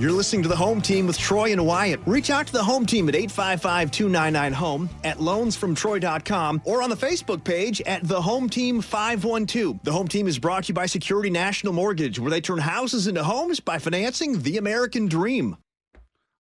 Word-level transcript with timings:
You're 0.00 0.12
listening 0.12 0.42
to 0.44 0.48
the 0.48 0.56
home 0.56 0.80
team 0.80 1.06
with 1.06 1.18
Troy 1.18 1.52
and 1.52 1.66
Wyatt. 1.66 2.00
Reach 2.06 2.30
out 2.30 2.46
to 2.46 2.54
the 2.54 2.64
home 2.64 2.86
team 2.86 3.06
at 3.10 3.14
855 3.14 3.90
299 3.90 4.52
home 4.54 4.88
at 5.04 5.18
loansfromtroy.com 5.18 6.62
or 6.64 6.80
on 6.80 6.88
the 6.88 6.96
Facebook 6.96 7.44
page 7.44 7.82
at 7.82 8.08
the 8.08 8.22
home 8.22 8.48
team 8.48 8.80
512. 8.80 9.80
The 9.82 9.92
home 9.92 10.08
team 10.08 10.26
is 10.26 10.38
brought 10.38 10.64
to 10.64 10.68
you 10.68 10.74
by 10.74 10.86
Security 10.86 11.28
National 11.28 11.74
Mortgage, 11.74 12.18
where 12.18 12.30
they 12.30 12.40
turn 12.40 12.60
houses 12.60 13.08
into 13.08 13.22
homes 13.22 13.60
by 13.60 13.78
financing 13.78 14.40
the 14.40 14.56
American 14.56 15.06
dream. 15.06 15.58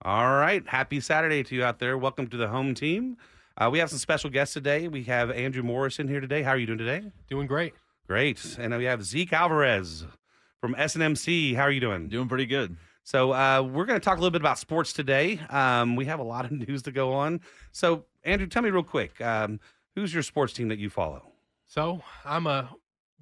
All 0.03 0.36
right. 0.36 0.62
Happy 0.69 1.01
Saturday 1.01 1.42
to 1.42 1.56
you 1.56 1.64
out 1.64 1.81
there. 1.81 1.98
Welcome 1.98 2.29
to 2.29 2.36
the 2.36 2.47
home 2.47 2.75
team. 2.75 3.17
Uh, 3.56 3.70
we 3.73 3.81
have 3.81 3.91
some 3.91 3.98
special 3.98 4.31
guests 4.31 4.55
today. 4.55 4.86
We 4.86 5.03
have 5.05 5.33
Andrew 5.33 5.64
Morrison 5.64 6.06
here 6.06 6.20
today. 6.20 6.45
How 6.45 6.53
are 6.53 6.59
you 6.59 6.67
doing 6.67 6.79
today? 6.79 7.11
Doing 7.29 7.48
great. 7.48 7.75
Great. 8.06 8.56
And 8.56 8.77
we 8.77 8.84
have 8.84 9.03
Zeke 9.03 9.33
Alvarez 9.33 10.05
from 10.61 10.77
SNMC. 10.77 11.56
How 11.56 11.62
are 11.62 11.73
you 11.73 11.81
doing? 11.81 12.06
Doing 12.06 12.29
pretty 12.29 12.47
good. 12.47 12.77
So 13.09 13.33
uh, 13.33 13.62
we're 13.62 13.87
going 13.87 13.98
to 13.98 14.05
talk 14.05 14.19
a 14.19 14.20
little 14.20 14.31
bit 14.31 14.42
about 14.42 14.59
sports 14.59 14.92
today. 14.92 15.41
Um, 15.48 15.97
we 15.97 16.05
have 16.05 16.20
a 16.20 16.23
lot 16.23 16.45
of 16.45 16.53
news 16.69 16.83
to 16.83 16.92
go 16.92 17.14
on. 17.14 17.41
So 17.73 18.05
Andrew, 18.23 18.47
tell 18.47 18.61
me 18.61 18.69
real 18.69 18.83
quick, 18.83 19.19
um, 19.23 19.61
who's 19.95 20.12
your 20.12 20.23
sports 20.23 20.53
team 20.53 20.69
that 20.69 20.78
you 20.78 20.91
follow? 20.91 21.23
So 21.67 22.03
I'm 22.27 22.47
a 22.47 22.69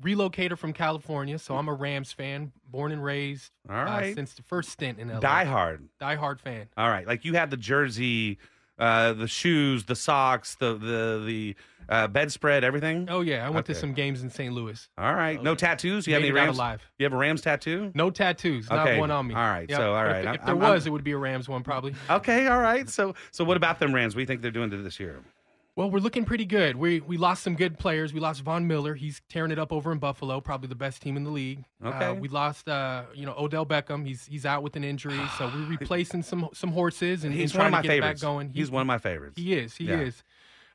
relocator 0.02 0.58
from 0.58 0.72
California, 0.72 1.38
so 1.38 1.56
I'm 1.56 1.68
a 1.68 1.72
Rams 1.72 2.10
fan, 2.10 2.50
born 2.68 2.90
and 2.90 3.02
raised. 3.02 3.52
All 3.70 3.76
right. 3.76 4.10
Uh, 4.10 4.14
since 4.16 4.32
the 4.32 4.42
first 4.42 4.70
stint 4.70 4.98
in 4.98 5.06
LA. 5.06 5.20
Die 5.20 5.44
hard. 5.44 5.88
Die 6.00 6.16
hard 6.16 6.40
fan. 6.40 6.66
All 6.76 6.90
right. 6.90 7.06
Like 7.06 7.24
you 7.24 7.34
have 7.34 7.50
the 7.50 7.56
jersey, 7.56 8.38
uh, 8.78 9.12
the 9.14 9.26
shoes, 9.28 9.84
the 9.84 9.96
socks, 9.96 10.54
the 10.56 10.74
the 10.74 11.22
the 11.26 11.56
uh, 11.88 12.08
bedspread, 12.08 12.64
everything. 12.64 13.06
Oh 13.10 13.20
yeah, 13.20 13.46
I 13.46 13.50
went 13.50 13.64
Okay. 13.64 13.74
to 13.74 13.78
some 13.78 13.92
games 13.92 14.22
in 14.22 14.28
St. 14.30 14.52
Louis. 14.52 14.88
All 14.98 15.14
right. 15.14 15.40
No 15.42 15.54
tattoos. 15.54 16.06
You 16.06 16.14
have 16.14 16.22
Made 16.22 16.30
any 16.30 16.36
it 16.38 16.40
out 16.40 16.44
Rams? 16.46 16.56
alive. 16.58 16.82
You 16.98 17.04
have 17.04 17.12
a 17.12 17.16
Rams 17.16 17.40
tattoo? 17.42 17.92
No 17.94 18.10
tattoos, 18.10 18.66
Okay. 18.70 18.92
not 18.94 18.98
one 19.00 19.10
on 19.12 19.26
me. 19.28 19.34
All 19.34 19.40
right, 19.40 19.70
so, 19.70 19.94
all 19.94 20.04
If- 20.04 20.12
right, 20.12 20.20
If, 20.22 20.26
I'm- 20.26 20.40
there 20.46 20.64
I'm- 20.64 20.72
was, 20.74 20.86
it 20.86 20.90
would 20.90 21.04
be 21.04 21.12
a 21.12 21.16
Rams 21.18 21.48
one 21.48 21.62
probably. 21.62 21.94
Okay. 22.10 22.48
All 22.48 22.60
right. 22.60 22.88
So 22.90 23.14
so 23.30 23.44
what 23.44 23.56
about 23.56 23.78
them 23.78 23.94
Rams? 23.94 24.14
What 24.14 24.18
do 24.18 24.22
you 24.22 24.26
think 24.26 24.42
they're 24.42 24.50
doing 24.50 24.70
to 24.70 24.76
this 24.78 24.98
year? 24.98 25.20
Well, 25.76 25.90
we're 25.90 25.98
looking 25.98 26.24
pretty 26.24 26.46
good. 26.46 26.76
We 26.76 27.00
we 27.00 27.18
lost 27.18 27.42
some 27.42 27.54
good 27.54 27.78
players. 27.78 28.14
We 28.14 28.18
lost 28.20 28.40
Von 28.40 28.66
Miller. 28.66 28.94
He's 28.94 29.20
tearing 29.28 29.50
it 29.50 29.58
up 29.58 29.72
over 29.72 29.92
in 29.92 29.98
Buffalo, 29.98 30.40
probably 30.40 30.68
the 30.68 30.74
best 30.74 31.02
team 31.02 31.18
in 31.18 31.24
the 31.24 31.30
league. 31.30 31.64
Okay. 31.84 32.06
Uh, 32.06 32.14
we 32.14 32.28
lost, 32.28 32.66
uh, 32.66 33.02
you 33.14 33.26
know, 33.26 33.34
Odell 33.36 33.66
Beckham. 33.66 34.06
He's 34.06 34.24
he's 34.24 34.46
out 34.46 34.62
with 34.62 34.74
an 34.76 34.84
injury, 34.84 35.20
so 35.36 35.48
we're 35.54 35.66
replacing 35.78 36.22
some 36.22 36.48
some 36.54 36.72
horses 36.72 37.24
and, 37.24 37.34
He's 37.34 37.52
and 37.52 37.58
one 37.58 37.64
trying 37.64 37.66
of 37.66 37.72
my 37.72 37.82
to 37.82 37.88
get 37.88 37.94
favorites. 37.94 38.20
back 38.22 38.26
going. 38.26 38.50
He's 38.50 38.70
one 38.70 38.80
of 38.80 38.86
my 38.86 38.96
favorites. 38.98 39.34
He 39.36 39.52
is. 39.54 39.76
He 39.76 39.84
Yeah. 39.84 40.00
is. 40.00 40.24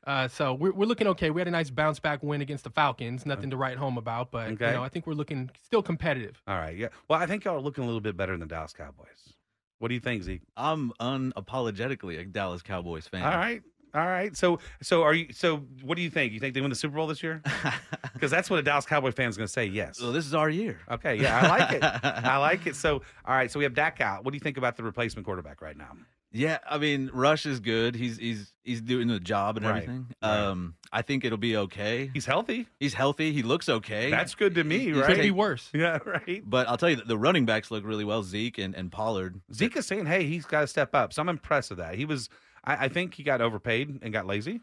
Uh, 0.04 0.26
so 0.28 0.54
we're, 0.54 0.72
we're 0.72 0.84
looking 0.86 1.06
okay. 1.08 1.30
We 1.30 1.40
had 1.40 1.48
a 1.48 1.52
nice 1.52 1.70
bounce 1.70 1.98
back 2.00 2.22
win 2.22 2.40
against 2.40 2.62
the 2.64 2.70
Falcons. 2.70 3.24
Nothing 3.26 3.50
to 3.50 3.56
write 3.56 3.78
home 3.78 3.98
about, 3.98 4.30
but 4.30 4.50
Okay. 4.52 4.66
you 4.68 4.72
know 4.74 4.84
I 4.84 4.88
think 4.88 5.06
we're 5.08 5.12
looking 5.14 5.50
still 5.64 5.82
competitive. 5.82 6.40
All 6.46 6.56
right. 6.56 6.76
Yeah. 6.76 6.88
Well, 7.08 7.20
I 7.20 7.26
think 7.26 7.44
y'all 7.44 7.56
are 7.56 7.60
looking 7.60 7.82
a 7.82 7.86
little 7.88 8.00
bit 8.00 8.16
better 8.16 8.32
than 8.32 8.40
the 8.40 8.46
Dallas 8.46 8.72
Cowboys. 8.72 9.34
What 9.80 9.88
do 9.88 9.94
you 9.94 10.00
think, 10.00 10.22
Zeke? 10.22 10.42
I'm 10.56 10.92
unapologetically 11.00 12.20
a 12.20 12.24
Dallas 12.24 12.62
Cowboys 12.62 13.08
fan. 13.08 13.24
All 13.24 13.36
right. 13.36 13.62
All 13.94 14.06
right. 14.06 14.34
So 14.36 14.58
so 14.82 15.02
are 15.02 15.12
you 15.14 15.26
so 15.32 15.58
what 15.82 15.96
do 15.96 16.02
you 16.02 16.10
think? 16.10 16.32
You 16.32 16.40
think 16.40 16.54
they 16.54 16.60
win 16.60 16.70
the 16.70 16.76
Super 16.76 16.96
Bowl 16.96 17.06
this 17.06 17.22
year? 17.22 17.42
Because 18.14 18.30
that's 18.30 18.48
what 18.48 18.58
a 18.60 18.62
Dallas 18.62 18.86
Cowboy 18.86 19.10
fan 19.10 19.28
is 19.28 19.36
going 19.36 19.46
to 19.48 19.52
say, 19.52 19.64
yes. 19.64 19.98
So 19.98 20.12
this 20.12 20.26
is 20.26 20.34
our 20.34 20.48
year. 20.48 20.78
Okay, 20.88 21.16
yeah, 21.16 21.40
I 21.40 21.48
like 21.48 21.72
it. 21.72 21.82
I 22.04 22.36
like 22.36 22.66
it. 22.68 22.76
So, 22.76 23.02
all 23.24 23.34
right, 23.34 23.50
so 23.50 23.58
we 23.58 23.64
have 23.64 23.74
Dak 23.74 24.00
out. 24.00 24.24
What 24.24 24.30
do 24.30 24.36
you 24.36 24.40
think 24.40 24.58
about 24.58 24.76
the 24.76 24.84
replacement 24.84 25.24
quarterback 25.26 25.60
right 25.60 25.76
now? 25.76 25.96
Yeah, 26.30 26.58
I 26.70 26.78
mean 26.78 27.10
Rush 27.12 27.46
is 27.46 27.58
good. 27.58 27.96
He's 27.96 28.18
he's 28.18 28.52
he's 28.62 28.80
doing 28.80 29.08
the 29.08 29.18
job 29.18 29.56
and 29.56 29.66
Right, 29.66 29.82
everything. 29.82 30.06
right. 30.22 30.30
Um, 30.30 30.74
I 30.92 31.02
think 31.02 31.24
it'll 31.24 31.36
be 31.36 31.56
okay. 31.56 32.10
He's 32.14 32.24
healthy. 32.26 32.66
He's 32.78 32.94
healthy. 32.94 33.32
He 33.32 33.42
looks 33.42 33.68
okay. 33.68 34.08
That's 34.10 34.34
good 34.36 34.54
to 34.54 34.62
me, 34.64 34.78
He- 34.78 34.92
right? 34.92 35.06
Could 35.06 35.22
be 35.22 35.30
worse. 35.32 35.68
Yeah, 35.74 35.98
right. 36.06 36.42
but 36.48 36.68
I'll 36.68 36.76
tell 36.78 36.90
you, 36.90 36.96
the 36.96 37.18
running 37.18 37.44
backs 37.44 37.70
look 37.72 37.84
really 37.84 38.04
well. 38.04 38.22
Zeke 38.22 38.58
and, 38.58 38.74
and 38.76 38.90
Pollard. 38.92 39.40
Zeke 39.52 39.76
is 39.76 39.86
saying, 39.86 40.06
hey, 40.06 40.24
he's 40.24 40.46
got 40.46 40.60
to 40.60 40.66
step 40.68 40.94
up. 40.94 41.12
So 41.12 41.20
I'm 41.22 41.28
impressed 41.28 41.70
with 41.70 41.78
that. 41.80 41.96
He 41.96 42.04
was, 42.04 42.28
I, 42.64 42.86
I 42.86 42.88
think 42.88 43.14
he 43.14 43.22
got 43.22 43.40
overpaid 43.40 44.00
and 44.02 44.12
got 44.12 44.26
lazy. 44.26 44.60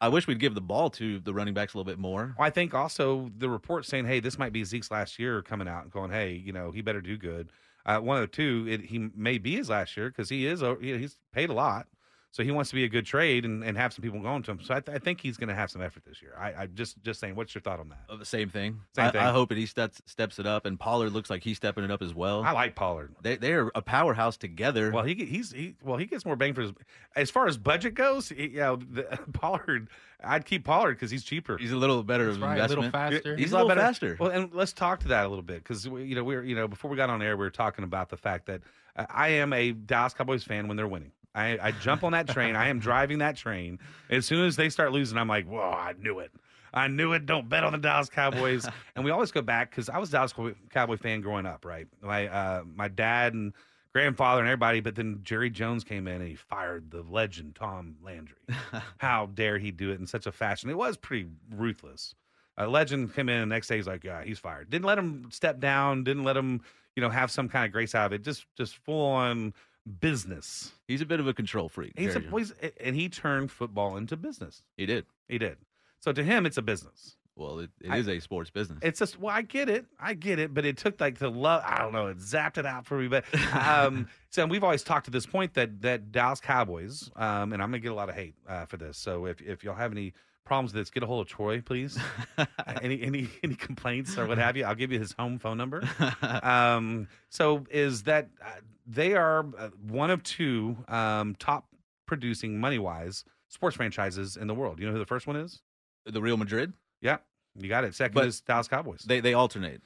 I 0.00 0.08
wish 0.08 0.26
we'd 0.26 0.40
give 0.40 0.54
the 0.54 0.62
ball 0.62 0.88
to 0.90 1.20
the 1.20 1.34
running 1.34 1.52
backs 1.52 1.74
a 1.74 1.76
little 1.76 1.90
bit 1.90 1.98
more. 1.98 2.34
I 2.38 2.48
think 2.50 2.72
also 2.72 3.30
the 3.36 3.50
report 3.50 3.84
saying, 3.84 4.06
hey, 4.06 4.20
this 4.20 4.38
might 4.38 4.52
be 4.52 4.64
Zeke's 4.64 4.90
last 4.90 5.18
year 5.18 5.42
coming 5.42 5.68
out 5.68 5.82
and 5.82 5.92
going, 5.92 6.10
hey, 6.10 6.32
you 6.32 6.52
know, 6.52 6.70
he 6.70 6.80
better 6.80 7.02
do 7.02 7.18
good. 7.18 7.50
Uh, 7.84 7.98
one 7.98 8.16
of 8.16 8.22
the 8.22 8.26
two, 8.28 8.66
it, 8.68 8.80
he 8.82 9.10
may 9.14 9.36
be 9.36 9.56
his 9.56 9.68
last 9.68 9.96
year 9.96 10.08
because 10.08 10.30
he 10.30 10.46
is, 10.46 10.62
you 10.62 10.92
know, 10.92 10.98
he's 10.98 11.18
paid 11.32 11.50
a 11.50 11.54
lot. 11.54 11.86
So 12.32 12.44
he 12.44 12.52
wants 12.52 12.70
to 12.70 12.76
be 12.76 12.84
a 12.84 12.88
good 12.88 13.06
trade 13.06 13.44
and, 13.44 13.64
and 13.64 13.76
have 13.76 13.92
some 13.92 14.02
people 14.02 14.20
going 14.20 14.42
to 14.44 14.52
him. 14.52 14.60
So 14.62 14.74
I, 14.74 14.80
th- 14.80 14.94
I 14.94 14.98
think 15.00 15.20
he's 15.20 15.36
going 15.36 15.48
to 15.48 15.54
have 15.54 15.68
some 15.68 15.82
effort 15.82 16.04
this 16.04 16.22
year. 16.22 16.32
I, 16.38 16.62
I 16.62 16.66
just 16.66 17.02
just 17.02 17.18
saying, 17.18 17.34
what's 17.34 17.54
your 17.54 17.62
thought 17.62 17.80
on 17.80 17.88
that? 17.88 18.04
Uh, 18.08 18.16
the 18.16 18.24
same 18.24 18.48
thing. 18.48 18.80
Same 18.94 19.06
I, 19.06 19.10
thing. 19.10 19.20
I 19.20 19.32
hope 19.32 19.48
that 19.48 19.58
he 19.58 19.66
steps 19.66 20.00
steps 20.06 20.38
it 20.38 20.46
up, 20.46 20.64
and 20.64 20.78
Pollard 20.78 21.10
looks 21.10 21.28
like 21.28 21.42
he's 21.42 21.56
stepping 21.56 21.82
it 21.82 21.90
up 21.90 22.02
as 22.02 22.14
well. 22.14 22.42
I 22.44 22.52
like 22.52 22.76
Pollard. 22.76 23.14
They 23.22 23.36
they 23.36 23.52
are 23.54 23.72
a 23.74 23.82
powerhouse 23.82 24.36
together. 24.36 24.92
Well, 24.92 25.02
he 25.02 25.14
he's 25.14 25.50
he 25.50 25.74
well 25.82 25.96
he 25.96 26.06
gets 26.06 26.24
more 26.24 26.36
bang 26.36 26.54
for 26.54 26.62
his 26.62 26.72
as 27.16 27.30
far 27.30 27.48
as 27.48 27.56
budget 27.56 27.94
goes. 27.94 28.28
He, 28.28 28.48
yeah, 28.48 28.76
the, 28.78 29.18
Pollard. 29.32 29.88
I'd 30.22 30.44
keep 30.44 30.64
Pollard 30.64 30.94
because 30.94 31.10
he's 31.10 31.24
cheaper. 31.24 31.56
he's 31.56 31.72
a 31.72 31.76
little 31.76 32.02
better 32.04 32.26
That's 32.26 32.36
of 32.36 32.42
right. 32.42 32.60
A 32.60 32.66
little 32.68 32.90
faster. 32.90 33.36
He's 33.36 33.52
a 33.52 33.54
lot 33.54 33.62
little 33.62 33.68
better. 33.70 33.80
faster. 33.80 34.16
Well, 34.20 34.30
and 34.30 34.52
let's 34.52 34.72
talk 34.72 35.00
to 35.00 35.08
that 35.08 35.24
a 35.24 35.28
little 35.28 35.42
bit 35.42 35.64
because 35.64 35.86
you 35.86 36.14
know 36.14 36.22
we're 36.22 36.44
you 36.44 36.54
know 36.54 36.68
before 36.68 36.90
we 36.90 36.96
got 36.96 37.10
on 37.10 37.22
air 37.22 37.36
we 37.36 37.44
were 37.44 37.50
talking 37.50 37.84
about 37.84 38.10
the 38.10 38.16
fact 38.16 38.46
that 38.46 38.60
uh, 38.96 39.06
I 39.08 39.28
am 39.28 39.52
a 39.52 39.72
Dallas 39.72 40.14
Cowboys 40.14 40.44
fan 40.44 40.68
when 40.68 40.76
they're 40.76 40.86
winning. 40.86 41.10
I, 41.34 41.58
I 41.60 41.70
jump 41.72 42.02
on 42.02 42.12
that 42.12 42.28
train. 42.28 42.56
I 42.56 42.68
am 42.68 42.78
driving 42.78 43.18
that 43.18 43.36
train. 43.36 43.78
As 44.08 44.26
soon 44.26 44.44
as 44.46 44.56
they 44.56 44.68
start 44.68 44.92
losing, 44.92 45.16
I'm 45.16 45.28
like, 45.28 45.46
whoa, 45.46 45.60
I 45.60 45.94
knew 45.98 46.18
it. 46.18 46.32
I 46.72 46.88
knew 46.88 47.12
it. 47.12 47.26
Don't 47.26 47.48
bet 47.48 47.64
on 47.64 47.72
the 47.72 47.78
Dallas 47.78 48.08
Cowboys. 48.08 48.66
and 48.96 49.04
we 49.04 49.10
always 49.10 49.30
go 49.30 49.42
back 49.42 49.70
because 49.70 49.88
I 49.88 49.98
was 49.98 50.08
a 50.10 50.12
Dallas 50.12 50.34
Cowboy 50.70 50.96
fan 50.96 51.20
growing 51.20 51.46
up, 51.46 51.64
right? 51.64 51.86
My 52.00 52.28
uh, 52.28 52.62
my 52.64 52.88
dad 52.88 53.34
and 53.34 53.52
grandfather 53.92 54.40
and 54.40 54.48
everybody, 54.48 54.80
but 54.80 54.94
then 54.94 55.20
Jerry 55.22 55.50
Jones 55.50 55.82
came 55.84 56.06
in 56.06 56.20
and 56.20 56.28
he 56.28 56.36
fired 56.36 56.90
the 56.90 57.02
legend 57.02 57.56
Tom 57.56 57.96
Landry. 58.02 58.36
How 58.98 59.26
dare 59.26 59.58
he 59.58 59.70
do 59.70 59.90
it 59.90 59.98
in 59.98 60.06
such 60.06 60.26
a 60.26 60.32
fashion? 60.32 60.70
It 60.70 60.76
was 60.76 60.96
pretty 60.96 61.28
ruthless. 61.50 62.14
A 62.56 62.66
legend 62.66 63.14
came 63.14 63.28
in 63.28 63.40
the 63.40 63.46
next 63.46 63.68
day. 63.68 63.76
He's 63.76 63.86
like, 63.86 64.04
yeah, 64.04 64.22
he's 64.22 64.38
fired. 64.38 64.70
Didn't 64.70 64.84
let 64.84 64.98
him 64.98 65.28
step 65.30 65.60
down. 65.60 66.04
Didn't 66.04 66.24
let 66.24 66.36
him, 66.36 66.60
you 66.94 67.00
know, 67.00 67.08
have 67.08 67.30
some 67.30 67.48
kind 67.48 67.64
of 67.64 67.72
grace 67.72 67.94
out 67.94 68.06
of 68.06 68.12
it. 68.12 68.22
Just 68.22 68.46
just 68.56 68.76
full 68.76 69.06
on 69.06 69.54
business. 70.00 70.72
He's 70.86 71.00
a 71.00 71.06
bit 71.06 71.20
of 71.20 71.26
a 71.26 71.34
control 71.34 71.68
freak. 71.68 71.92
He's 71.96 72.16
a, 72.16 72.20
he's, 72.20 72.52
and 72.80 72.94
he 72.94 73.08
turned 73.08 73.50
football 73.50 73.96
into 73.96 74.16
business. 74.16 74.62
he 74.76 74.86
did. 74.86 75.06
He 75.28 75.38
did. 75.38 75.56
So 76.00 76.12
to 76.12 76.22
him, 76.22 76.46
it's 76.46 76.56
a 76.56 76.62
business. 76.62 77.16
Well, 77.36 77.60
it, 77.60 77.70
it 77.80 77.90
I- 77.90 77.96
is 77.96 78.08
a 78.08 78.20
sports 78.20 78.50
business. 78.50 78.80
It's 78.82 78.98
just 78.98 79.18
well, 79.18 79.34
I 79.34 79.42
get 79.42 79.68
it, 79.68 79.86
I 79.98 80.14
get 80.14 80.38
it, 80.38 80.52
but 80.52 80.66
it 80.66 80.76
took 80.76 81.00
like 81.00 81.18
the 81.18 81.30
love. 81.30 81.62
I 81.64 81.78
don't 81.78 81.92
know, 81.92 82.08
it 82.08 82.18
zapped 82.18 82.58
it 82.58 82.66
out 82.66 82.84
for 82.84 82.98
me. 82.98 83.08
But 83.08 83.24
um, 83.54 84.08
so 84.30 84.44
we've 84.46 84.64
always 84.64 84.82
talked 84.82 85.06
to 85.06 85.10
this 85.10 85.26
point 85.26 85.54
that 85.54 85.80
that 85.82 86.12
Dallas 86.12 86.40
Cowboys, 86.40 87.10
um, 87.16 87.52
and 87.52 87.62
I'm 87.62 87.70
gonna 87.70 87.78
get 87.78 87.92
a 87.92 87.94
lot 87.94 88.08
of 88.10 88.14
hate 88.14 88.34
uh, 88.48 88.66
for 88.66 88.76
this. 88.76 88.98
So 88.98 89.26
if 89.26 89.40
if 89.40 89.64
y'all 89.64 89.74
have 89.76 89.92
any 89.92 90.12
problems 90.44 90.72
with 90.72 90.80
this, 90.82 90.90
get 90.90 91.02
a 91.02 91.06
hold 91.06 91.22
of 91.22 91.28
Troy, 91.28 91.60
please. 91.60 91.98
any 92.82 93.02
any 93.02 93.28
any 93.42 93.54
complaints 93.54 94.16
or 94.18 94.26
what 94.26 94.38
have 94.46 94.56
you? 94.56 94.64
I'll 94.64 94.74
give 94.74 94.92
you 94.92 94.98
his 94.98 95.12
home 95.12 95.38
phone 95.38 95.56
number. 95.56 95.82
um, 96.42 97.08
so 97.28 97.64
is 97.70 98.04
that 98.04 98.28
uh, 98.44 98.50
they 98.86 99.14
are 99.14 99.46
uh, 99.58 99.68
one 99.86 100.10
of 100.10 100.22
two 100.22 100.76
um, 100.88 101.36
top 101.38 101.66
producing 102.06 102.58
money 102.58 102.78
wise 102.78 103.24
sports 103.48 103.76
franchises 103.76 104.36
in 104.36 104.46
the 104.46 104.54
world. 104.54 104.80
You 104.80 104.86
know 104.86 104.92
who 104.92 104.98
the 104.98 105.06
first 105.06 105.26
one 105.26 105.36
is? 105.36 105.60
the 106.06 106.20
Real 106.20 106.36
Madrid. 106.36 106.72
Yeah, 107.02 107.18
you 107.54 107.68
got 107.68 107.84
it. 107.84 107.94
Second 107.94 108.14
But 108.14 108.26
is 108.26 108.40
Dallas 108.40 108.68
Cowboys. 108.68 109.02
They 109.02 109.20
they 109.20 109.34
alternate. 109.34 109.82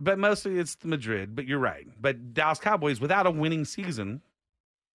but 0.00 0.18
mostly 0.18 0.58
it's 0.58 0.74
the 0.74 0.88
Madrid. 0.88 1.34
But 1.34 1.46
you're 1.46 1.58
right. 1.58 1.86
But 2.00 2.34
Dallas 2.34 2.58
Cowboys, 2.58 3.00
without 3.00 3.26
a 3.26 3.30
winning 3.30 3.64
season, 3.64 4.22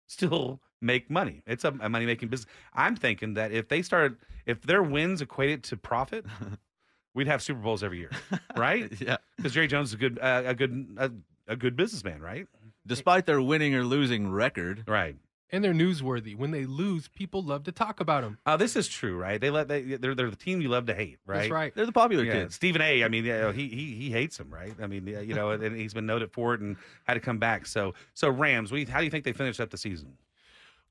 still 0.07 0.61
make 0.81 1.09
money. 1.09 1.41
It's 1.45 1.63
a, 1.63 1.73
a 1.79 1.89
money 1.89 2.05
making 2.05 2.29
business. 2.29 2.51
I'm 2.73 2.95
thinking 2.95 3.35
that 3.35 3.51
if 3.51 3.67
they 3.67 3.81
started, 3.81 4.17
if 4.45 4.61
their 4.63 4.83
wins 4.83 5.21
equated 5.21 5.63
to 5.65 5.77
profit, 5.77 6.25
we'd 7.13 7.27
have 7.27 7.41
Super 7.41 7.59
Bowls 7.59 7.83
every 7.83 7.99
year, 7.99 8.11
right? 8.57 8.91
yeah. 8.99 9.17
Because 9.37 9.53
Jerry 9.53 9.67
Jones 9.67 9.89
is 9.89 9.93
a 9.93 9.97
good, 9.97 10.19
uh, 10.19 10.43
a 10.45 10.53
good, 10.55 10.95
a, 10.97 11.11
a 11.47 11.55
good 11.55 11.75
businessman, 11.75 12.21
right? 12.21 12.47
Despite 12.87 13.25
their 13.25 13.41
winning 13.41 13.75
or 13.75 13.83
losing 13.83 14.31
record, 14.31 14.83
Right. 14.87 15.15
And 15.53 15.61
they're 15.61 15.73
newsworthy. 15.73 16.33
When 16.33 16.51
they 16.51 16.63
lose, 16.65 17.09
people 17.09 17.43
love 17.43 17.65
to 17.65 17.73
talk 17.73 17.99
about 17.99 18.21
them. 18.23 18.37
Oh, 18.45 18.55
this 18.55 18.77
is 18.77 18.87
true, 18.87 19.17
right? 19.17 19.39
They 19.39 19.49
let 19.49 19.67
they 19.67 19.81
they're 19.81 20.15
they're 20.15 20.29
the 20.29 20.35
team 20.37 20.61
you 20.61 20.69
love 20.69 20.85
to 20.85 20.93
hate, 20.93 21.19
right? 21.25 21.39
That's 21.39 21.49
right. 21.51 21.75
they're 21.75 21.85
the 21.85 21.91
popular 21.91 22.23
Yeah, 22.23 22.31
kids. 22.43 22.55
Stephen 22.55 22.81
A. 22.81 23.03
I 23.03 23.09
mean, 23.09 23.25
yeah, 23.25 23.51
he 23.51 23.67
he 23.67 23.93
he 23.95 24.09
hates 24.11 24.37
them, 24.37 24.49
right? 24.49 24.73
I 24.81 24.87
mean, 24.87 25.05
yeah, 25.05 25.19
you 25.19 25.33
know, 25.35 25.49
and 25.51 25.75
he's 25.75 25.93
been 25.93 26.05
noted 26.05 26.31
for 26.31 26.53
it 26.53 26.61
and 26.61 26.77
had 27.03 27.15
to 27.15 27.19
come 27.19 27.37
back. 27.37 27.65
So 27.65 27.93
so 28.13 28.29
Rams, 28.29 28.71
we 28.71 28.85
how 28.85 28.99
do 28.99 29.03
you 29.03 29.11
think 29.11 29.25
they 29.25 29.33
finish 29.33 29.59
up 29.59 29.71
the 29.71 29.77
season? 29.77 30.13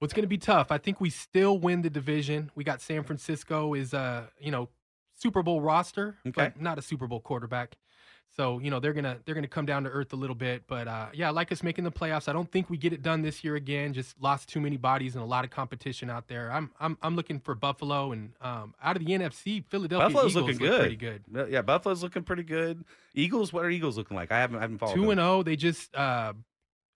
What's 0.00 0.12
going 0.14 0.24
to 0.24 0.28
be 0.28 0.38
tough? 0.38 0.72
I 0.72 0.78
think 0.78 1.00
we 1.00 1.10
still 1.10 1.58
win 1.58 1.82
the 1.82 1.90
division. 1.90 2.50
We 2.54 2.64
got 2.64 2.80
San 2.80 3.04
Francisco 3.04 3.74
is 3.74 3.92
a 3.94 4.28
you 4.40 4.50
know 4.50 4.68
Super 5.14 5.42
Bowl 5.42 5.60
roster, 5.60 6.16
Okay. 6.26 6.32
but 6.34 6.60
not 6.60 6.78
a 6.78 6.82
Super 6.82 7.06
Bowl 7.06 7.20
quarterback. 7.20 7.76
So 8.34 8.60
you 8.60 8.70
know 8.70 8.80
they're 8.80 8.92
gonna 8.94 9.18
they're 9.26 9.34
gonna 9.34 9.46
come 9.48 9.66
down 9.66 9.84
to 9.84 9.90
earth 9.90 10.12
a 10.14 10.16
little 10.16 10.36
bit. 10.36 10.62
But 10.66 10.88
uh, 10.88 11.08
yeah, 11.12 11.26
I 11.28 11.30
like 11.32 11.52
us 11.52 11.62
making 11.62 11.84
the 11.84 11.90
playoffs. 11.92 12.28
I 12.28 12.32
don't 12.32 12.50
think 12.50 12.70
we 12.70 12.78
get 12.78 12.92
it 12.94 13.02
done 13.02 13.20
this 13.20 13.44
year 13.44 13.56
again. 13.56 13.92
Just 13.92 14.18
lost 14.22 14.48
too 14.48 14.60
many 14.60 14.76
bodies 14.78 15.16
and 15.16 15.22
a 15.22 15.26
lot 15.26 15.44
of 15.44 15.50
competition 15.50 16.08
out 16.08 16.28
there. 16.28 16.50
I'm 16.50 16.70
I'm 16.80 16.96
I'm 17.02 17.14
looking 17.16 17.38
for 17.40 17.54
Buffalo 17.54 18.12
and 18.12 18.30
um, 18.40 18.72
out 18.82 18.96
of 18.96 19.04
the 19.04 19.12
NFC, 19.12 19.62
Philadelphia 19.68 20.08
Buffalo's 20.08 20.32
Eagles 20.32 20.46
looking 20.46 20.60
look 20.60 20.70
good. 20.70 20.80
pretty 20.80 20.96
good. 20.96 21.22
Uh, 21.36 21.46
Yeah, 21.48 21.60
Buffalo's 21.60 22.02
looking 22.02 22.22
pretty 22.22 22.44
good. 22.44 22.84
Eagles, 23.14 23.52
what 23.52 23.64
are 23.66 23.70
Eagles 23.70 23.98
looking 23.98 24.16
like? 24.16 24.32
I 24.32 24.38
haven't 24.38 24.56
I 24.58 24.62
haven't 24.62 24.78
followed. 24.78 24.94
2 24.94 25.10
and 25.10 25.18
0. 25.18 25.42
They 25.42 25.56
just 25.56 25.94
uh, 25.94 26.32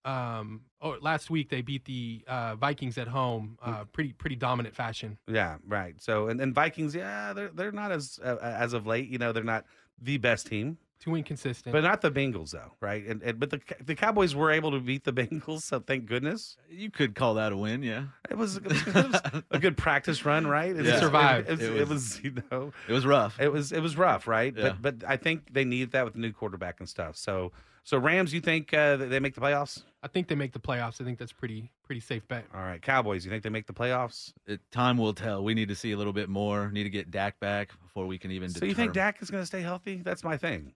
um 0.04 0.60
oh 0.82 0.96
last 1.00 1.30
week 1.30 1.48
they 1.48 1.62
beat 1.62 1.84
the 1.86 2.22
uh, 2.28 2.56
Vikings 2.56 2.98
at 2.98 3.08
home. 3.08 3.58
Mm. 3.66 3.68
Uh, 3.80 3.84
pretty 3.84 4.12
pretty 4.12 4.36
dominant 4.36 4.74
fashion. 4.74 5.18
Yeah, 5.26 5.56
right. 5.66 5.94
So 6.00 6.28
and, 6.28 6.40
and 6.40 6.54
Vikings, 6.54 6.94
yeah, 6.94 7.32
they're 7.32 7.48
they're 7.54 7.72
not 7.72 7.92
as 7.92 8.18
uh, 8.22 8.36
as 8.42 8.72
of 8.72 8.86
late. 8.86 9.08
You 9.08 9.18
know, 9.18 9.32
they're 9.32 9.42
not 9.44 9.64
the 10.02 10.18
best 10.18 10.48
team, 10.48 10.76
Too 11.00 11.14
inconsistent. 11.14 11.72
but 11.72 11.84
not 11.84 12.00
the 12.00 12.10
Bengals 12.10 12.50
though, 12.50 12.72
right? 12.80 13.06
And, 13.06 13.22
and 13.22 13.38
but 13.38 13.50
the 13.50 13.60
the 13.84 13.94
Cowboys 13.94 14.34
were 14.34 14.50
able 14.50 14.72
to 14.72 14.80
beat 14.80 15.04
the 15.04 15.12
Bengals, 15.20 15.62
so 15.62 15.78
thank 15.80 16.06
goodness. 16.06 16.56
You 16.68 16.90
could 16.90 17.14
call 17.14 17.34
that 17.34 17.52
a 17.52 17.56
win, 17.56 17.82
yeah. 17.82 18.06
It 18.28 18.36
was, 18.36 18.56
it 18.56 18.66
was 18.94 19.20
a 19.52 19.58
good 19.60 19.76
practice 19.76 20.24
run, 20.24 20.46
right? 20.58 20.74
It 20.76 20.84
Yeah. 20.84 20.92
was- 20.94 21.00
Survived. 21.00 21.48
It, 21.48 21.52
was- 21.52 21.62
It 21.62 21.76
it 21.76 21.88
was- 21.88 21.88
was, 21.88 22.24
you 22.24 22.42
know, 22.50 22.72
It 22.88 22.92
was 22.92 23.06
rough. 23.06 23.38
it 23.40 23.52
was 23.52 23.70
it 23.72 23.80
was 23.80 23.96
rough, 23.96 24.26
right? 24.26 24.52
Yeah. 24.54 24.74
But 24.80 25.00
but 25.00 25.08
I 25.08 25.16
think 25.16 25.52
they 25.54 25.64
need 25.64 25.92
that 25.92 26.04
with 26.04 26.14
the 26.14 26.20
new 26.20 26.32
quarterback 26.32 26.80
and 26.80 26.88
stuff. 26.88 27.16
So 27.16 27.52
so 27.84 27.98
Rams, 27.98 28.34
you 28.34 28.40
think 28.40 28.74
uh, 28.74 28.96
they 28.96 29.20
make 29.20 29.34
the 29.34 29.40
playoffs? 29.40 29.82
I 30.02 30.08
think 30.08 30.28
they 30.28 30.34
make 30.34 30.52
the 30.52 30.58
playoffs. 30.58 31.00
I 31.00 31.04
think 31.04 31.18
that's 31.18 31.32
pretty 31.32 31.70
pretty 31.84 32.00
safe 32.00 32.26
bet. 32.28 32.44
All 32.54 32.60
right, 32.60 32.80
Cowboys, 32.82 33.24
you 33.24 33.30
think 33.30 33.42
they 33.42 33.48
make 33.50 33.66
the 33.66 33.72
playoffs? 33.72 34.32
It, 34.46 34.60
time 34.70 34.98
will 34.98 35.14
tell. 35.14 35.42
We 35.44 35.54
need 35.54 35.68
to 35.68 35.74
see 35.76 35.92
a 35.92 35.96
little 35.96 36.12
bit 36.12 36.28
more. 36.28 36.70
Need 36.70 36.84
to 36.84 36.90
get 36.90 37.10
Dak 37.10 37.38
back 37.40 37.70
before 37.82 38.06
we 38.06 38.18
can 38.18 38.30
even. 38.30 38.50
So 38.50 38.56
you 38.66 38.74
think 38.74 38.92
determine- 38.92 38.92
Dak 38.94 39.22
is 39.22 39.30
going 39.30 39.42
to 39.42 39.46
stay 39.46 39.60
healthy? 39.62 40.00
That's 40.04 40.24
my 40.24 40.36
thing. 40.36 40.72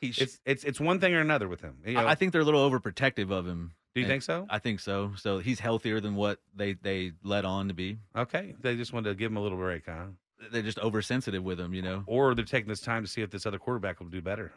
He 0.00 0.12
sh- 0.12 0.20
It's 0.22 0.40
it's 0.44 0.64
it's 0.64 0.80
one 0.80 1.00
thing 1.00 1.14
or 1.14 1.20
another 1.20 1.48
with 1.48 1.60
him. 1.62 1.76
You 1.86 1.94
know, 1.94 2.00
I 2.06 2.10
I 2.10 2.14
think 2.16 2.32
they're 2.32 2.42
a 2.42 2.44
little 2.44 2.68
overprotective 2.70 3.30
of 3.30 3.46
him. 3.46 3.72
do 3.94 4.00
you 4.02 4.04
And 4.06 4.10
think 4.12 4.22
so? 4.24 4.46
I 4.50 4.58
think 4.58 4.80
so. 4.80 5.12
So 5.16 5.38
he's 5.38 5.58
healthier 5.60 6.00
than 6.00 6.14
what 6.16 6.38
they 6.54 6.74
they 6.74 7.12
let 7.22 7.46
on 7.46 7.68
to 7.68 7.74
be. 7.74 7.98
Okay, 8.14 8.54
they 8.60 8.76
just 8.76 8.92
wanted 8.92 9.08
to 9.08 9.14
give 9.14 9.30
him 9.30 9.38
a 9.38 9.40
little 9.40 9.56
break, 9.58 9.86
huh? 9.86 10.06
They're 10.52 10.60
just 10.60 10.78
oversensitive 10.80 11.42
with 11.42 11.58
him. 11.58 11.72
You 11.72 11.80
know. 11.80 12.04
Or 12.06 12.34
they're 12.34 12.44
taking 12.44 12.68
this 12.68 12.82
time 12.82 13.02
to 13.04 13.08
see 13.08 13.22
if 13.22 13.30
this 13.30 13.46
other 13.46 13.58
quarterback 13.58 14.00
will 14.00 14.08
do 14.08 14.20
better. 14.20 14.52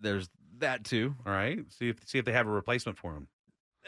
There's 0.00 0.30
that 0.60 0.84
too. 0.84 1.14
All 1.26 1.32
right, 1.32 1.60
see 1.70 1.88
if 1.88 1.96
see 2.08 2.18
if 2.18 2.24
they 2.24 2.32
have 2.32 2.46
a 2.46 2.50
replacement 2.50 2.98
for 2.98 3.14
him. 3.14 3.28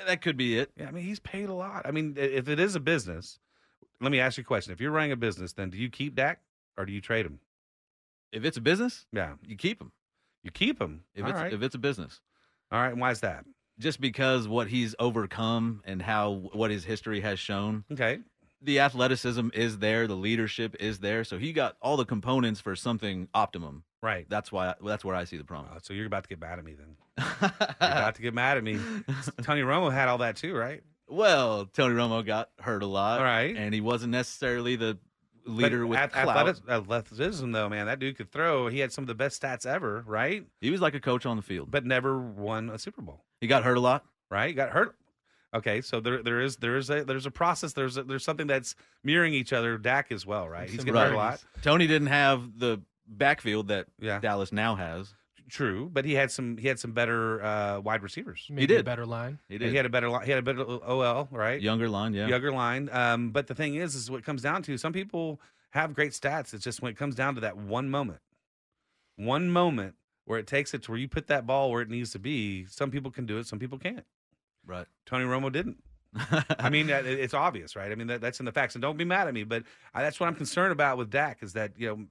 That 0.07 0.23
could 0.23 0.37
be 0.37 0.59
it. 0.59 0.71
Yeah, 0.77 0.89
I 0.89 0.91
mean 0.93 1.05
he's 1.05 1.21
paid 1.21 1.49
a 1.49 1.55
lot. 1.55 1.83
I 1.85 1.91
mean, 1.91 2.15
if 2.17 2.49
it 2.49 2.59
is 2.59 2.75
a 2.75 2.81
business, 2.81 3.39
let 4.01 4.11
me 4.13 4.21
ask 4.21 4.39
you 4.39 4.43
a 4.43 4.45
question: 4.45 4.73
If 4.73 4.81
you're 4.81 4.91
running 4.91 5.13
a 5.13 5.17
business, 5.17 5.53
then 5.53 5.71
do 5.71 5.77
you 5.79 5.91
keep 5.91 6.15
Dak 6.15 6.41
or 6.79 6.87
do 6.87 6.93
you 6.93 7.01
trade 7.01 7.27
him? 7.27 7.41
If 8.33 8.45
it's 8.45 8.57
a 8.57 8.61
business, 8.61 9.07
Yeah, 9.13 9.35
you 9.47 9.57
keep 9.57 9.81
him. 9.81 9.93
you 10.43 10.51
keep 10.51 10.81
him. 10.81 11.05
If 11.15 11.25
All 11.25 11.31
it's 11.31 11.39
right, 11.41 11.53
if 11.53 11.63
it's 11.63 11.75
a 11.75 11.79
business, 11.79 12.21
all 12.71 12.81
right. 12.81 12.93
And 12.93 13.01
why 13.01 13.11
is 13.11 13.21
that? 13.21 13.45
just 13.79 13.99
because 13.99 14.47
what 14.47 14.69
he's 14.69 14.95
overcome 14.99 15.81
and 15.87 16.03
how 16.03 16.31
what 16.53 16.71
his 16.71 16.85
history 16.85 17.21
has 17.23 17.39
shown, 17.39 17.83
Okay, 17.91 18.19
the 18.63 18.79
athleticism 18.81 19.49
is 19.55 19.79
there, 19.79 20.07
the 20.07 20.15
leadership 20.15 20.77
is 20.79 20.99
there. 20.99 21.25
So 21.25 21.39
he 21.39 21.53
got 21.55 21.77
all 21.81 21.97
the 21.97 22.05
components 22.05 22.61
for 22.61 22.77
something 22.77 23.29
optimum. 23.35 23.85
Right. 24.03 24.27
That's 24.29 24.51
why. 24.53 24.75
That's 24.85 25.05
where 25.05 25.15
I 25.15 25.25
see 25.25 25.37
the 25.37 25.45
problem. 25.45 25.75
Uh, 25.75 25.81
so 25.83 25.93
you're 25.95 26.07
about 26.07 26.25
to 26.25 26.29
get 26.29 26.41
mad 26.41 26.59
at 26.59 26.65
me 26.65 26.75
then. 26.75 26.97
You're 27.19 27.51
about 27.81 28.15
to 28.17 28.23
get 28.23 28.35
mad 28.35 28.57
at 28.57 28.65
me. 28.65 28.75
Tony 29.43 29.63
Romo 29.63 29.93
had 29.93 30.09
all 30.09 30.19
that 30.19 30.37
too, 30.37 30.55
right? 30.55 30.83
well, 31.09 31.67
Tony 31.67 31.95
Romo 31.95 32.25
got 32.25 32.51
hurt 32.61 32.83
a 32.85 32.87
lot, 32.87 33.19
All 33.19 33.25
right. 33.25 33.57
and 33.57 33.75
he 33.75 33.81
wasn't 33.81 34.13
necessarily 34.13 34.77
the 34.77 34.97
leader 35.45 35.81
But 35.81 35.87
with 35.89 35.99
ath- 35.99 36.13
clout. 36.13 36.61
athleticism, 36.69 37.51
though, 37.51 37.69
man, 37.69 37.87
that 37.87 37.99
dude 37.99 38.17
could 38.17 38.31
throw. 38.31 38.69
He 38.69 38.79
had 38.79 38.93
some 38.93 39.03
of 39.03 39.09
the 39.09 39.15
best 39.17 39.43
stats 39.43 39.67
ever, 39.67 40.05
right? 40.07 40.45
He 40.61 40.71
was 40.71 40.81
like 40.81 40.95
a 40.95 41.01
coach 41.01 41.27
on 41.27 41.37
the 41.37 41.43
field, 41.43 41.69
But 41.71 41.85
never 41.85 42.19
won 42.21 42.71
a 42.71 42.79
Super 42.79 43.03
Bowl, 43.03 43.25
he 43.41 43.47
got 43.49 43.65
hurt 43.65 43.77
a 43.77 43.81
lot. 43.81 44.05
right? 44.31 44.49
He 44.49 44.55
Got 44.55 44.71
hurt. 44.71 44.95
Okay, 45.53 45.81
so 45.81 45.99
there 45.99 46.23
there 46.23 46.41
is 46.41 46.59
there 46.59 46.77
is 46.77 46.91
a 46.91 47.03
there's 47.03 47.27
a 47.27 47.31
process. 47.33 47.73
There's 47.73 47.97
a, 47.97 48.05
there's 48.05 48.23
something 48.23 48.47
that's 48.47 48.77
mirroring 49.03 49.35
each 49.35 49.53
other. 49.53 49.79
Dak 49.79 50.13
as 50.13 50.25
well, 50.25 50.49
right? 50.49 50.71
He's 50.71 50.85
getting 50.85 50.95
hurt 50.95 51.13
a 51.13 51.17
lot. 51.17 51.45
Tony 51.63 51.89
didn't 51.89 52.07
have 52.07 52.57
the 52.57 52.81
backfield 53.11 53.69
that 53.69 53.87
Yeah, 53.99 54.21
Dallas 54.21 54.53
now 54.53 54.77
has. 54.77 55.15
true. 55.49 55.91
But 55.93 56.05
he 56.05 56.15
had 56.15 56.31
some 56.31 56.57
he 56.57 56.69
had 56.69 56.79
some 56.79 56.93
better 56.93 57.43
uh, 57.43 57.81
wide 57.81 58.03
receivers. 58.03 58.47
Maybe 58.49 58.65
a 58.65 58.77
did. 58.79 58.85
better 58.85 59.05
line. 59.05 59.39
He 59.49 59.57
And 59.57 59.61
did. 59.65 59.71
He 59.71 59.77
had 59.77 59.85
a 59.87 59.89
better 59.89 60.09
li- 60.09 60.25
he 60.25 60.31
had 60.31 60.39
a 60.39 60.43
better 60.43 60.63
OL, 60.63 61.29
right? 61.33 61.61
Younger 61.61 61.89
line, 61.89 62.15
yeah. 62.15 62.29
younger 62.29 62.53
line. 62.53 62.89
Um, 62.93 63.31
but 63.31 63.47
the 63.49 63.55
thing 63.55 63.75
is, 63.75 63.95
is 63.95 64.11
what 64.11 64.19
it 64.19 64.25
comes 64.25 64.43
down 64.43 64.63
to. 64.63 64.79
Some 64.79 64.93
people 64.93 65.41
have 65.71 65.93
great 65.95 66.13
stats. 66.13 66.55
It's 66.55 66.65
just 66.65 66.81
when 66.83 66.91
it 66.93 66.97
comes 66.97 67.15
down 67.15 67.35
to 67.35 67.41
that 67.43 67.57
one 67.57 67.91
moment, 67.91 68.21
one 69.17 69.51
moment 69.51 69.95
where 70.25 70.39
it 70.39 70.47
takes 70.47 70.73
it 70.75 70.83
to 70.85 70.93
where 70.93 70.99
you 71.01 71.09
put 71.09 71.27
that 71.27 71.47
ball 71.47 71.71
where 71.71 71.83
it 71.83 71.89
needs 71.91 72.11
to 72.13 72.19
be. 72.19 72.65
Some 72.67 72.91
people 72.91 73.11
can 73.11 73.27
do 73.27 73.39
it. 73.39 73.47
Some 73.47 73.59
people 73.59 73.79
can't. 73.79 74.05
Right. 74.67 74.87
Tony 75.07 75.25
Romo 75.25 75.51
didn't. 75.51 75.83
I 76.59 76.71
mean, 76.71 76.89
it's 76.91 77.35
obvious, 77.35 77.77
right? 77.77 77.93
I 77.93 77.95
mean, 77.95 78.09
that, 78.09 78.21
that's 78.21 78.41
in 78.41 78.47
the 78.47 78.53
facts. 78.53 78.75
And 78.75 78.83
don't 78.83 78.97
be 78.97 79.05
mad 79.05 79.29
at 79.29 79.35
me, 79.35 79.45
but 79.45 79.63
I, 79.95 80.03
that's 80.03 80.19
what 80.19 80.27
I'm 80.27 80.35
concerned 80.35 80.73
about 80.73 80.99
with 80.99 81.11
Dak 81.11 81.43
is 81.43 81.53
that 81.53 81.73
you 81.77 81.89
know 81.89 82.05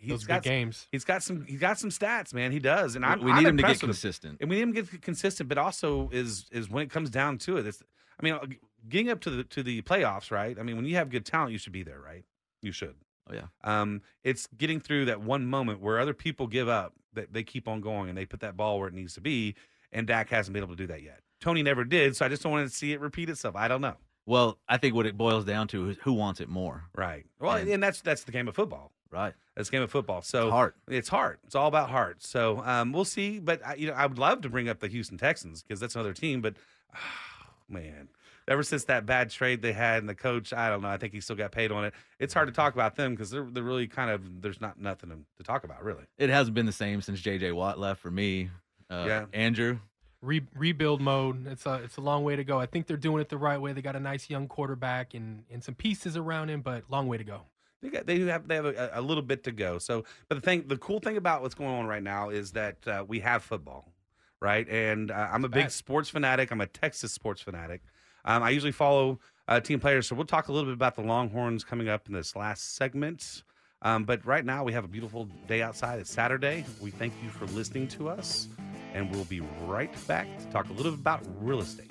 he's 0.00 0.10
Those 0.10 0.24
got 0.24 0.42
games. 0.42 0.88
he's 0.90 1.04
got 1.04 1.22
some 1.22 1.44
he's 1.46 1.60
got 1.60 1.78
some 1.78 1.90
stats, 1.90 2.32
man. 2.32 2.52
He 2.52 2.58
does, 2.58 2.96
and 2.96 3.04
I'm 3.04 3.22
we 3.22 3.32
I'm 3.32 3.38
need 3.42 3.48
him 3.48 3.56
to 3.58 3.62
get 3.62 3.70
impressed 3.70 3.82
with 3.82 3.88
him. 3.88 3.94
consistent. 3.94 4.38
And 4.40 4.50
we 4.50 4.56
need 4.56 4.62
him 4.62 4.74
to 4.74 4.82
get 4.82 5.02
consistent, 5.02 5.48
but 5.48 5.58
also 5.58 6.08
is 6.12 6.46
is 6.50 6.70
when 6.70 6.82
it 6.82 6.90
comes 6.90 7.10
down 7.10 7.38
to 7.38 7.58
it. 7.58 7.66
It's, 7.66 7.82
I 8.18 8.22
mean, 8.22 8.34
uh, 8.34 8.46
getting 8.88 9.10
up 9.10 9.20
to 9.22 9.30
the 9.30 9.44
to 9.44 9.62
the 9.62 9.82
playoffs, 9.82 10.30
right? 10.30 10.58
I 10.58 10.62
mean, 10.62 10.76
when 10.76 10.86
you 10.86 10.96
have 10.96 11.10
good 11.10 11.26
talent, 11.26 11.52
you 11.52 11.58
should 11.58 11.72
be 11.72 11.82
there, 11.82 12.00
right? 12.00 12.24
You 12.62 12.72
should. 12.72 12.94
Oh 13.30 13.34
yeah. 13.34 13.46
Um, 13.62 14.02
it's 14.22 14.48
getting 14.56 14.80
through 14.80 15.06
that 15.06 15.20
one 15.20 15.46
moment 15.46 15.80
where 15.80 15.98
other 15.98 16.14
people 16.14 16.46
give 16.46 16.68
up, 16.68 16.94
that 17.14 17.32
they 17.32 17.42
keep 17.42 17.68
on 17.68 17.80
going 17.80 18.08
and 18.08 18.16
they 18.16 18.26
put 18.26 18.40
that 18.40 18.56
ball 18.56 18.78
where 18.78 18.88
it 18.88 18.94
needs 18.94 19.14
to 19.14 19.20
be, 19.20 19.54
and 19.92 20.06
Dak 20.06 20.30
hasn't 20.30 20.52
been 20.52 20.62
able 20.62 20.74
to 20.74 20.82
do 20.82 20.86
that 20.88 21.02
yet. 21.02 21.20
Tony 21.44 21.62
never 21.62 21.84
did, 21.84 22.16
so 22.16 22.24
I 22.24 22.28
just 22.30 22.42
don't 22.42 22.52
want 22.52 22.66
to 22.68 22.74
see 22.74 22.92
it 22.92 23.00
repeat 23.00 23.28
itself. 23.28 23.54
I 23.54 23.68
don't 23.68 23.82
know. 23.82 23.96
Well, 24.24 24.56
I 24.66 24.78
think 24.78 24.94
what 24.94 25.04
it 25.04 25.14
boils 25.18 25.44
down 25.44 25.68
to 25.68 25.90
is 25.90 25.98
who 26.02 26.14
wants 26.14 26.40
it 26.40 26.48
more. 26.48 26.84
Right. 26.96 27.26
Well, 27.38 27.56
And- 27.56 27.68
and 27.68 27.82
that's 27.82 28.00
that's 28.00 28.24
the 28.24 28.32
game 28.32 28.48
of 28.48 28.54
football. 28.54 28.90
Right. 29.10 29.34
That's 29.54 29.68
the 29.68 29.72
game 29.76 29.82
of 29.82 29.90
football. 29.90 30.22
So 30.22 30.44
It's 30.46 30.50
heart. 30.52 30.76
It's 30.88 31.08
heart. 31.10 31.40
It's 31.44 31.54
all 31.54 31.68
about 31.68 31.90
heart. 31.90 32.22
So 32.24 32.62
um, 32.64 32.92
we'll 32.92 33.04
see. 33.04 33.38
But 33.38 33.60
I, 33.64 33.74
you 33.74 33.86
know, 33.88 33.92
I 33.92 34.06
would 34.06 34.18
love 34.18 34.40
to 34.40 34.48
bring 34.48 34.68
up 34.70 34.80
the 34.80 34.88
Houston 34.88 35.18
Texans 35.18 35.62
because 35.62 35.78
that's 35.78 35.94
another 35.94 36.14
team. 36.14 36.40
But 36.40 36.54
man, 37.68 38.08
ever 38.48 38.62
since 38.62 38.84
that 38.86 39.06
bad 39.06 39.30
trade 39.30 39.62
they 39.62 39.72
had 39.72 39.98
and 39.98 40.08
the 40.08 40.14
coach, 40.14 40.52
I 40.52 40.68
don't 40.70 40.82
know. 40.82 40.88
I 40.88 40.96
think 40.96 41.12
he 41.12 41.20
still 41.20 41.36
got 41.36 41.52
paid 41.52 41.70
on 41.70 41.84
it. 41.84 41.94
It's 42.18 42.34
hard 42.34 42.48
to 42.48 42.52
talk 42.54 42.74
about 42.74 42.96
them 42.96 43.12
because 43.12 43.30
they're 43.30 43.46
they're 43.50 43.62
really 43.62 43.86
kind 43.86 44.10
of 44.10 44.42
there's 44.42 44.60
not 44.60 44.80
nothing 44.80 45.10
to, 45.10 45.16
to 45.36 45.42
talk 45.44 45.64
about 45.64 45.84
really. 45.84 46.04
It 46.18 46.30
hasn't 46.30 46.54
been 46.54 46.66
the 46.66 46.72
same 46.72 47.00
since 47.02 47.20
J.J. 47.20 47.52
Watt 47.52 47.78
left 47.78 48.00
for 48.00 48.10
me. 48.10 48.50
Uh, 48.90 49.04
Yeah. 49.06 49.24
Andrew. 49.32 49.78
Re- 50.24 50.46
rebuild 50.54 51.00
mode. 51.00 51.46
It's 51.46 51.66
a 51.66 51.74
it's 51.84 51.96
a 51.96 52.00
long 52.00 52.24
way 52.24 52.34
to 52.36 52.44
go. 52.44 52.58
I 52.58 52.66
think 52.66 52.86
they're 52.86 52.96
doing 52.96 53.20
it 53.20 53.28
the 53.28 53.36
right 53.38 53.60
way. 53.60 53.72
They 53.72 53.82
got 53.82 53.96
a 53.96 54.00
nice 54.00 54.30
young 54.30 54.48
quarterback 54.48 55.14
and 55.14 55.44
and 55.50 55.62
some 55.62 55.74
pieces 55.74 56.16
around 56.16 56.48
him, 56.48 56.62
but 56.62 56.84
long 56.88 57.06
way 57.08 57.18
to 57.18 57.24
go. 57.24 57.42
They 57.82 57.90
got 57.90 58.06
they 58.06 58.20
have 58.20 58.48
they 58.48 58.54
have 58.54 58.64
a, 58.64 58.90
a 58.94 59.02
little 59.02 59.22
bit 59.22 59.44
to 59.44 59.52
go. 59.52 59.78
So, 59.78 60.04
but 60.28 60.36
the 60.36 60.40
thing, 60.40 60.64
the 60.66 60.78
cool 60.78 61.00
thing 61.00 61.18
about 61.18 61.42
what's 61.42 61.54
going 61.54 61.74
on 61.74 61.86
right 61.86 62.02
now 62.02 62.30
is 62.30 62.52
that 62.52 62.76
uh, 62.88 63.04
we 63.06 63.20
have 63.20 63.42
football, 63.42 63.92
right? 64.40 64.66
And 64.68 65.10
uh, 65.10 65.28
I'm 65.30 65.44
a 65.44 65.48
big 65.50 65.70
sports 65.70 66.08
fanatic. 66.08 66.50
I'm 66.50 66.62
a 66.62 66.66
Texas 66.66 67.12
sports 67.12 67.42
fanatic. 67.42 67.82
Um, 68.24 68.42
I 68.42 68.50
usually 68.50 68.72
follow 68.72 69.20
uh, 69.48 69.60
team 69.60 69.80
players, 69.80 70.06
so 70.06 70.16
we'll 70.16 70.24
talk 70.24 70.48
a 70.48 70.52
little 70.52 70.70
bit 70.70 70.74
about 70.74 70.94
the 70.94 71.02
Longhorns 71.02 71.62
coming 71.62 71.90
up 71.90 72.08
in 72.08 72.14
this 72.14 72.34
last 72.34 72.74
segment. 72.74 73.42
Um, 73.82 74.04
but 74.04 74.24
right 74.24 74.46
now, 74.46 74.64
we 74.64 74.72
have 74.72 74.84
a 74.84 74.88
beautiful 74.88 75.28
day 75.46 75.60
outside. 75.60 76.00
It's 76.00 76.10
Saturday. 76.10 76.64
We 76.80 76.90
thank 76.90 77.12
you 77.22 77.28
for 77.28 77.44
listening 77.48 77.86
to 77.88 78.08
us, 78.08 78.48
and 78.94 79.14
we'll 79.14 79.24
be 79.24 79.40
right 79.66 79.90
back 80.06 80.26
to 80.38 80.46
talk 80.46 80.70
a 80.70 80.72
little 80.72 80.92
bit 80.92 81.00
about 81.00 81.20
real 81.40 81.60
estate. 81.60 81.90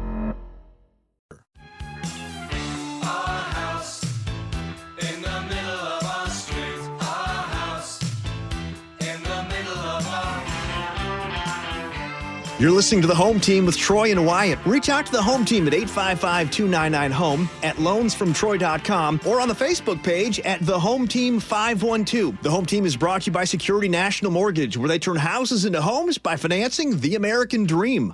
You're 12.61 12.69
listening 12.69 13.01
to 13.01 13.07
the 13.07 13.15
home 13.15 13.39
team 13.39 13.65
with 13.65 13.75
Troy 13.75 14.11
and 14.11 14.23
Wyatt. 14.23 14.63
Reach 14.67 14.89
out 14.89 15.07
to 15.07 15.11
the 15.11 15.23
home 15.23 15.45
team 15.45 15.65
at 15.65 15.73
855 15.73 16.51
299 16.51 17.11
home 17.11 17.49
at 17.63 17.77
loansfromtroy.com 17.77 19.21
or 19.25 19.41
on 19.41 19.47
the 19.47 19.55
Facebook 19.55 20.03
page 20.03 20.39
at 20.41 20.63
the 20.63 20.79
home 20.79 21.07
team 21.07 21.39
512. 21.39 22.43
The 22.43 22.51
home 22.51 22.67
team 22.67 22.85
is 22.85 22.95
brought 22.95 23.23
to 23.23 23.25
you 23.25 23.31
by 23.31 23.45
Security 23.45 23.89
National 23.89 24.29
Mortgage, 24.29 24.77
where 24.77 24.87
they 24.87 24.99
turn 24.99 25.15
houses 25.15 25.65
into 25.65 25.81
homes 25.81 26.19
by 26.19 26.35
financing 26.35 26.99
the 26.99 27.15
American 27.15 27.65
dream. 27.65 28.13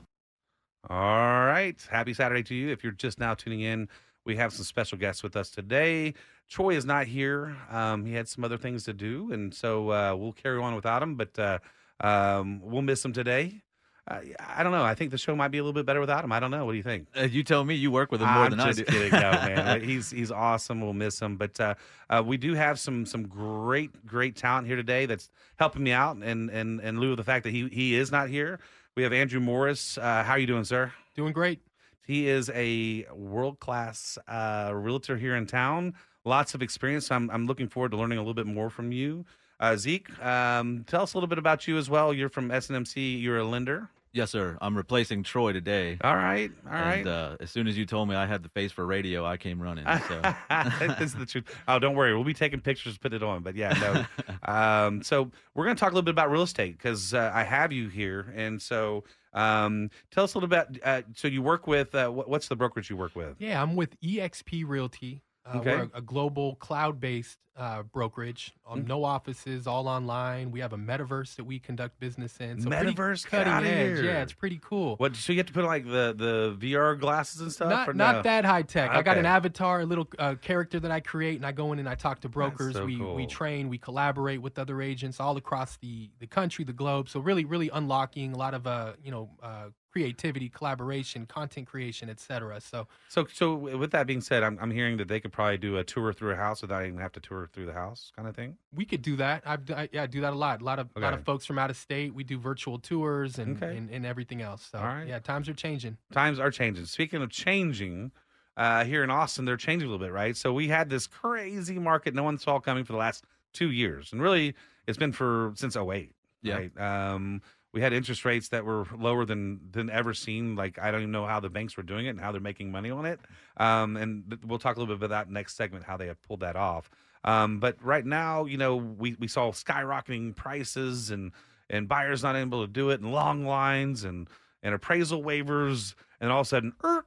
All 0.89 0.95
right. 0.97 1.75
Happy 1.91 2.13
Saturday 2.13 2.43
to 2.43 2.55
you. 2.55 2.69
If 2.69 2.85
you're 2.85 2.93
just 2.93 3.19
now 3.19 3.33
tuning 3.33 3.59
in, 3.59 3.89
we 4.23 4.37
have 4.37 4.53
some 4.53 4.63
special 4.63 4.97
guests 4.97 5.23
with 5.23 5.35
us 5.35 5.49
today. 5.49 6.13
Troy 6.49 6.77
is 6.77 6.85
not 6.85 7.05
here. 7.07 7.53
Um, 7.69 8.05
he 8.05 8.13
had 8.13 8.29
some 8.29 8.45
other 8.45 8.57
things 8.57 8.85
to 8.85 8.93
do, 8.93 9.29
and 9.33 9.53
so 9.53 9.91
uh, 9.91 10.15
we'll 10.15 10.31
carry 10.31 10.57
on 10.61 10.73
without 10.73 11.03
him, 11.03 11.15
but 11.15 11.37
uh, 11.37 11.59
um, 11.99 12.61
we'll 12.63 12.81
miss 12.81 13.03
him 13.03 13.11
today. 13.11 13.61
Uh, 14.07 14.19
I 14.55 14.63
don't 14.63 14.71
know. 14.71 14.83
I 14.83 14.95
think 14.95 15.11
the 15.11 15.17
show 15.17 15.35
might 15.35 15.49
be 15.49 15.57
a 15.57 15.61
little 15.61 15.73
bit 15.73 15.85
better 15.85 15.99
without 15.99 16.23
him. 16.23 16.31
I 16.31 16.39
don't 16.39 16.51
know. 16.51 16.65
What 16.65 16.71
do 16.71 16.77
you 16.77 16.83
think? 16.83 17.07
Uh, 17.15 17.23
you 17.23 17.43
tell 17.43 17.63
me. 17.63 17.75
You 17.75 17.91
work 17.91 18.09
with 18.11 18.21
him 18.21 18.29
more 18.29 18.43
I'm 18.45 18.51
than 18.51 18.59
just 18.59 18.79
I 18.79 18.83
do. 18.83 18.85
kidding, 18.85 19.11
no, 19.11 19.31
man. 19.31 19.81
He's 19.81 20.09
he's 20.11 20.31
awesome. 20.31 20.79
We'll 20.79 20.93
miss 20.93 21.21
him, 21.21 21.35
but 21.35 21.59
uh, 21.59 21.75
uh, 22.09 22.23
we 22.25 22.37
do 22.37 22.53
have 22.53 22.79
some 22.79 23.05
some 23.05 23.27
great 23.27 24.05
great 24.05 24.35
talent 24.37 24.65
here 24.65 24.77
today 24.77 25.05
that's 25.07 25.29
helping 25.57 25.83
me 25.83 25.91
out. 25.91 26.15
And 26.17 26.49
and 26.49 26.79
in 26.79 26.99
lieu 26.99 27.11
of 27.11 27.17
the 27.17 27.23
fact 27.23 27.43
that 27.43 27.51
he 27.51 27.67
he 27.67 27.95
is 27.95 28.11
not 28.11 28.29
here, 28.29 28.59
we 28.95 29.03
have 29.03 29.11
Andrew 29.11 29.41
Morris. 29.41 29.97
Uh, 29.97 30.23
how 30.23 30.33
are 30.33 30.39
you 30.39 30.47
doing, 30.47 30.63
sir? 30.63 30.93
Doing 31.15 31.33
great. 31.33 31.59
He 32.05 32.29
is 32.29 32.49
a 32.53 33.05
world 33.13 33.59
class 33.59 34.17
uh, 34.29 34.71
realtor 34.73 35.17
here 35.17 35.35
in 35.35 35.45
town. 35.45 35.95
Lots 36.23 36.53
of 36.55 36.61
experience. 36.61 37.11
I'm 37.11 37.29
I'm 37.29 37.45
looking 37.45 37.67
forward 37.67 37.91
to 37.91 37.97
learning 37.97 38.19
a 38.19 38.21
little 38.21 38.33
bit 38.33 38.47
more 38.47 38.69
from 38.69 38.93
you. 38.93 39.25
Uh, 39.59 39.75
Zeke, 39.75 40.07
um, 40.23 40.85
tell 40.87 41.01
us 41.01 41.13
a 41.13 41.17
little 41.17 41.27
bit 41.27 41.39
about 41.39 41.67
you 41.67 41.77
as 41.77 41.89
well. 41.89 42.13
You're 42.13 42.29
from 42.29 42.49
SNMC. 42.49 43.21
You're 43.21 43.39
a 43.39 43.43
lender. 43.43 43.89
Yes, 44.13 44.31
sir. 44.31 44.57
I'm 44.61 44.75
replacing 44.75 45.23
Troy 45.23 45.53
today. 45.53 45.97
All 46.01 46.15
right, 46.15 46.51
all 46.65 46.71
right. 46.71 46.99
And 46.99 47.07
uh, 47.07 47.37
as 47.39 47.51
soon 47.51 47.67
as 47.67 47.77
you 47.77 47.85
told 47.85 48.09
me 48.09 48.15
I 48.15 48.25
had 48.25 48.43
the 48.43 48.49
face 48.49 48.71
for 48.71 48.85
radio, 48.85 49.25
I 49.25 49.37
came 49.37 49.61
running. 49.61 49.85
So. 50.07 50.21
this 50.99 51.01
is 51.01 51.15
the 51.15 51.25
truth. 51.25 51.45
Oh, 51.67 51.79
don't 51.79 51.95
worry. 51.95 52.13
We'll 52.15 52.23
be 52.23 52.33
taking 52.33 52.59
pictures, 52.59 52.97
put 52.97 53.13
it 53.13 53.21
on. 53.21 53.43
But 53.43 53.55
yeah, 53.55 54.05
no. 54.47 54.51
um, 54.51 55.03
so 55.03 55.31
we're 55.53 55.65
going 55.65 55.75
to 55.75 55.79
talk 55.79 55.91
a 55.91 55.95
little 55.95 56.05
bit 56.05 56.11
about 56.11 56.31
real 56.31 56.43
estate 56.43 56.77
because 56.77 57.13
uh, 57.13 57.31
I 57.33 57.43
have 57.43 57.71
you 57.71 57.89
here, 57.89 58.33
and 58.35 58.61
so 58.61 59.03
um, 59.33 59.91
tell 60.11 60.23
us 60.23 60.33
a 60.33 60.37
little 60.37 60.49
bit. 60.49 60.81
Uh, 60.83 61.01
so 61.15 61.27
you 61.27 61.41
work 61.41 61.67
with 61.67 61.93
uh, 61.93 62.09
what's 62.09 62.47
the 62.47 62.55
brokerage 62.55 62.89
you 62.89 62.97
work 62.97 63.15
with? 63.15 63.35
Yeah, 63.39 63.61
I'm 63.61 63.75
with 63.75 63.99
EXP 64.01 64.63
Realty. 64.67 65.21
Uh, 65.47 65.57
Okay. 65.59 65.75
We're 65.75 65.83
a, 65.83 65.89
a 65.95 66.01
global 66.01 66.55
cloud-based 66.55 67.37
uh, 67.57 67.83
brokerage. 67.83 68.53
Um, 68.69 68.77
Mm. 68.83 68.87
No 68.87 69.03
offices, 69.03 69.65
all 69.65 69.87
online. 69.87 70.51
We 70.51 70.59
have 70.59 70.73
a 70.73 70.77
metaverse 70.77 71.35
that 71.37 71.45
we 71.45 71.57
conduct 71.57 71.99
business 71.99 72.37
in. 72.39 72.61
So 72.61 72.69
Metaverse? 72.69 73.25
Cutting 73.25 73.51
edge. 73.65 73.97
here. 73.97 74.03
Yeah, 74.03 74.21
it's 74.21 74.33
pretty 74.33 74.59
cool. 74.61 74.95
What? 74.97 75.15
So 75.15 75.33
you 75.33 75.39
have 75.39 75.47
to 75.47 75.53
put 75.53 75.65
like 75.65 75.85
the 75.85 76.13
the 76.15 76.55
VR 76.59 76.99
glasses 76.99 77.41
and 77.41 77.51
stuff? 77.51 77.69
Not 77.69 77.89
or 77.89 77.93
not 77.93 78.15
no? 78.17 78.21
that 78.23 78.45
high 78.45 78.61
tech. 78.61 78.91
I 78.91 79.01
got 79.01 79.17
an 79.17 79.25
avatar, 79.25 79.81
a 79.81 79.85
little 79.85 80.07
uh, 80.19 80.35
character 80.35 80.79
that 80.79 80.91
I 80.91 80.99
create, 80.99 81.37
and 81.37 81.45
I 81.45 81.51
go 81.51 81.73
in 81.73 81.79
and 81.79 81.89
I 81.89 81.95
talk 81.95 82.21
to 82.21 82.29
brokers. 82.29 82.75
so 82.75 82.85
we 82.85 82.97
cool. 82.97 83.15
we 83.15 83.25
train, 83.25 83.69
we 83.69 83.79
collaborate 83.79 84.41
with 84.41 84.59
other 84.59 84.81
agents 84.81 85.19
all 85.19 85.37
across 85.37 85.77
the 85.77 86.11
the 86.19 86.27
country, 86.27 86.63
the 86.63 86.73
globe. 86.73 87.09
So 87.09 87.19
really, 87.19 87.45
really 87.45 87.69
unlocking 87.73 88.33
a 88.33 88.37
lot 88.37 88.53
of 88.53 88.67
uh 88.67 88.93
you 89.03 89.09
know 89.09 89.29
uh, 89.41 89.69
creativity, 90.01 90.47
collaboration, 90.49 91.25
content 91.25 91.65
creation, 91.67 92.09
etc. 92.09 92.61
So 92.61 92.87
So 93.09 93.25
so 93.33 93.55
with 93.55 93.91
that 93.91 94.05
being 94.05 94.21
said, 94.21 94.43
I'm 94.43 94.57
I'm 94.61 94.69
hearing 94.71 94.97
that 94.97 95.07
they 95.07 95.19
could 95.19 95.31
probably 95.31 95.57
do 95.57 95.77
a 95.77 95.83
tour 95.83 96.13
through 96.13 96.31
a 96.31 96.35
house 96.35 96.61
without 96.61 96.85
even 96.85 96.99
have 96.99 97.11
to 97.13 97.19
tour 97.19 97.49
through 97.51 97.65
the 97.65 97.73
house, 97.73 98.11
kind 98.15 98.27
of 98.27 98.35
thing. 98.35 98.57
we 98.75 98.85
could 98.85 99.01
do 99.01 99.15
that. 99.15 99.41
I've, 99.45 99.65
d- 99.65 99.73
I, 99.73 99.89
yeah, 99.91 100.03
I 100.03 100.07
do 100.07 100.21
that 100.21 100.33
a 100.33 100.35
lot. 100.35 100.61
A 100.61 100.63
lot 100.63 100.77
of 100.79 100.89
a 100.95 100.99
lot 100.99 101.13
of 101.13 101.23
folks 101.23 101.45
from 101.45 101.57
out 101.57 101.69
of 101.69 101.77
state. 101.77 102.13
We 102.13 102.23
do 102.23 102.37
virtual 102.37 102.77
tours 102.79 103.39
and 103.39 103.61
Okay. 103.61 103.75
and, 103.75 103.89
and 103.89 104.05
everything 104.05 104.41
else. 104.41 104.69
So 104.71 104.77
All 104.77 104.85
right. 104.85 105.07
yeah, 105.07 105.19
times 105.19 105.49
are 105.49 105.53
changing. 105.55 105.97
times 106.11 106.39
are 106.39 106.51
changing. 106.51 106.85
Speaking 106.85 107.21
of 107.23 107.29
changing, 107.31 108.11
uh, 108.55 108.83
here 108.85 109.03
in 109.03 109.09
Austin, 109.09 109.45
they're 109.45 109.57
changing 109.57 109.87
a 109.87 109.91
little 109.91 110.05
bit, 110.05 110.13
right? 110.13 110.37
So 110.37 110.53
we 110.53 110.67
had 110.67 110.89
this 110.89 111.07
crazy 111.07 111.79
market 111.79 112.13
no 112.13 112.23
one 112.23 112.37
saw 112.37 112.59
coming 112.59 112.83
for 112.83 112.93
the 112.93 112.99
last 112.99 113.23
two 113.53 113.71
years, 113.71 114.11
and 114.13 114.21
really 114.21 114.53
it's 114.87 114.97
been 114.97 115.11
for 115.11 115.53
since 115.55 115.75
08. 115.75 116.11
Yeah. 116.43 116.55
Right? 116.55 116.79
Um, 116.79 117.41
we 117.73 117.81
had 117.81 117.93
interest 117.93 118.25
rates 118.25 118.49
that 118.49 118.65
were 118.65 118.85
lower 118.97 119.25
than 119.25 119.59
than 119.71 119.89
ever 119.89 120.13
seen. 120.13 120.55
Like 120.55 120.79
I 120.79 120.91
don't 120.91 121.01
even 121.01 121.11
know 121.11 121.25
how 121.25 121.39
the 121.39 121.49
banks 121.49 121.77
were 121.77 121.83
doing 121.83 122.05
it 122.05 122.09
and 122.09 122.19
how 122.19 122.31
they're 122.31 122.41
making 122.41 122.71
money 122.71 122.89
on 122.89 123.05
it. 123.05 123.19
Um, 123.57 123.97
and 123.97 124.39
we'll 124.45 124.59
talk 124.59 124.77
a 124.77 124.79
little 124.79 124.95
bit 124.95 125.05
about 125.05 125.27
that 125.27 125.31
next 125.31 125.55
segment 125.55 125.85
how 125.85 125.97
they 125.97 126.07
have 126.07 126.21
pulled 126.23 126.39
that 126.41 126.55
off. 126.55 126.89
Um, 127.23 127.59
but 127.59 127.83
right 127.83 128.05
now, 128.05 128.45
you 128.45 128.57
know, 128.57 128.75
we 128.75 129.15
we 129.19 129.27
saw 129.27 129.51
skyrocketing 129.51 130.35
prices 130.35 131.11
and 131.11 131.31
and 131.69 131.87
buyers 131.87 132.23
not 132.23 132.35
able 132.35 132.65
to 132.65 132.71
do 132.71 132.89
it 132.89 133.01
and 133.01 133.11
long 133.11 133.45
lines 133.45 134.03
and 134.03 134.29
and 134.63 134.73
appraisal 134.73 135.21
waivers 135.23 135.93
and 136.19 136.31
all 136.31 136.41
of 136.41 136.47
a 136.47 136.49
sudden 136.49 136.73
er, 136.83 137.05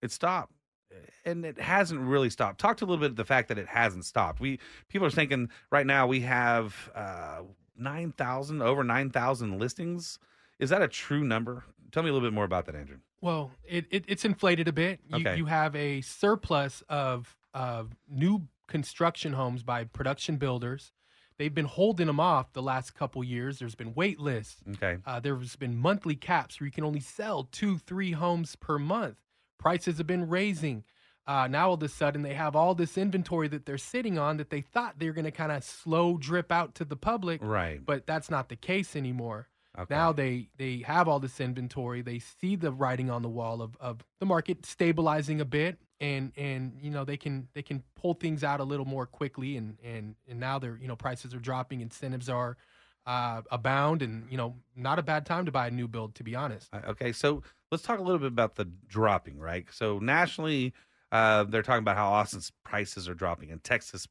it 0.00 0.10
stopped 0.10 0.52
and 1.24 1.44
it 1.44 1.58
hasn't 1.60 2.00
really 2.00 2.30
stopped 2.30 2.58
Talked 2.58 2.82
a 2.82 2.84
little 2.84 3.00
bit 3.00 3.10
of 3.10 3.16
the 3.16 3.24
fact 3.24 3.48
that 3.48 3.58
it 3.58 3.68
hasn't 3.68 4.04
stopped 4.04 4.40
we 4.40 4.58
people 4.88 5.06
are 5.06 5.10
thinking 5.10 5.50
right 5.70 5.86
now 5.86 6.06
we 6.06 6.20
have 6.20 6.90
uh 6.94 7.40
9000 7.76 8.62
over 8.62 8.84
9000 8.84 9.58
listings 9.58 10.18
is 10.58 10.70
that 10.70 10.82
a 10.82 10.88
true 10.88 11.24
number 11.24 11.64
tell 11.90 12.02
me 12.02 12.08
a 12.10 12.12
little 12.12 12.26
bit 12.26 12.34
more 12.34 12.44
about 12.44 12.66
that 12.66 12.74
andrew 12.74 12.98
Well, 13.20 13.50
it, 13.64 13.86
it 13.90 14.04
it's 14.08 14.24
inflated 14.24 14.68
a 14.68 14.72
bit. 14.72 15.00
You, 15.06 15.16
Okay. 15.26 15.36
you 15.36 15.46
have 15.46 15.74
a 15.76 16.00
surplus 16.02 16.82
of 16.88 17.36
of 17.54 17.94
new 18.08 18.48
construction 18.68 19.34
homes 19.34 19.62
by 19.62 19.84
production 19.84 20.36
builders. 20.36 20.92
they've 21.38 21.54
been 21.54 21.66
holding 21.66 22.06
them 22.06 22.20
off 22.20 22.52
the 22.52 22.62
last 22.62 22.94
couple 22.94 23.22
years. 23.24 23.58
There's 23.58 23.74
been 23.74 23.94
wait 23.94 24.18
lists. 24.20 24.62
Okay. 24.74 24.98
Uh, 25.04 25.18
there's 25.20 25.56
been 25.56 25.76
monthly 25.76 26.14
caps 26.14 26.58
where 26.60 26.66
you 26.66 26.72
can 26.72 26.84
only 26.84 27.00
sell 27.00 27.44
two, 27.44 27.78
three 27.78 28.12
homes 28.12 28.54
per 28.56 28.78
month. 28.78 29.16
Prices 29.58 29.98
have 29.98 30.06
been 30.06 30.28
raising. 30.28 30.84
Uh, 31.26 31.46
now 31.46 31.68
all 31.68 31.74
of 31.74 31.82
a 31.82 31.88
sudden 31.88 32.22
they 32.22 32.34
have 32.34 32.56
all 32.56 32.74
this 32.74 32.98
inventory 32.98 33.46
that 33.48 33.64
they're 33.64 33.78
sitting 33.78 34.18
on 34.18 34.38
that 34.38 34.50
they 34.50 34.60
thought 34.60 34.98
they 34.98 35.06
were 35.06 35.12
going 35.12 35.24
to 35.24 35.30
kind 35.30 35.52
of 35.52 35.62
slow 35.62 36.16
drip 36.16 36.50
out 36.50 36.74
to 36.74 36.84
the 36.84 36.96
public. 36.96 37.40
Right. 37.42 37.80
But 37.84 38.06
that's 38.06 38.30
not 38.30 38.48
the 38.48 38.56
case 38.56 38.96
anymore. 38.96 39.48
Okay. 39.78 39.94
Now 39.94 40.12
they 40.12 40.48
they 40.58 40.82
have 40.86 41.08
all 41.08 41.18
this 41.18 41.40
inventory. 41.40 42.02
They 42.02 42.18
see 42.18 42.56
the 42.56 42.72
writing 42.72 43.10
on 43.10 43.22
the 43.22 43.28
wall 43.28 43.62
of, 43.62 43.76
of 43.80 44.04
the 44.20 44.26
market 44.26 44.66
stabilizing 44.66 45.40
a 45.40 45.46
bit, 45.46 45.78
and 45.98 46.32
and 46.36 46.76
you 46.82 46.90
know 46.90 47.06
they 47.06 47.16
can 47.16 47.48
they 47.54 47.62
can 47.62 47.82
pull 47.96 48.12
things 48.12 48.44
out 48.44 48.60
a 48.60 48.64
little 48.64 48.84
more 48.84 49.06
quickly. 49.06 49.56
And 49.56 49.78
and 49.82 50.14
and 50.28 50.38
now 50.38 50.58
they're 50.58 50.76
you 50.76 50.88
know 50.88 50.96
prices 50.96 51.32
are 51.32 51.38
dropping, 51.38 51.80
incentives 51.80 52.28
are 52.28 52.58
uh, 53.06 53.40
abound, 53.50 54.02
and 54.02 54.30
you 54.30 54.36
know 54.36 54.56
not 54.76 54.98
a 54.98 55.02
bad 55.02 55.24
time 55.24 55.46
to 55.46 55.52
buy 55.52 55.68
a 55.68 55.70
new 55.70 55.88
build, 55.88 56.14
to 56.16 56.24
be 56.24 56.34
honest. 56.34 56.68
Uh, 56.72 56.80
Okay, 56.88 57.12
so 57.12 57.42
let's 57.70 57.82
talk 57.82 57.98
a 57.98 58.02
little 58.02 58.18
bit 58.18 58.28
about 58.28 58.56
the 58.56 58.66
dropping, 58.88 59.38
right? 59.38 59.64
So 59.70 59.98
nationally, 59.98 60.74
uh, 61.12 61.44
they're 61.44 61.62
talking 61.62 61.82
about 61.82 61.96
how 61.96 62.10
Austin's 62.10 62.50
prices 62.64 63.08
are 63.08 63.14
dropping 63.14 63.52
and 63.52 63.62
Texas 63.62 64.08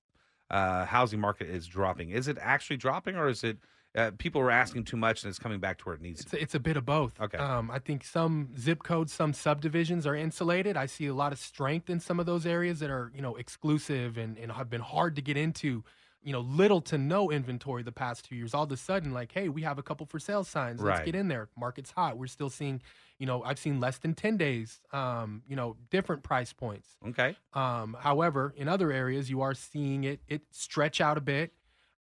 uh, 0.50 0.86
housing 0.86 1.20
market 1.20 1.50
is 1.50 1.67
dropping. 1.67 2.12
Is 2.12 2.27
it 2.27 2.38
actually 2.39 2.77
dropping, 2.77 3.15
or 3.15 3.27
is 3.27 3.43
it 3.43 3.58
uh, 3.96 4.12
people 4.17 4.39
are 4.41 4.51
asking 4.51 4.86
too 4.86 4.96
much 4.96 5.24
and 5.24 5.29
it's 5.29 5.39
coming 5.39 5.60
back 5.60 5.77
to 5.79 5.84
where 5.86 5.96
it 5.96 6.01
needs 6.01 6.22
It's 6.22 6.31
to? 6.31 6.38
a, 6.38 6.39
it's 6.39 6.55
a 6.55 6.60
bit 6.60 6.77
of 6.77 6.86
both. 6.86 7.20
Okay. 7.20 7.38
Um, 7.38 7.70
I 7.70 7.79
think 7.79 8.05
some 8.05 8.50
zip 8.58 8.84
codes, 8.84 9.12
some 9.12 9.34
subdivisions 9.34 10.08
are 10.08 10.15
insulated. 10.15 10.77
I 10.77 10.86
see 10.86 11.08
a 11.08 11.13
lot 11.13 11.34
of 11.34 11.39
strength 11.39 11.89
in 11.89 12.00
some 12.00 12.17
of 12.20 12.25
those 12.25 12.46
areas 12.46 12.79
that 12.79 12.89
are, 12.89 13.12
you 13.13 13.22
know, 13.22 13.36
exclusive 13.36 14.17
and, 14.17 14.38
and 14.38 14.51
have 14.53 14.70
been 14.70 14.81
hard 14.81 15.17
to 15.17 15.22
get 15.22 15.36
into. 15.36 15.84
You 16.23 16.33
know, 16.33 16.41
little 16.41 16.81
to 16.81 16.97
no 16.99 17.31
inventory 17.31 17.81
the 17.83 17.91
past 17.91 18.25
two 18.25 18.35
years. 18.35 18.53
All 18.53 18.63
of 18.63 18.71
a 18.71 18.77
sudden, 18.77 19.11
like, 19.11 19.31
hey, 19.31 19.49
we 19.49 19.63
have 19.63 19.79
a 19.79 19.83
couple 19.83 20.05
for 20.05 20.19
sale 20.19 20.43
signs. 20.43 20.79
Let's 20.81 20.99
Right. 20.99 21.05
get 21.05 21.15
in 21.15 21.27
there. 21.29 21.49
Market's 21.57 21.89
hot. 21.91 22.17
We're 22.17 22.27
still 22.27 22.49
seeing, 22.49 22.81
you 23.17 23.25
know, 23.25 23.41
I've 23.43 23.57
seen 23.57 23.79
less 23.79 23.97
than 23.97 24.13
10 24.13 24.37
days, 24.37 24.81
um, 24.91 25.41
you 25.47 25.55
know, 25.55 25.77
different 25.89 26.21
price 26.21 26.53
points. 26.53 26.89
Okay, 27.07 27.35
Um, 27.53 27.97
however, 27.99 28.53
in 28.55 28.67
other 28.67 28.91
areas, 28.91 29.29
you 29.31 29.41
are 29.41 29.55
seeing 29.55 30.03
it 30.03 30.21
it 30.27 30.43
stretch 30.51 31.01
out 31.01 31.17
a 31.17 31.21
bit. 31.21 31.53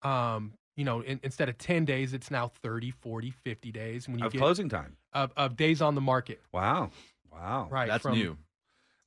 Um, 0.03 0.53
you 0.75 0.85
know, 0.85 1.01
in, 1.01 1.19
instead 1.23 1.49
of 1.49 1.57
10 1.57 1.85
days, 1.85 2.13
it's 2.13 2.29
now 2.31 2.47
30, 2.47 2.91
40, 2.91 3.31
50 3.31 3.71
days 3.71 4.07
when 4.07 4.19
you 4.19 4.25
of 4.25 4.31
get 4.33 4.39
closing 4.39 4.69
time. 4.69 4.97
of, 5.13 5.31
of 5.35 5.55
days 5.55 5.81
on 5.81 5.95
the 5.95 6.01
market. 6.01 6.41
Wow, 6.51 6.91
wow, 7.31 7.67
Right. 7.71 7.87
That's 7.87 8.03
from- 8.03 8.13
new. 8.13 8.37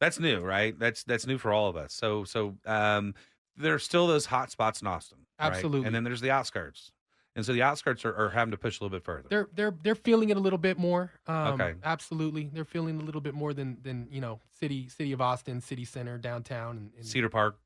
That's 0.00 0.18
new, 0.18 0.40
right? 0.40 0.76
That's 0.78 1.04
that's 1.04 1.25
new 1.26 1.38
for 1.38 1.52
all 1.52 1.68
of 1.68 1.76
us. 1.76 1.94
So 1.94 2.25
so 2.25 2.56
um, 2.66 3.14
there's 3.57 3.83
still 3.83 4.07
those 4.07 4.27
hot 4.27 4.51
spots 4.51 4.81
in 4.81 4.87
Austin, 4.89 5.19
right? 5.41 5.53
Absolutely. 5.53 5.87
and 5.87 5.95
then 5.95 6.05
there's 6.05 6.21
the 6.21 6.31
outskirts, 6.31 6.93
and 7.37 7.45
so 7.45 7.53
the 7.53 7.63
outskirts 7.63 8.05
are, 8.05 8.15
are 8.15 8.31
having 8.31 8.51
to 8.53 8.57
push 8.57 8.81
a 8.81 8.85
little 8.85 8.97
bit 8.97 9.05
further. 9.05 9.29
They're 9.29 9.49
they're 9.55 9.75
they're 9.83 9.95
feeling 9.95 10.31
it 10.31 10.37
a 10.37 10.41
little 10.41 10.59
bit 10.59 10.79
more. 10.79 11.13
Um, 11.27 11.61
Okay. 11.61 11.75
Absolutely, 11.83 12.51
they're 12.53 12.65
feeling 12.65 13.01
a 13.01 13.05
little 13.05 13.21
bit 13.21 13.35
more 13.35 13.53
than 13.55 13.79
than 13.83 14.09
you 14.11 14.21
know, 14.21 14.41
city 14.61 14.89
city 14.89 15.13
of 15.13 15.21
Austin, 15.21 15.61
city 15.61 15.85
center, 15.85 16.19
downtown, 16.19 16.77
and, 16.77 16.91
and 16.97 17.07
Cedar 17.07 17.29
Park, 17.29 17.59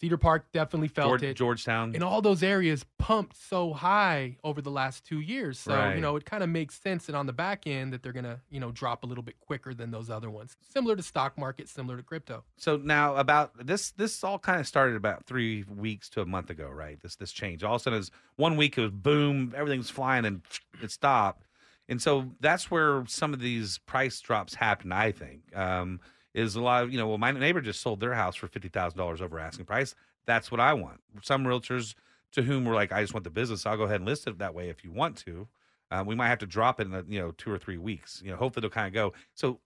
Cedar 0.00 0.16
Park 0.16 0.46
definitely 0.52 0.88
felt 0.88 1.08
George, 1.10 1.22
it. 1.22 1.34
Georgetown. 1.36 1.94
and 1.94 2.02
all 2.02 2.20
those 2.20 2.42
areas 2.42 2.84
pumped 2.98 3.36
so 3.36 3.72
high 3.72 4.36
over 4.42 4.60
the 4.60 4.70
last 4.70 5.06
two 5.06 5.20
years. 5.20 5.58
So, 5.58 5.72
Right. 5.74 5.94
you 5.94 6.00
know, 6.00 6.16
it 6.16 6.24
kind 6.24 6.42
of 6.42 6.48
makes 6.48 6.74
sense 6.80 7.06
that 7.06 7.14
on 7.14 7.26
the 7.26 7.32
back 7.32 7.66
end 7.66 7.92
that 7.92 8.02
they're 8.02 8.12
going 8.12 8.24
to, 8.24 8.40
you 8.50 8.58
know, 8.60 8.72
drop 8.72 9.04
a 9.04 9.06
little 9.06 9.22
bit 9.22 9.38
quicker 9.40 9.72
than 9.72 9.90
those 9.92 10.10
other 10.10 10.30
ones. 10.30 10.56
Similar 10.68 10.96
to 10.96 11.02
stock 11.02 11.38
market, 11.38 11.68
similar 11.68 11.96
to 11.96 12.02
crypto. 12.02 12.44
So 12.56 12.76
now 12.76 13.16
about 13.16 13.66
this 13.66 13.92
this 13.92 14.22
all 14.24 14.38
kind 14.38 14.60
of 14.60 14.66
started 14.66 14.96
about 14.96 15.24
three 15.26 15.62
weeks 15.64 16.08
to 16.10 16.20
a 16.20 16.26
month 16.26 16.50
ago, 16.50 16.68
right? 16.68 17.00
This 17.00 17.16
this 17.16 17.32
change. 17.32 17.62
All 17.62 17.76
of 17.76 17.80
a 17.80 17.84
sudden 17.84 17.98
is 18.00 18.10
one 18.36 18.56
week 18.56 18.76
it 18.76 18.82
was 18.82 18.90
boom, 18.90 19.54
everything's 19.56 19.90
flying 19.90 20.24
and 20.24 20.42
it 20.82 20.90
stopped. 20.90 21.46
And 21.88 22.00
so 22.00 22.32
that's 22.40 22.70
where 22.70 23.04
some 23.06 23.32
of 23.34 23.40
these 23.40 23.78
price 23.78 24.18
drops 24.20 24.54
happen, 24.54 24.90
I 24.90 25.12
think. 25.12 25.54
Um, 25.54 26.00
is 26.34 26.56
a 26.56 26.60
lot 26.60 26.82
of 26.82 26.92
you 26.92 26.98
know, 26.98 27.08
well, 27.08 27.18
my 27.18 27.30
neighbor 27.30 27.60
just 27.60 27.80
sold 27.80 28.00
their 28.00 28.14
house 28.14 28.36
for 28.36 28.48
fifty 28.48 28.68
thousand 28.68 28.98
dollars 28.98 29.22
over 29.22 29.38
asking 29.38 29.64
price. 29.66 29.94
That's 30.26 30.50
what 30.50 30.60
I 30.60 30.74
want. 30.74 31.00
Some 31.22 31.44
realtors 31.44 31.94
to 32.32 32.42
whom 32.42 32.64
we're 32.64 32.74
like, 32.74 32.92
I 32.92 33.00
just 33.00 33.14
want 33.14 33.24
the 33.24 33.30
business, 33.30 33.64
I'll 33.64 33.76
go 33.76 33.84
ahead 33.84 33.96
and 34.00 34.06
list 34.06 34.26
it 34.26 34.38
that 34.38 34.54
way 34.54 34.68
if 34.68 34.82
you 34.84 34.90
want 34.90 35.16
to. 35.18 35.46
Uh, 35.90 36.02
we 36.04 36.14
might 36.16 36.28
have 36.28 36.38
to 36.38 36.46
drop 36.46 36.80
it 36.80 36.86
in 36.88 36.94
a, 36.94 37.04
you 37.06 37.20
know 37.20 37.30
two 37.32 37.50
or 37.50 37.58
three 37.58 37.78
weeks. 37.78 38.20
You 38.24 38.32
know, 38.32 38.36
hopefully 38.36 38.66
it'll 38.66 38.74
kind 38.74 38.88
of 38.88 38.92
go. 38.92 39.12
So 39.34 39.60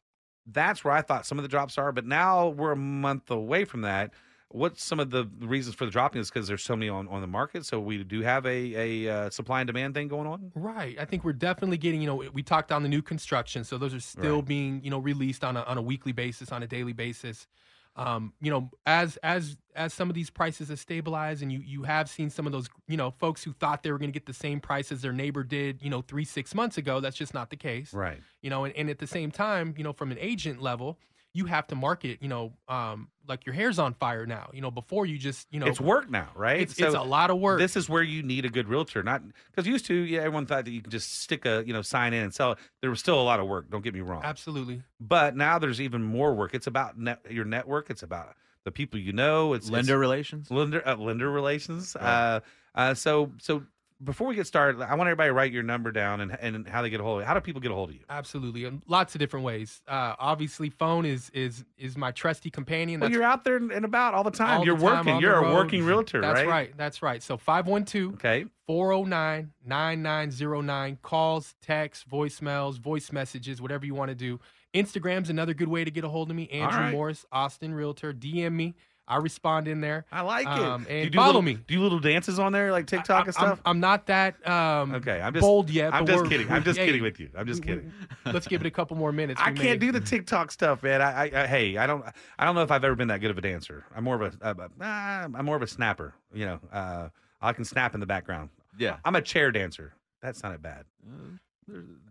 that's 0.47 0.85
where 0.85 0.93
I 0.95 1.03
thought 1.03 1.27
some 1.27 1.39
of 1.39 1.43
the 1.43 1.49
drops 1.49 1.79
are. 1.79 1.93
But 1.93 2.07
now 2.07 2.49
we're 2.49 2.73
a 2.73 2.77
month 2.77 3.31
away 3.31 3.65
from 3.65 3.83
that. 3.83 4.13
What's 4.51 4.83
some 4.83 4.99
of 4.99 5.11
the 5.11 5.29
reasons 5.41 5.77
for 5.77 5.85
the 5.85 5.91
dropping? 5.91 6.21
Is 6.23 6.31
because 6.31 6.49
there's 6.49 6.63
so 6.63 6.75
many 6.75 6.89
on, 6.89 7.07
on 7.09 7.21
the 7.21 7.27
market. 7.27 7.67
So 7.67 7.79
we 7.81 8.03
do 8.03 8.23
have 8.23 8.47
a 8.47 8.75
a 9.07 9.09
uh, 9.27 9.31
supply 9.31 9.61
and 9.61 9.67
demand 9.67 9.95
thing 9.95 10.09
going 10.09 10.27
on. 10.27 10.53
Right. 10.55 10.97
I 10.99 11.05
think 11.05 11.23
we're 11.23 11.35
definitely 11.35 11.77
getting, 11.77 12.01
you 12.01 12.07
know, 12.07 12.25
we 12.33 12.43
talked 12.43 12.73
on 12.73 12.83
the 12.83 12.89
new 12.89 13.03
construction. 13.03 13.63
So 13.65 13.77
those 13.77 13.93
are 13.93 14.01
still 14.01 14.37
Right. 14.37 14.47
being, 14.47 14.81
you 14.83 14.91
know, 14.91 14.99
released 14.99 15.45
on 15.45 15.57
a, 15.57 15.63
on 15.65 15.77
a 15.77 15.83
weekly 15.83 16.13
basis, 16.13 16.51
on 16.51 16.63
a 16.63 16.67
daily 16.67 16.95
basis. 16.95 17.47
Um, 17.95 18.33
you 18.41 18.51
know, 18.51 18.71
as 18.87 19.17
as 19.19 19.57
as 19.75 19.93
some 19.93 20.09
of 20.09 20.15
these 20.15 20.31
prices 20.31 20.69
have 20.69 20.79
stabilized 20.79 21.43
and 21.43 21.51
you 21.53 21.59
you 21.59 21.83
have 21.83 22.09
seen 22.09 22.31
some 22.31 22.47
of 22.47 22.53
those, 22.53 22.71
you 22.87 22.97
know, 22.97 23.11
folks 23.19 23.43
who 23.43 23.53
thought 23.53 23.83
they 23.83 23.91
were 23.91 23.99
going 23.99 24.11
to 24.11 24.19
get 24.19 24.25
the 24.25 24.33
same 24.33 24.61
price 24.61 24.93
as 24.93 25.03
their 25.03 25.13
neighbor 25.13 25.43
did, 25.43 25.83
you 25.83 25.91
know, 25.91 26.01
three, 26.01 26.25
six 26.25 26.55
months 26.55 26.79
ago, 26.79 27.01
that's 27.01 27.17
just 27.17 27.35
not 27.35 27.51
the 27.51 27.57
case. 27.57 27.93
Right. 27.93 28.21
You 28.41 28.51
know, 28.51 28.65
and, 28.65 28.75
and 28.77 28.89
at 28.89 28.99
the 28.99 29.07
same 29.07 29.31
time, 29.33 29.75
you 29.77 29.83
know, 29.85 29.93
from 29.93 30.13
an 30.13 30.19
agent 30.21 30.63
level, 30.63 30.99
you 31.35 31.45
have 31.45 31.67
to 31.69 31.75
market, 31.75 32.19
you 32.21 32.29
know, 32.29 32.53
um, 32.69 33.09
like 33.29 33.45
your 33.47 33.55
hair's 33.55 33.79
on 33.79 33.95
fire 33.95 34.27
now. 34.27 34.51
You 34.53 34.61
know, 34.61 34.71
before 34.71 35.07
you 35.07 35.19
just, 35.19 35.47
you 35.51 35.61
know, 35.61 35.67
it's 35.67 35.81
work 35.81 36.11
now, 36.11 36.31
right? 36.35 36.61
It's, 36.61 36.79
it's 36.79 36.95
a 36.95 37.03
lot 37.03 37.31
of 37.31 37.39
work. 37.39 37.59
This 37.59 37.77
is 37.77 37.89
where 37.89 38.03
you 38.03 38.23
need 38.23 38.45
a 38.45 38.49
good 38.49 38.69
realtor, 38.69 39.03
not 39.03 39.23
because 39.51 39.67
used 39.67 39.87
to, 39.87 39.95
yeah, 39.95 40.21
everyone 40.21 40.47
thought 40.47 40.65
that 40.65 40.71
you 40.71 40.81
could 40.81 40.91
just 40.91 41.21
stick 41.21 41.45
a 41.45 41.63
you 41.67 41.73
know 41.73 41.83
sign 41.83 42.13
in 42.15 42.25
and 42.25 42.35
sell 42.35 42.53
it. 42.53 42.59
There 42.81 42.91
was 42.91 43.01
still 43.01 43.21
a 43.21 43.23
lot 43.23 43.41
of 43.41 43.47
work. 43.47 43.71
Don't 43.71 43.85
get 43.85 43.95
me 43.95 44.01
wrong. 44.01 44.23
Absolutely. 44.25 44.83
But 45.01 45.37
now 45.37 45.59
there's 45.59 45.81
even 45.81 46.03
more 46.03 46.35
work. 46.35 46.55
It's 46.55 46.67
about 46.67 46.99
net, 46.99 47.21
your 47.31 47.45
network. 47.45 47.91
It's 47.91 48.03
about 48.03 48.35
the 48.65 48.73
people 48.73 48.99
you 48.99 49.13
know. 49.13 49.53
It's 49.53 49.71
Lender 49.71 49.95
it's, 49.95 50.01
relations. 50.01 50.51
lender 50.51 50.87
uh, 50.87 50.97
lender 50.97 51.31
relations. 51.31 51.95
Uh, 51.95 52.41
uh, 52.75 52.95
so 52.95 53.33
so 53.39 53.63
before 54.03 54.29
we 54.29 54.35
get 54.37 54.47
started, 54.47 54.81
I 54.81 54.95
want 54.95 55.09
everybody 55.09 55.29
to 55.29 55.33
write 55.33 55.53
your 55.53 55.63
number 55.63 55.91
down 55.91 56.21
and 56.21 56.37
and 56.41 56.69
how 56.69 56.83
they 56.83 56.91
get 56.91 57.01
a 57.01 57.03
hold 57.03 57.19
of 57.19 57.23
you. 57.23 57.27
How 57.27 57.35
do 57.35 57.41
people 57.41 57.61
get 57.61 57.71
a 57.71 57.75
hold 57.75 57.91
of 57.91 57.97
you? 57.97 58.03
Absolutely, 58.09 58.65
and 58.65 58.83
lots 58.87 59.15
of 59.15 59.19
different 59.19 59.45
ways. 59.45 59.83
Uh, 59.89 60.15
obviously, 60.19 60.71
phone 60.71 61.05
is 61.05 61.31
is 61.31 61.65
is 61.77 61.97
my 61.97 62.13
trusty 62.13 62.51
companion. 62.51 63.01
Well, 63.01 63.11
you're 63.11 63.25
out 63.25 63.45
there 63.45 63.57
and 63.57 63.85
about 63.85 64.15
all 64.15 64.23
the 64.25 64.31
time. 64.31 64.59
all 64.61 64.65
you're 64.65 64.77
the 64.77 64.87
time 64.87 65.07
working. 65.07 65.21
You're 65.21 65.35
a 65.35 65.43
road. 65.43 65.55
working 65.55 65.85
realtor, 65.85 66.21
That's 66.21 66.39
right? 66.41 66.49
right. 66.49 66.77
That's 66.77 67.03
right. 67.03 67.23
So 67.23 67.37
512 67.37 68.15
Okay. 68.15 68.47
409 68.67 69.51
9909. 69.65 70.99
Calls, 71.03 71.55
texts, 71.63 72.05
voicemails, 72.11 72.79
voice 72.79 73.11
messages, 73.13 73.61
whatever 73.61 73.87
you 73.87 73.95
want 73.95 74.11
to 74.11 74.15
do. 74.15 74.39
Instagram's 74.75 75.31
another 75.31 75.55
good 75.55 75.69
way 75.69 75.85
to 75.85 75.91
get 75.91 76.05
a 76.05 76.09
hold 76.09 76.31
of 76.31 76.37
me. 76.37 76.49
Andrew 76.51 76.79
right. 76.79 76.93
Morris, 76.93 77.25
Austin 77.33 77.75
Realtor. 77.75 78.13
DM 78.13 78.53
me. 78.53 78.75
I 79.09 79.17
respond 79.17 79.67
in 79.67 79.81
there. 79.81 80.05
I 80.13 80.21
like 80.21 80.47
it. 80.47 80.51
Um, 80.51 80.85
Do 80.85 80.91
you 80.93 81.01
and 81.01 81.11
do 81.11 81.19
little, 81.19 81.33
follow 81.33 81.43
me. 81.43 81.55
Do 81.67 81.75
you 81.75 81.81
little 81.83 81.99
dances 81.99 82.39
on 82.39 82.53
there 82.53 82.71
like 82.71 82.87
TikTok 82.87 83.27
and 83.27 83.37
I'm, 83.39 83.47
stuff? 83.47 83.61
I'm 83.65 83.81
not 83.81 84.07
that 84.07 84.47
um, 84.47 84.95
Okay, 84.97 85.21
I'm 85.21 85.33
just 85.33 85.43
bold 85.43 85.71
yet. 85.71 85.95
I'm 85.95 86.07
just 86.07 86.27
kidding. 86.27 86.51
I'm 86.51 86.63
just 86.63 86.79
hey, 86.79 86.87
kidding 86.87 87.03
with 87.03 87.19
you. 87.19 87.31
I'm 87.37 87.47
just 87.47 87.65
we- 87.65 87.73
we- 87.73 87.77
kidding. 87.79 87.93
Let's 88.27 88.47
give 88.47 88.61
it 88.61 88.67
a 88.67 88.71
couple 88.71 88.97
more 88.97 89.11
minutes. 89.11 89.41
I 89.43 89.47
can't 89.47 89.59
may- 89.59 89.77
do 89.79 89.93
the 89.93 90.01
TikTok 90.01 90.53
stuff, 90.53 90.83
man. 90.83 91.01
I, 91.01 91.25
I, 91.25 91.43
I 91.43 91.47
hey, 91.47 91.77
I 91.79 91.87
don't 91.87 92.05
I 92.39 92.45
don't 92.45 92.55
know 92.55 92.63
if 92.63 92.71
I've 92.71 92.85
ever 92.85 92.95
been 92.95 93.09
that 93.09 93.21
good 93.21 93.31
of 93.31 93.39
a 93.39 93.43
dancer. 93.43 93.85
I'm 93.97 94.05
more 94.05 94.21
of 94.23 94.39
a, 94.43 94.49
a, 94.49 94.51
a 94.53 94.69
ah, 94.81 95.23
I'm 95.23 95.45
more 95.45 95.57
of 95.57 95.63
a 95.63 95.67
snapper. 95.67 96.15
You 96.35 96.45
know, 96.45 96.61
uh, 96.71 97.09
I 97.41 97.53
can 97.55 97.65
snap 97.65 97.95
in 97.95 98.01
the 98.01 98.07
background. 98.07 98.51
Yeah. 98.79 98.99
I'm 99.05 99.17
a 99.17 99.23
chair 99.23 99.51
dancer. 99.51 99.95
That 100.23 100.37
sounded 100.37 100.63
bad. 100.63 100.85
There's 101.05 101.41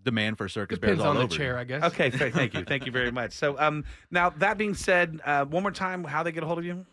demand 0.04 0.38
for 0.38 0.48
circus 0.50 0.78
Depends 0.80 0.98
bears 1.00 1.06
all 1.06 1.12
on 1.12 1.18
the 1.18 1.24
over. 1.24 1.36
chair, 1.36 1.58
I 1.58 1.64
guess. 1.64 1.84
Okay, 1.84 2.10
fa- 2.10 2.32
thank 2.32 2.54
you, 2.54 2.64
thank 2.64 2.86
you 2.86 2.92
very 2.92 3.12
much. 3.12 3.34
So, 3.34 3.58
um, 3.60 3.84
now 4.12 4.30
that 4.32 4.58
being 4.58 4.74
said, 4.74 5.20
uh, 5.26 5.46
one 5.46 5.64
more 5.64 5.72
time, 5.72 6.04
how 6.04 6.24
they 6.24 6.32
get 6.32 6.44
a 6.44 6.46
hold 6.46 6.60
of 6.60 6.66
you? 6.66 6.86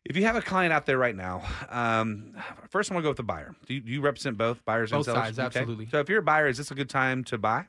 If 0.03 0.17
you 0.17 0.23
have 0.23 0.35
a 0.35 0.41
client 0.41 0.73
out 0.73 0.87
there 0.87 0.97
right 0.97 1.15
now, 1.15 1.43
um, 1.69 2.33
first 2.71 2.89
I 2.89 2.95
want 2.95 3.03
to 3.03 3.05
go 3.05 3.09
with 3.11 3.17
the 3.17 3.23
buyer. 3.23 3.53
Do 3.67 3.75
you, 3.75 3.81
do 3.81 3.91
you 3.91 4.01
represent 4.01 4.35
both 4.35 4.65
buyers 4.65 4.91
and 4.91 4.97
Both 4.97 5.05
sellers? 5.05 5.35
sides, 5.35 5.37
absolutely. 5.37 5.85
So 5.91 5.99
if 5.99 6.09
you're 6.09 6.21
a 6.21 6.23
buyer, 6.23 6.47
is 6.47 6.57
this 6.57 6.71
a 6.71 6.75
good 6.75 6.89
time 6.89 7.23
to 7.25 7.37
buy? 7.37 7.65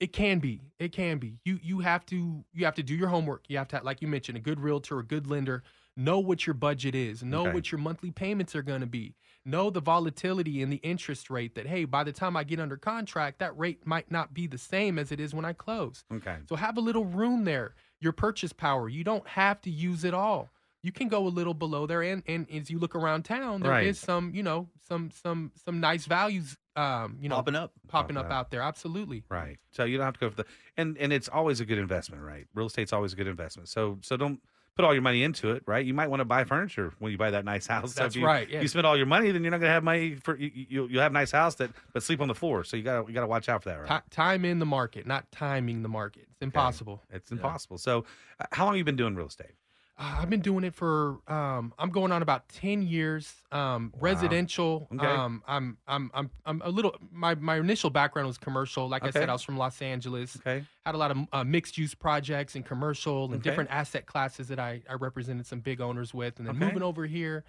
It 0.00 0.12
can 0.12 0.38
be. 0.38 0.60
It 0.78 0.92
can 0.92 1.18
be. 1.18 1.38
You 1.44 1.58
you 1.62 1.80
have 1.80 2.04
to 2.06 2.44
you 2.52 2.64
have 2.64 2.74
to 2.74 2.82
do 2.82 2.94
your 2.94 3.08
homework. 3.08 3.44
You 3.48 3.58
have 3.58 3.68
to 3.68 3.80
like 3.82 4.02
you 4.02 4.08
mentioned 4.08 4.36
a 4.36 4.40
good 4.40 4.60
realtor, 4.60 4.98
a 4.98 5.04
good 5.04 5.26
lender, 5.26 5.62
know 5.96 6.18
what 6.18 6.46
your 6.46 6.54
budget 6.54 6.94
is, 6.94 7.22
know 7.22 7.42
Okay. 7.42 7.52
what 7.54 7.70
your 7.72 7.78
monthly 7.78 8.10
payments 8.10 8.54
are 8.56 8.62
going 8.62 8.80
to 8.80 8.86
be. 8.86 9.14
Know 9.46 9.70
the 9.70 9.80
volatility 9.80 10.62
and 10.62 10.72
the 10.72 10.76
interest 10.78 11.30
rate 11.30 11.54
that 11.54 11.66
hey, 11.66 11.84
by 11.84 12.02
the 12.02 12.12
time 12.12 12.36
I 12.36 12.44
get 12.44 12.58
under 12.60 12.76
contract, 12.76 13.38
that 13.38 13.56
rate 13.56 13.86
might 13.86 14.10
not 14.10 14.34
be 14.34 14.46
the 14.46 14.58
same 14.58 14.98
as 14.98 15.12
it 15.12 15.20
is 15.20 15.32
when 15.34 15.44
I 15.44 15.52
close. 15.52 16.04
Okay. 16.12 16.36
So 16.48 16.56
have 16.56 16.76
a 16.76 16.80
little 16.80 17.04
room 17.04 17.44
there. 17.44 17.74
Your 18.00 18.12
purchase 18.12 18.52
power, 18.52 18.88
you 18.88 19.04
don't 19.04 19.26
have 19.28 19.60
to 19.62 19.70
use 19.70 20.04
it 20.04 20.12
all. 20.14 20.50
You 20.84 20.92
can 20.92 21.08
go 21.08 21.26
a 21.26 21.28
little 21.28 21.54
below 21.54 21.86
there, 21.86 22.02
and 22.02 22.22
and 22.26 22.46
as 22.52 22.70
you 22.70 22.78
look 22.78 22.94
around 22.94 23.24
town, 23.24 23.60
there 23.62 23.80
is 23.80 23.86
Right. 23.86 23.96
some 23.96 24.34
you 24.34 24.42
know 24.42 24.68
some 24.88 25.10
some 25.10 25.50
some 25.64 25.80
nice 25.80 26.04
values 26.06 26.56
um 26.76 27.18
you 27.20 27.28
know 27.28 27.36
Popping 27.36 27.54
up. 27.56 27.72
popping 27.88 27.88
Popping 27.88 28.16
up 28.18 28.26
up. 28.26 28.32
out 28.32 28.50
there. 28.50 28.60
Absolutely. 28.62 29.24
Right. 29.28 29.58
So 29.72 29.84
you 29.84 29.96
don't 29.96 30.04
have 30.04 30.14
to 30.14 30.20
go 30.20 30.30
for 30.30 30.36
the 30.36 30.44
and 30.76 30.96
and 30.98 31.12
it's 31.12 31.28
always 31.28 31.60
a 31.60 31.64
good 31.64 31.78
investment, 31.78 32.22
right? 32.22 32.46
Real 32.54 32.66
estate's 32.66 32.92
always 32.92 33.12
a 33.12 33.16
good 33.16 33.26
investment. 33.28 33.68
So 33.68 33.98
so 34.02 34.16
don't 34.16 34.40
put 34.76 34.84
all 34.84 34.92
your 34.92 35.02
money 35.02 35.22
into 35.22 35.52
it, 35.52 35.62
right? 35.66 35.86
You 35.86 35.94
might 35.94 36.10
want 36.10 36.18
to 36.18 36.24
buy 36.24 36.42
furniture 36.42 36.92
when 36.98 37.12
you 37.12 37.16
buy 37.18 37.30
that 37.30 37.44
nice 37.44 37.64
house. 37.68 37.94
So 37.94 38.02
That's 38.02 38.16
if 38.16 38.20
you, 38.20 38.26
right, 38.26 38.48
yeah. 38.50 38.60
You 38.60 38.66
spend 38.66 38.84
all 38.84 38.96
your 38.96 39.06
money, 39.06 39.30
then 39.30 39.44
you're 39.44 39.52
not 39.52 39.60
going 39.60 39.68
to 39.70 39.72
have 39.72 39.84
money 39.84 40.16
for 40.16 40.36
you. 40.36 40.50
you 40.52 40.88
you'll 40.88 41.00
have 41.00 41.12
a 41.12 41.14
nice 41.14 41.30
house 41.30 41.54
that 41.56 41.70
but 41.92 42.02
sleep 42.02 42.20
on 42.20 42.26
the 42.26 42.34
floor. 42.34 42.64
So 42.64 42.76
you 42.76 42.82
got 42.82 43.02
to 43.02 43.08
you 43.08 43.14
got 43.14 43.20
to 43.20 43.28
watch 43.28 43.48
out 43.48 43.62
for 43.62 43.68
that, 43.68 43.80
right? 43.80 44.02
Ti 44.10 44.10
time 44.10 44.44
in 44.44 44.58
the 44.58 44.66
market, 44.66 45.06
not 45.06 45.30
timing 45.30 45.82
the 45.82 45.88
market. 45.88 46.26
It's 46.32 46.42
impossible. 46.42 47.02
It's 47.10 47.30
impossible. 47.30 47.78
So 47.78 48.04
uh, 48.40 48.46
how 48.50 48.64
long 48.64 48.74
have 48.74 48.78
you 48.78 48.84
been 48.84 48.96
doing 48.96 49.14
real 49.14 49.28
estate? 49.28 49.52
Uh, 49.96 50.16
I've 50.20 50.28
been 50.30 50.40
doing 50.40 50.64
it 50.64 50.74
for 50.74 51.18
um, 51.28 51.72
I'm 51.78 51.90
going 51.90 52.10
on 52.10 52.20
about 52.20 52.48
ten 52.48 52.82
years. 52.82 53.32
Um, 53.52 53.92
residential. 54.00 54.88
Okay. 54.92 55.06
Um, 55.06 55.42
I'm 55.46 55.78
I'm 55.86 56.10
I'm 56.12 56.30
I'm 56.44 56.62
a 56.64 56.68
little. 56.68 56.96
My 57.12 57.36
my 57.36 57.56
initial 57.58 57.90
background 57.90 58.26
was 58.26 58.36
commercial. 58.36 58.88
Like 58.88 59.04
I 59.04 59.10
said, 59.10 59.28
I 59.28 59.32
was 59.32 59.42
from 59.42 59.56
Los 59.56 59.80
Angeles. 59.80 60.36
Okay. 60.36 60.64
Had 60.84 60.96
a 60.96 60.98
lot 60.98 61.12
of 61.12 61.18
uh, 61.32 61.44
mixed 61.44 61.78
use 61.78 61.94
projects 61.94 62.56
and 62.56 62.64
commercial 62.66 63.26
and 63.26 63.34
Okay. 63.34 63.42
different 63.50 63.70
asset 63.70 64.06
classes 64.06 64.48
that 64.48 64.58
I 64.58 64.82
I 64.90 64.94
represented 64.94 65.46
some 65.46 65.60
big 65.60 65.80
owners 65.80 66.12
with, 66.12 66.38
and 66.38 66.48
then 66.48 66.56
Okay. 66.56 66.64
moving 66.66 66.82
over 66.82 67.06
here. 67.06 67.44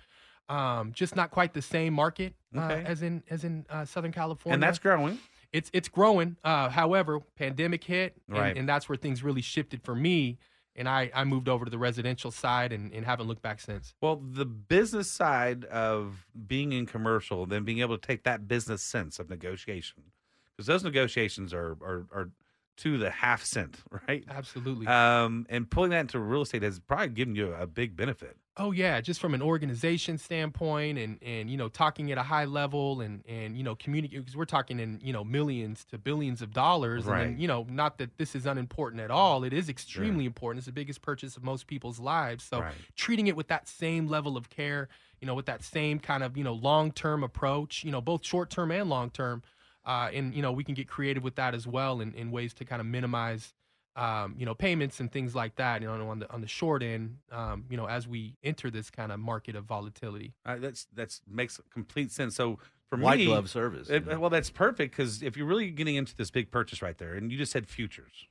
Um, 0.47 0.91
just 0.93 1.15
not 1.15 1.31
quite 1.31 1.55
the 1.55 1.61
same 1.63 1.93
market 1.93 2.35
uh, 2.55 2.59
Okay. 2.61 2.83
as 2.85 3.01
in 3.01 3.23
as 3.31 3.43
in 3.43 3.65
uh, 3.71 3.85
Southern 3.85 4.11
California, 4.11 4.53
And 4.53 4.61
that's 4.61 4.77
growing. 4.77 5.17
it's 5.51 5.71
it's 5.73 5.87
growing. 5.87 6.37
Uh, 6.43 6.69
however, 6.69 7.21
pandemic 7.35 7.83
hit, 7.83 8.21
and, 8.27 8.37
Right. 8.37 8.55
and 8.55 8.69
that's 8.69 8.87
where 8.87 8.95
things 8.97 9.23
really 9.23 9.41
shifted 9.41 9.81
for 9.83 9.95
me. 9.95 10.37
And 10.75 10.89
I, 10.89 11.09
I 11.13 11.23
moved 11.23 11.47
over 11.47 11.63
to 11.63 11.71
the 11.71 11.77
residential 11.77 12.31
side 12.31 12.73
and, 12.73 12.91
and 12.93 13.05
haven't 13.05 13.27
looked 13.27 13.41
back 13.41 13.61
since. 13.61 13.93
Well, 14.01 14.17
the 14.17 14.45
business 14.45 15.09
side 15.09 15.63
of 15.65 16.25
being 16.47 16.73
in 16.73 16.85
commercial, 16.85 17.45
then 17.45 17.63
being 17.63 17.79
able 17.79 17.97
to 17.97 18.05
take 18.05 18.23
that 18.23 18.47
business 18.47 18.81
sense 18.81 19.17
of 19.17 19.29
negotiation, 19.29 20.03
because 20.51 20.67
those 20.67 20.83
negotiations 20.83 21.53
are 21.53 21.77
are 21.81 22.05
are 22.11 22.29
to 22.77 22.97
the 22.97 23.09
half 23.09 23.43
cent, 23.43 23.77
right? 24.07 24.25
Absolutely. 24.29 24.87
Um, 24.87 25.45
and 25.49 25.69
pulling 25.69 25.91
that 25.91 26.01
into 26.01 26.19
real 26.19 26.41
estate 26.41 26.63
has 26.63 26.79
probably 26.79 27.09
given 27.09 27.35
you 27.35 27.53
a 27.53 27.67
big 27.67 27.95
benefit. 27.95 28.37
Oh 28.57 28.71
yeah, 28.71 29.01
just 29.01 29.19
from 29.19 29.33
an 29.33 29.41
organization 29.41 30.17
standpoint, 30.17 30.97
and 30.97 31.19
and 31.21 31.49
you 31.49 31.57
know 31.57 31.67
talking 31.69 32.11
at 32.11 32.17
a 32.17 32.23
high 32.23 32.45
level, 32.45 33.01
and 33.01 33.23
and 33.27 33.57
you 33.57 33.63
know 33.63 33.75
communicate 33.75 34.19
because 34.19 34.35
we're 34.35 34.45
talking 34.45 34.79
in 34.79 34.99
you 35.03 35.11
know 35.13 35.23
millions 35.23 35.83
to 35.85 35.97
billions 35.97 36.41
of 36.41 36.53
dollars, 36.53 37.05
and 37.05 37.13
then, 37.31 37.39
you 37.39 37.47
know 37.47 37.65
not 37.69 37.97
that 37.97 38.17
this 38.17 38.35
is 38.35 38.45
unimportant 38.45 39.01
at 39.01 39.11
all. 39.11 39.43
It 39.43 39.53
is 39.53 39.67
extremely 39.69 40.25
important. 40.25 40.59
It's 40.59 40.67
the 40.67 40.71
biggest 40.71 41.01
purchase 41.01 41.35
of 41.37 41.43
most 41.43 41.67
people's 41.67 41.99
lives. 41.99 42.43
So 42.43 42.61
Right. 42.61 42.75
treating 42.95 43.27
it 43.27 43.35
with 43.35 43.47
that 43.49 43.67
same 43.67 44.07
level 44.07 44.37
of 44.37 44.49
care, 44.49 44.87
you 45.19 45.27
know, 45.27 45.35
with 45.35 45.45
that 45.47 45.63
same 45.63 45.99
kind 45.99 46.23
of 46.23 46.37
you 46.37 46.43
know 46.43 46.53
long 46.53 46.91
term 46.91 47.23
approach, 47.23 47.83
you 47.83 47.91
know, 47.91 48.01
both 48.01 48.25
short 48.25 48.49
term 48.49 48.71
and 48.71 48.89
long 48.89 49.09
term. 49.09 49.43
Uh, 49.85 50.09
and 50.13 50.33
you 50.33 50.41
know 50.41 50.51
we 50.51 50.63
can 50.63 50.73
get 50.73 50.87
creative 50.87 51.23
with 51.23 51.35
that 51.35 51.53
as 51.53 51.67
well 51.67 52.01
in, 52.01 52.11
in 52.15 52.31
ways 52.31 52.53
to 52.55 52.65
kind 52.65 52.79
of 52.79 52.87
minimize 52.87 53.53
um, 53.95 54.35
you 54.37 54.45
know 54.45 54.53
payments 54.53 54.99
and 54.99 55.11
things 55.11 55.33
like 55.33 55.55
that 55.55 55.81
you 55.81 55.87
know 55.87 56.09
on 56.09 56.19
the 56.19 56.31
on 56.31 56.41
the 56.41 56.47
short 56.47 56.83
end 56.83 57.17
um, 57.31 57.65
you 57.69 57.77
know 57.77 57.85
as 57.85 58.07
we 58.07 58.35
enter 58.43 58.69
this 58.69 58.89
kind 58.89 59.11
of 59.11 59.19
market 59.19 59.55
of 59.55 59.63
volatility 59.63 60.33
Uh, 60.45 60.57
that's 60.57 60.87
that's 60.93 61.21
makes 61.27 61.59
complete 61.73 62.11
sense. 62.11 62.35
So 62.35 62.59
for 62.89 62.97
White 62.97 63.19
me, 63.19 63.25
glove 63.25 63.49
service. 63.49 63.89
It, 63.89 64.19
well, 64.19 64.29
that's 64.29 64.49
perfect 64.49 64.95
because 64.95 65.23
if 65.23 65.35
you're 65.35 65.47
really 65.47 65.71
getting 65.71 65.95
into 65.95 66.15
this 66.15 66.29
big 66.29 66.51
purchase 66.51 66.81
right 66.81 66.97
there, 66.97 67.13
and 67.15 67.31
you 67.31 67.37
just 67.37 67.51
said 67.51 67.67
futures, 67.67 68.27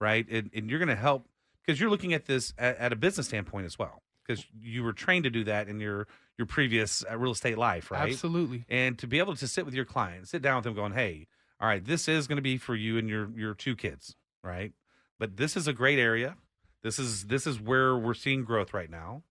right, 0.00 0.26
and, 0.30 0.50
and 0.54 0.70
you're 0.70 0.78
going 0.78 0.88
to 0.88 0.94
help 0.96 1.26
because 1.64 1.80
you're 1.80 1.90
looking 1.90 2.14
at 2.14 2.26
this 2.26 2.52
at, 2.58 2.76
at 2.78 2.92
a 2.92 2.96
business 2.96 3.26
standpoint 3.26 3.66
as 3.66 3.78
well, 3.78 4.02
because 4.26 4.44
you 4.60 4.84
were 4.84 4.92
trained 4.92 5.24
to 5.24 5.30
do 5.30 5.44
that 5.44 5.68
in 5.68 5.80
your 5.80 6.06
your 6.36 6.46
previous 6.46 7.04
uh, 7.10 7.16
real 7.18 7.32
estate 7.32 7.58
life, 7.58 7.90
right? 7.90 8.12
absolutely 8.12 8.64
And 8.68 8.96
to 8.98 9.06
be 9.06 9.18
able 9.18 9.34
to 9.36 9.48
sit 9.48 9.64
with 9.64 9.74
your 9.74 9.84
client, 9.84 10.28
sit 10.28 10.42
down 10.42 10.56
with 10.56 10.64
them, 10.64 10.74
going, 10.74 10.92
"Hey, 10.92 11.26
all 11.60 11.68
right, 11.68 11.84
this 11.84 12.06
is 12.08 12.28
going 12.28 12.36
to 12.36 12.42
be 12.42 12.56
for 12.56 12.76
you 12.76 12.98
and 12.98 13.08
your 13.08 13.30
your 13.36 13.54
two 13.54 13.74
kids, 13.74 14.14
right? 14.44 14.72
But 15.18 15.36
this 15.36 15.56
is 15.56 15.66
a 15.66 15.72
great 15.72 15.98
area. 15.98 16.36
This 16.82 16.98
is 16.98 17.26
this 17.26 17.46
is 17.46 17.60
where 17.60 17.96
we're 17.96 18.14
seeing 18.14 18.44
growth 18.44 18.72
right 18.72 18.90
now, 18.90 19.22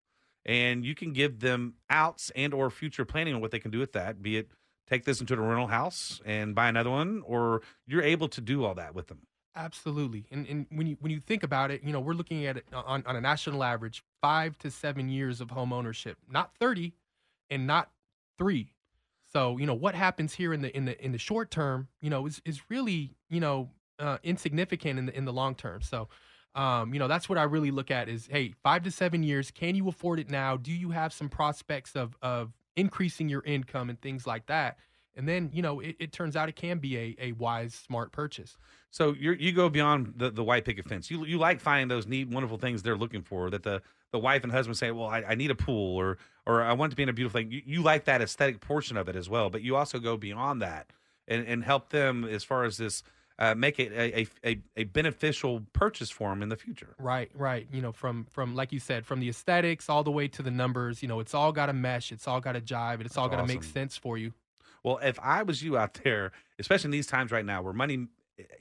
and 0.45 0.85
you 0.85 0.95
can 0.95 1.13
give 1.13 1.39
them 1.39 1.75
outs 1.89 2.31
and 2.35 2.53
or 2.53 2.69
future 2.69 3.05
planning 3.05 3.33
on 3.33 3.41
what 3.41 3.51
they 3.51 3.59
can 3.59 3.71
do 3.71 3.79
with 3.79 3.93
that. 3.93 4.21
Be 4.21 4.37
it 4.37 4.51
take 4.89 5.05
this 5.05 5.19
into 5.19 5.33
a 5.33 5.37
rental 5.37 5.67
house 5.67 6.21
and 6.25 6.55
buy 6.55 6.67
another 6.69 6.89
one, 6.89 7.21
or 7.25 7.61
you're 7.85 8.01
able 8.03 8.27
to 8.29 8.41
do 8.41 8.63
all 8.65 8.73
that 8.75 8.95
with 8.95 9.07
them. 9.07 9.19
absolutely 9.55 10.25
and, 10.31 10.45
and 10.47 10.67
when 10.69 10.87
you 10.87 10.97
when 10.99 11.11
you 11.11 11.19
think 11.19 11.41
about 11.43 11.71
it 11.71 11.83
you 11.83 11.91
know 11.91 11.99
we're 11.99 12.13
looking 12.13 12.45
at 12.45 12.57
it 12.57 12.65
on, 12.71 13.03
on 13.07 13.15
a 13.15 13.21
national 13.21 13.63
average 13.63 14.03
five 14.21 14.57
to 14.59 14.69
seven 14.69 15.09
years 15.09 15.41
of 15.41 15.49
home 15.49 15.73
ownership 15.73 16.17
not 16.29 16.51
30 16.59 16.93
and 17.49 17.65
not 17.65 17.89
three 18.37 18.71
so 19.33 19.57
you 19.57 19.65
know 19.65 19.73
what 19.73 19.95
happens 19.95 20.35
here 20.35 20.53
in 20.53 20.61
the 20.61 20.75
in 20.77 20.85
the 20.85 21.03
in 21.03 21.11
the 21.11 21.17
short 21.17 21.49
term 21.49 21.87
you 22.01 22.09
know 22.09 22.27
is 22.27 22.39
is 22.45 22.61
really 22.69 23.15
you 23.29 23.39
know 23.39 23.69
uh, 23.99 24.17
insignificant 24.23 24.99
in 24.99 25.05
the 25.07 25.17
in 25.17 25.25
the 25.25 25.33
long 25.33 25.55
term 25.55 25.81
so 25.81 26.07
um, 26.55 26.93
you 26.93 26.99
know 26.99 27.07
that's 27.07 27.29
what 27.29 27.37
i 27.37 27.43
really 27.43 27.71
look 27.71 27.91
at 27.91 28.09
is 28.09 28.27
hey 28.31 28.53
five 28.63 28.83
to 28.83 28.91
seven 28.91 29.23
years 29.23 29.51
can 29.51 29.75
you 29.75 29.87
afford 29.87 30.19
it 30.19 30.29
now 30.29 30.57
do 30.57 30.71
you 30.71 30.91
have 30.91 31.13
some 31.13 31.29
prospects 31.29 31.95
of 31.95 32.15
of 32.21 32.53
increasing 32.75 33.29
your 33.29 33.43
income 33.43 33.89
and 33.89 34.01
things 34.01 34.27
like 34.27 34.45
that 34.47 34.77
and 35.15 35.27
then 35.27 35.49
you 35.53 35.61
know 35.61 35.79
it, 35.79 35.95
it 35.99 36.11
turns 36.11 36.35
out 36.35 36.49
it 36.49 36.55
can 36.55 36.79
be 36.79 36.97
a, 36.97 37.15
a 37.19 37.31
wise 37.33 37.73
smart 37.73 38.11
purchase 38.11 38.57
So 38.91 39.13
you 39.19 39.33
you 39.33 39.51
go 39.51 39.69
beyond 39.69 40.13
the, 40.17 40.31
the 40.31 40.43
white 40.43 40.65
picket 40.65 40.85
fence. 40.85 41.11
You 41.11 41.25
you 41.25 41.37
like 41.37 41.59
finding 41.59 41.87
those 41.87 42.07
neat, 42.07 42.29
wonderful 42.29 42.57
things 42.57 42.83
they're 42.83 42.97
looking 42.97 43.21
for. 43.21 43.49
That 43.49 43.63
the, 43.63 43.81
the 44.11 44.19
wife 44.19 44.43
and 44.43 44.51
husband 44.51 44.77
say, 44.77 44.91
"Well, 44.91 45.07
I, 45.07 45.23
I 45.29 45.35
need 45.35 45.51
a 45.51 45.55
pool," 45.55 45.97
or 45.97 46.17
or 46.45 46.63
I 46.63 46.73
want 46.73 46.91
to 46.91 46.95
be 46.95 47.03
in 47.03 47.09
a 47.09 47.13
beautiful 47.13 47.39
thing. 47.39 47.51
You, 47.51 47.61
you 47.65 47.83
like 47.83 48.05
that 48.05 48.21
aesthetic 48.21 48.61
portion 48.61 48.97
of 48.97 49.09
it 49.09 49.15
as 49.15 49.29
well, 49.29 49.49
but 49.49 49.61
you 49.61 49.75
also 49.75 49.99
go 49.99 50.17
beyond 50.17 50.61
that 50.61 50.87
and, 51.27 51.45
and 51.45 51.63
help 51.63 51.89
them 51.89 52.23
as 52.23 52.43
far 52.43 52.63
as 52.63 52.77
this 52.77 53.03
uh, 53.39 53.53
make 53.55 53.79
it 53.79 53.91
a, 53.93 54.27
a, 54.43 54.59
a, 54.75 54.83
beneficial 54.85 55.61
purchase 55.73 56.09
for 56.09 56.29
them 56.29 56.41
in 56.41 56.49
the 56.49 56.55
future. 56.55 56.95
Right, 56.97 57.29
right. 57.35 57.67
You 57.71 57.81
know, 57.81 57.91
from 57.91 58.25
from 58.31 58.55
like 58.55 58.71
you 58.71 58.79
said, 58.79 59.05
from 59.05 59.19
the 59.19 59.29
aesthetics 59.29 59.89
all 59.89 60.03
the 60.03 60.11
way 60.11 60.27
to 60.29 60.41
the 60.41 60.49
numbers. 60.49 61.01
You 61.03 61.07
know, 61.07 61.19
it's 61.19 61.33
all 61.33 61.51
got 61.51 61.67
to 61.67 61.73
mesh. 61.73 62.11
It's 62.11 62.27
all 62.27 62.41
got 62.41 62.53
to 62.53 62.61
jive. 62.61 62.95
and 62.95 63.05
It's 63.05 63.17
all 63.17 63.29
got 63.29 63.37
to 63.37 63.45
make 63.45 63.63
sense 63.63 63.95
for 63.95 64.17
you. 64.17 64.33
Well, 64.83 64.99
if 65.03 65.19
I 65.21 65.43
was 65.43 65.61
you 65.61 65.77
out 65.77 65.93
there, 66.03 66.31
especially 66.57 66.87
in 66.87 66.91
these 66.91 67.07
times 67.07 67.31
right 67.31 67.45
now 67.45 67.61
where 67.61 67.73
money, 67.73 68.07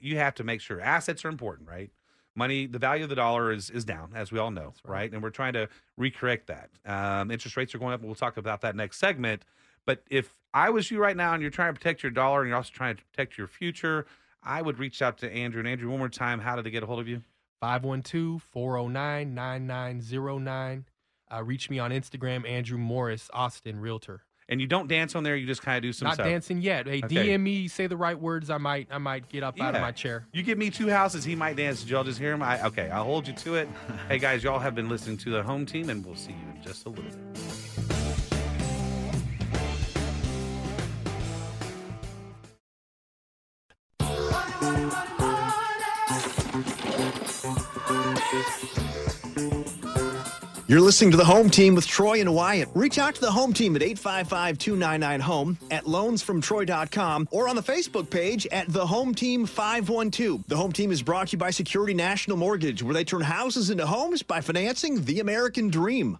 you 0.00 0.18
have 0.18 0.34
to 0.36 0.44
make 0.44 0.60
sure 0.60 0.80
assets 0.80 1.24
are 1.24 1.28
important, 1.28 1.68
right? 1.68 1.90
Money, 2.34 2.66
the 2.66 2.78
value 2.78 3.04
of 3.04 3.08
the 3.08 3.16
dollar 3.16 3.50
is 3.50 3.70
is 3.70 3.86
down, 3.86 4.12
as 4.14 4.30
we 4.30 4.38
all 4.38 4.50
know, 4.50 4.74
right. 4.84 5.10
And 5.10 5.22
we're 5.22 5.30
trying 5.30 5.54
to 5.54 5.70
recorrect 5.98 6.46
that. 6.46 6.68
Um, 6.84 7.30
interest 7.30 7.56
rates 7.56 7.74
are 7.74 7.78
going 7.78 7.94
up. 7.94 8.00
and 8.00 8.08
We'll 8.08 8.14
talk 8.14 8.36
about 8.36 8.60
that 8.60 8.76
next 8.76 8.98
segment. 8.98 9.42
But 9.86 10.02
if 10.10 10.34
I 10.52 10.68
was 10.68 10.90
you 10.90 10.98
right 10.98 11.16
now 11.16 11.32
and 11.32 11.40
you're 11.40 11.50
trying 11.50 11.72
to 11.72 11.78
protect 11.78 12.02
your 12.02 12.12
dollar 12.12 12.42
and 12.42 12.48
you're 12.48 12.56
also 12.56 12.72
trying 12.74 12.96
to 12.96 13.04
protect 13.04 13.38
your 13.38 13.46
future, 13.46 14.06
I 14.46 14.62
would 14.62 14.78
reach 14.78 15.02
out 15.02 15.18
to 15.18 15.30
Andrew. 15.32 15.58
And 15.60 15.68
Andrew, 15.68 15.90
one 15.90 15.98
more 15.98 16.08
time, 16.08 16.38
how 16.38 16.56
did 16.56 16.64
they 16.64 16.70
get 16.70 16.82
a 16.82 16.86
hold 16.86 17.00
of 17.00 17.08
you? 17.08 17.22
512 17.60 18.42
409 18.42 19.34
9909. 19.34 20.84
Uh, 21.32 21.42
Reach 21.42 21.68
me 21.70 21.78
on 21.78 21.90
Instagram, 21.90 22.48
Andrew 22.48 22.78
Morris, 22.78 23.28
Austin 23.32 23.80
Realtor. 23.80 24.22
And 24.48 24.60
you 24.60 24.68
don't 24.68 24.86
dance 24.86 25.16
on 25.16 25.24
there; 25.24 25.34
you 25.34 25.44
just 25.44 25.60
kind 25.62 25.76
of 25.76 25.82
do 25.82 25.92
some 25.92 26.06
Not 26.06 26.14
stuff. 26.14 26.26
dancing 26.26 26.60
yet. 26.62 26.86
Hey, 26.86 27.02
Okay. 27.04 27.34
DM 27.34 27.40
me, 27.40 27.66
say 27.66 27.88
the 27.88 27.96
right 27.96 28.16
words. 28.16 28.48
I 28.48 28.58
might, 28.58 28.86
I 28.92 28.98
might 28.98 29.28
get 29.28 29.42
up 29.42 29.60
out 29.60 29.74
of 29.74 29.80
my 29.80 29.90
chair. 29.90 30.28
You 30.32 30.44
give 30.44 30.56
me 30.56 30.70
two 30.70 30.88
houses, 30.88 31.24
he 31.24 31.34
might 31.34 31.56
dance. 31.56 31.80
Did 31.80 31.90
y'all 31.90 32.04
just 32.04 32.20
hear 32.20 32.32
him? 32.32 32.42
I, 32.44 32.64
okay, 32.66 32.88
I'll 32.90 33.02
hold 33.02 33.26
you 33.26 33.34
to 33.34 33.56
it. 33.56 33.68
hey 34.08 34.18
guys, 34.18 34.44
y'all 34.44 34.60
have 34.60 34.76
been 34.76 34.88
listening 34.88 35.16
to 35.18 35.30
the 35.30 35.42
home 35.42 35.66
team, 35.66 35.90
and 35.90 36.06
we'll 36.06 36.14
see 36.14 36.30
you 36.30 36.54
in 36.54 36.62
just 36.62 36.86
a 36.86 36.90
little 36.90 37.04
bit. 37.04 37.85
You're 50.68 50.80
listening 50.80 51.12
to 51.12 51.16
the 51.16 51.24
home 51.24 51.48
team 51.48 51.76
with 51.76 51.86
Troy 51.86 52.20
and 52.20 52.34
Wyatt. 52.34 52.68
Reach 52.74 52.98
out 52.98 53.14
to 53.14 53.20
the 53.20 53.30
home 53.30 53.52
team 53.52 53.76
at 53.76 53.84
855 53.84 54.58
299 54.58 55.20
home 55.20 55.58
at 55.70 55.84
loansfromtroy.com 55.84 57.28
or 57.30 57.48
on 57.48 57.54
the 57.54 57.62
Facebook 57.62 58.10
page 58.10 58.48
at 58.48 58.66
the 58.72 58.84
home 58.84 59.14
team 59.14 59.46
512. 59.46 60.44
The 60.48 60.56
home 60.56 60.72
team 60.72 60.90
is 60.90 61.02
brought 61.02 61.28
to 61.28 61.32
you 61.32 61.38
by 61.38 61.50
Security 61.50 61.94
National 61.94 62.36
Mortgage, 62.36 62.82
where 62.82 62.94
they 62.94 63.04
turn 63.04 63.20
houses 63.20 63.70
into 63.70 63.86
homes 63.86 64.24
by 64.24 64.40
financing 64.40 65.04
the 65.04 65.20
American 65.20 65.70
dream. 65.70 66.18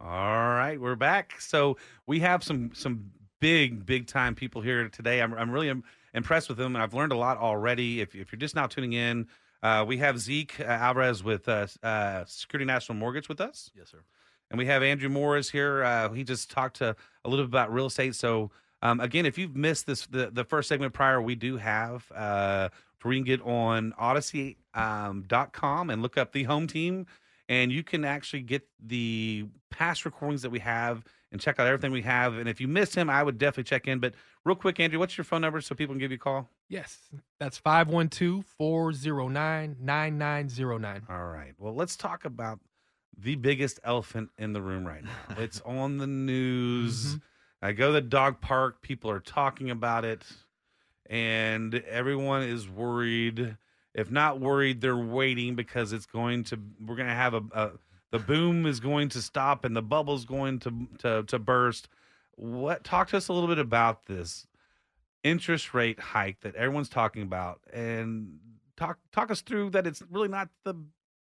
All 0.00 0.08
right, 0.08 0.80
we're 0.80 0.96
back. 0.96 1.38
So 1.38 1.76
we 2.06 2.20
have 2.20 2.42
some 2.42 2.70
some 2.72 3.10
big 3.42 3.84
big 3.84 4.06
time 4.06 4.34
people 4.34 4.62
here 4.62 4.88
today. 4.88 5.20
I'm 5.20 5.34
I'm 5.34 5.50
really 5.50 5.70
impressed 6.14 6.48
with 6.48 6.56
them, 6.56 6.76
and 6.76 6.82
I've 6.82 6.94
learned 6.94 7.12
a 7.12 7.16
lot 7.16 7.36
already. 7.36 8.00
If 8.00 8.14
if 8.14 8.32
you're 8.32 8.38
just 8.38 8.54
now 8.54 8.68
tuning 8.68 8.94
in, 8.94 9.26
uh, 9.62 9.84
we 9.86 9.98
have 9.98 10.18
Zeke 10.18 10.60
uh, 10.60 10.64
Alvarez 10.64 11.22
with 11.22 11.48
uh, 11.48 11.66
uh, 11.82 12.24
Security 12.26 12.64
National 12.64 12.98
Mortgage 12.98 13.28
with 13.28 13.40
us. 13.40 13.70
Yes, 13.74 13.90
sir. 13.90 13.98
And 14.50 14.58
we 14.58 14.66
have 14.66 14.82
Andrew 14.82 15.08
Morris 15.08 15.50
here. 15.50 15.82
Uh, 15.82 16.12
he 16.12 16.22
just 16.22 16.50
talked 16.50 16.76
to 16.76 16.94
a 17.24 17.28
little 17.28 17.44
bit 17.44 17.50
about 17.50 17.72
real 17.72 17.86
estate. 17.86 18.14
So 18.14 18.50
um, 18.82 19.00
again, 19.00 19.26
if 19.26 19.38
you've 19.38 19.56
missed 19.56 19.86
this 19.86 20.06
the, 20.06 20.30
the 20.30 20.44
first 20.44 20.68
segment 20.68 20.92
prior, 20.92 21.20
we 21.20 21.34
do 21.34 21.56
have 21.56 22.10
uh, 22.14 22.68
where 23.02 23.14
you 23.14 23.24
can 23.24 23.26
get 23.26 23.42
on 23.42 23.92
Audacy 24.00 24.56
um, 24.74 25.24
dot 25.26 25.52
com 25.52 25.90
and 25.90 26.02
look 26.02 26.16
up 26.16 26.32
the 26.32 26.44
home 26.44 26.66
team. 26.66 27.06
and 27.48 27.70
you 27.70 27.82
can 27.82 28.04
actually 28.04 28.42
get 28.42 28.66
the 28.84 29.46
past 29.70 30.04
recordings 30.04 30.42
that 30.42 30.50
we 30.50 30.58
have 30.58 31.04
and 31.32 31.40
check 31.40 31.58
out 31.58 31.66
everything 31.66 31.92
we 31.92 32.02
have. 32.02 32.34
And 32.38 32.48
if 32.48 32.60
you 32.60 32.68
missed 32.68 32.94
him, 32.94 33.08
I 33.08 33.22
would 33.22 33.38
definitely 33.38 33.64
check 33.64 33.86
in. 33.86 33.98
But 33.98 34.14
real 34.46 34.56
quick, 34.56 34.78
Andrew, 34.78 34.98
what's 35.00 35.18
your 35.18 35.24
phone 35.24 35.40
number 35.42 35.60
so 35.60 35.74
people 35.74 35.94
can 35.94 35.98
give 35.98 36.12
you 36.12 36.16
a 36.16 36.18
call? 36.18 36.48
Yes, 36.68 36.98
that's 37.38 37.58
512 37.58 38.44
409 38.56 39.76
9909. 39.80 41.02
All 41.10 41.26
right. 41.26 41.52
Well, 41.58 41.74
let's 41.74 41.96
talk 41.96 42.24
about 42.24 42.60
the 43.18 43.34
biggest 43.34 43.80
elephant 43.82 44.30
in 44.38 44.52
the 44.52 44.62
room 44.62 44.86
right 44.86 45.02
now. 45.04 45.10
it's 45.38 45.60
on 45.62 45.98
the 45.98 46.06
news. 46.06 47.16
Mhm. 47.16 47.22
I 47.60 47.72
go 47.72 47.88
to 47.88 47.94
the 47.94 48.00
dog 48.00 48.40
park, 48.40 48.82
people 48.82 49.10
are 49.10 49.20
talking 49.20 49.70
about 49.70 50.04
it, 50.04 50.24
and 51.10 51.74
everyone 51.74 52.42
is 52.42 52.68
worried. 52.68 53.56
If 53.94 54.10
not 54.10 54.40
worried, 54.40 54.80
they're 54.80 54.96
waiting 54.96 55.56
because 55.56 55.92
it's 55.92 56.06
going 56.06 56.44
to 56.44 56.60
we're 56.84 56.96
going 56.96 57.08
to 57.08 57.14
have 57.14 57.34
a, 57.34 57.42
a 57.52 57.70
the 58.12 58.18
boom 58.20 58.66
is 58.66 58.78
going 58.78 59.08
to 59.10 59.22
stop 59.22 59.64
and 59.64 59.74
the 59.74 59.82
bubble's 59.82 60.24
going 60.24 60.60
to 60.60 60.86
to 60.98 61.22
to 61.24 61.38
burst. 61.38 61.88
What 62.36 62.84
talk 62.84 63.08
to 63.08 63.16
us 63.16 63.28
a 63.28 63.32
little 63.32 63.48
bit 63.48 63.58
about 63.58 64.06
this 64.06 64.46
interest 65.24 65.74
rate 65.74 65.98
hike 65.98 66.40
that 66.40 66.54
everyone's 66.54 66.88
talking 66.88 67.22
about 67.22 67.60
and 67.72 68.38
talk 68.76 68.98
talk 69.12 69.30
us 69.30 69.40
through 69.40 69.70
that 69.70 69.86
it's 69.86 70.02
really 70.10 70.28
not 70.28 70.48
the 70.64 70.74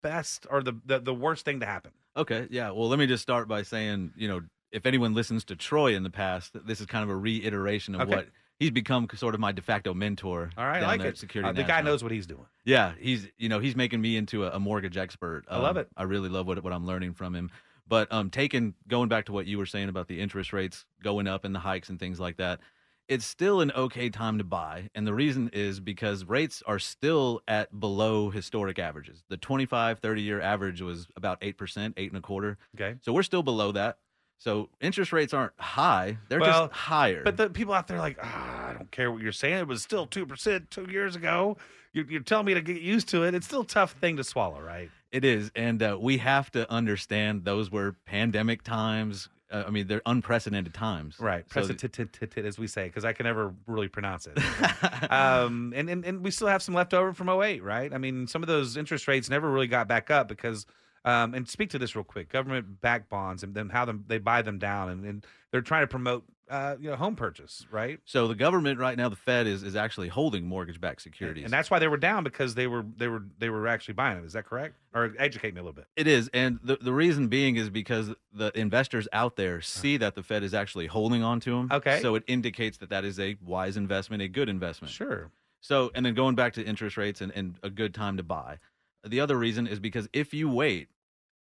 best 0.03 0.47
or 0.51 0.63
the 0.63 0.75
the, 0.85 0.99
the 1.01 1.15
worst 1.15 1.45
thing 1.45 1.61
to 1.61 1.67
happen. 1.67 1.93
Okay, 2.17 2.47
yeah. 2.51 2.71
Well, 2.71 2.89
let 2.89 2.99
me 2.99 3.07
just 3.07 3.23
start 3.23 3.49
by 3.49 3.63
saying, 3.63 4.13
you 4.17 4.29
know, 4.29 4.41
if 4.71 4.85
anyone 4.87 5.15
listens 5.15 5.45
to 5.47 5.57
Troy 5.57 5.95
in 5.95 6.03
the 6.03 6.11
past, 6.11 6.53
this 6.67 6.81
is 6.81 6.87
kind 6.87 7.03
of 7.05 7.09
a 7.11 7.17
reiteration 7.17 7.95
of 7.95 8.03
Okay. 8.03 8.11
what 8.17 8.29
he's 8.59 8.71
become 8.71 9.07
sort 9.15 9.35
of 9.35 9.41
my 9.41 9.53
de 9.53 9.63
facto 9.63 9.95
mentor. 9.95 10.51
All 10.59 10.65
right, 10.67 10.83
I 10.83 10.87
like 10.87 11.01
it. 11.03 11.17
Security 11.19 11.49
Uh, 11.51 11.53
the 11.53 11.63
guy 11.63 11.81
knows 11.83 12.03
what 12.03 12.13
he's 12.13 12.27
doing. 12.27 12.47
Yeah, 12.65 12.93
he's 12.99 13.29
you 13.39 13.49
know 13.51 13.59
he's 13.61 13.77
making 13.77 14.01
me 14.01 14.17
into 14.17 14.45
a, 14.45 14.51
a 14.53 14.59
mortgage 14.61 14.97
expert. 14.97 15.45
I 15.49 15.59
love 15.59 15.77
Um, 15.77 15.83
it. 15.83 15.89
I 15.97 16.03
really 16.05 16.29
love 16.31 16.47
what 16.47 16.63
what 16.65 16.73
I'm 16.73 16.87
learning 16.87 17.15
from 17.15 17.35
him. 17.35 17.51
But 17.93 18.11
um, 18.11 18.31
taking 18.31 18.73
going 18.89 19.11
back 19.11 19.27
to 19.27 19.33
what 19.33 19.45
you 19.45 19.59
were 19.59 19.67
saying 19.67 19.91
about 19.91 20.09
the 20.09 20.19
interest 20.19 20.55
rates 20.55 20.87
going 21.03 21.29
up 21.29 21.45
and 21.45 21.55
the 21.55 21.59
hikes 21.59 21.91
and 21.91 22.01
things 22.01 22.19
like 22.19 22.39
that, 22.39 22.61
it's 23.07 23.27
still 23.27 23.61
an 23.61 23.71
okay 23.73 24.09
time 24.09 24.39
to 24.39 24.45
buy, 24.45 24.89
and 24.95 25.07
the 25.07 25.13
reason 25.13 25.51
is 25.53 25.79
because 25.79 26.25
rates 26.25 26.63
are 26.67 26.79
still 26.79 27.43
at 27.47 27.79
below 27.79 28.31
historic 28.31 28.79
averages. 28.79 29.25
The 29.29 29.37
25, 29.37 29.99
30 29.99 30.23
year 30.23 30.41
average 30.41 30.81
was 30.81 31.07
about 31.17 31.37
eight 31.43 31.59
percent, 31.59 31.93
eight 31.99 32.11
and 32.11 32.17
a 32.17 32.23
quarter. 32.23 32.57
Okay. 32.75 32.97
So 33.03 33.13
we're 33.13 33.25
still 33.25 33.43
below 33.43 33.73
that. 33.73 33.99
So 34.39 34.71
interest 34.81 35.13
rates 35.13 35.35
aren't 35.35 35.53
high; 35.61 36.17
they're 36.31 36.41
Well, 36.41 36.69
just 36.69 36.73
higher. 36.73 37.23
But 37.23 37.37
the 37.37 37.51
people 37.51 37.75
out 37.75 37.89
there 37.89 37.99
are 37.99 38.01
like, 38.01 38.17
ah, 38.23 38.69
I 38.71 38.73
don't 38.73 38.91
care 38.91 39.13
what 39.13 39.21
you're 39.21 39.33
saying. 39.33 39.59
It 39.59 39.69
was 39.69 39.83
still 39.83 40.07
two 40.07 40.25
percent 40.25 40.71
two 40.71 40.91
years 40.91 41.15
ago. 41.15 41.59
You're, 41.93 42.07
you're 42.07 42.23
telling 42.23 42.47
me 42.47 42.55
to 42.55 42.63
get 42.63 42.81
used 42.81 43.09
to 43.09 43.25
it. 43.25 43.35
It's 43.35 43.45
still 43.45 43.61
a 43.61 43.67
tough 43.67 43.93
thing 44.01 44.17
to 44.17 44.25
swallow, 44.25 44.63
right? 44.63 44.91
It 45.13 45.27
is, 45.27 45.51
and 45.55 45.83
uh, 45.83 45.99
we 46.01 46.17
have 46.19 46.51
to 46.53 46.71
understand 46.73 47.45
those 47.45 47.71
were 47.71 47.97
pandemic 48.07 48.63
times. 48.63 49.29
Uh, 49.51 49.65
I 49.67 49.71
mean, 49.71 49.87
they're 49.87 50.01
unprecedented 50.07 50.73
times. 50.73 51.21
Right. 51.21 51.45
So 51.49 51.53
Press 51.53 51.67
th- 51.67 51.85
it, 51.85 51.93
tit, 51.93 52.13
tit, 52.15 52.31
tit, 52.31 52.45
as 52.47 52.59
we 52.59 52.67
say, 52.67 52.85
because 52.85 53.05
I 53.05 53.13
can 53.13 53.25
never 53.25 53.53
really 53.67 53.89
pronounce 53.89 54.27
it. 54.27 54.39
um, 55.11 55.75
and, 55.77 55.91
and 55.91 56.03
and 56.07 56.25
we 56.25 56.31
still 56.31 56.49
have 56.49 56.63
some 56.63 56.75
left 56.75 56.95
over 56.95 57.13
from 57.13 57.29
08, 57.29 57.63
right? 57.63 57.93
I 57.93 57.99
mean, 57.99 58.27
some 58.27 58.43
of 58.43 58.47
those 58.47 58.79
interest 58.79 59.07
rates 59.07 59.29
never 59.29 59.51
really 59.51 59.69
got 59.69 59.87
back 59.87 60.11
up 60.11 60.29
because. 60.29 60.67
Um, 61.05 61.35
and 61.35 61.49
speak 61.49 61.71
to 61.71 61.81
this 61.81 61.97
real 61.97 62.05
quick: 62.05 62.29
government 62.29 62.81
backed 62.81 63.11
bonds 63.11 63.43
and 63.43 63.53
then 63.57 63.69
how 63.71 63.85
them 63.85 64.05
they 64.07 64.19
buy 64.19 64.41
them 64.41 64.61
down, 64.61 64.89
and, 64.89 65.05
and 65.05 65.27
they're 65.51 65.61
trying 65.61 65.83
to 65.83 65.89
promote 65.89 66.23
uh, 66.53 66.77
you 66.79 66.91
know 66.91 66.97
home 66.97 67.17
purchase, 67.17 67.67
right? 67.71 67.99
So 68.05 68.29
the 68.29 68.35
government 68.35 68.79
right 68.79 68.97
now, 68.97 69.09
the 69.09 69.17
Fed 69.17 69.47
is 69.47 69.63
is 69.63 69.75
actually 69.75 70.09
holding 70.09 70.47
mortgage-backed 70.47 71.01
securities. 71.01 71.45
And 71.45 71.53
that's 71.53 71.71
why 71.71 71.79
they 71.79 71.89
were 71.89 71.97
down 71.97 72.25
because 72.25 72.55
they 72.55 72.67
were 72.67 72.85
they 72.97 73.09
were 73.09 73.25
they 73.39 73.49
were 73.49 73.67
actually 73.67 73.95
buying 73.95 74.17
them. 74.17 74.27
Is 74.27 74.35
that 74.35 74.45
correct? 74.45 74.77
Or 74.95 75.15
educate 75.19 75.55
me 75.55 75.61
a 75.61 75.63
little 75.63 75.73
bit. 75.73 75.87
It 75.97 76.07
is, 76.07 76.29
and 76.35 76.59
the 76.63 76.77
the 76.77 76.93
reason 76.93 77.29
being 77.29 77.57
is 77.57 77.71
because 77.71 78.11
the 78.33 78.53
investors 78.55 79.09
out 79.13 79.37
there 79.37 79.63
see 79.63 79.97
that 79.97 80.15
the 80.15 80.23
Fed 80.23 80.43
is 80.43 80.53
actually 80.53 80.89
holding 80.89 81.23
on 81.23 81.41
to 81.41 81.51
them. 81.51 81.69
Okay. 81.73 82.01
So 82.03 82.15
it 82.15 82.25
indicates 82.27 82.77
that 82.79 82.91
that 82.91 83.05
is 83.05 83.19
a 83.19 83.37
wise 83.43 83.79
investment, 83.79 84.23
a 84.23 84.29
good 84.29 84.51
investment. 84.51 84.93
Sure. 84.93 85.31
So, 85.63 85.91
and 85.95 86.05
then 86.05 86.15
going 86.15 86.35
back 86.35 86.55
to 86.55 86.63
interest 86.65 86.97
rates 86.97 87.21
and, 87.21 87.33
and 87.35 87.57
a 87.63 87.71
good 87.71 87.95
time 87.95 88.17
to 88.19 88.23
buy. 88.23 88.59
The 89.05 89.21
other 89.21 89.39
reason 89.39 89.67
is 89.67 89.79
because 89.81 90.09
if 90.13 90.35
you 90.35 90.49
wait, 90.49 90.89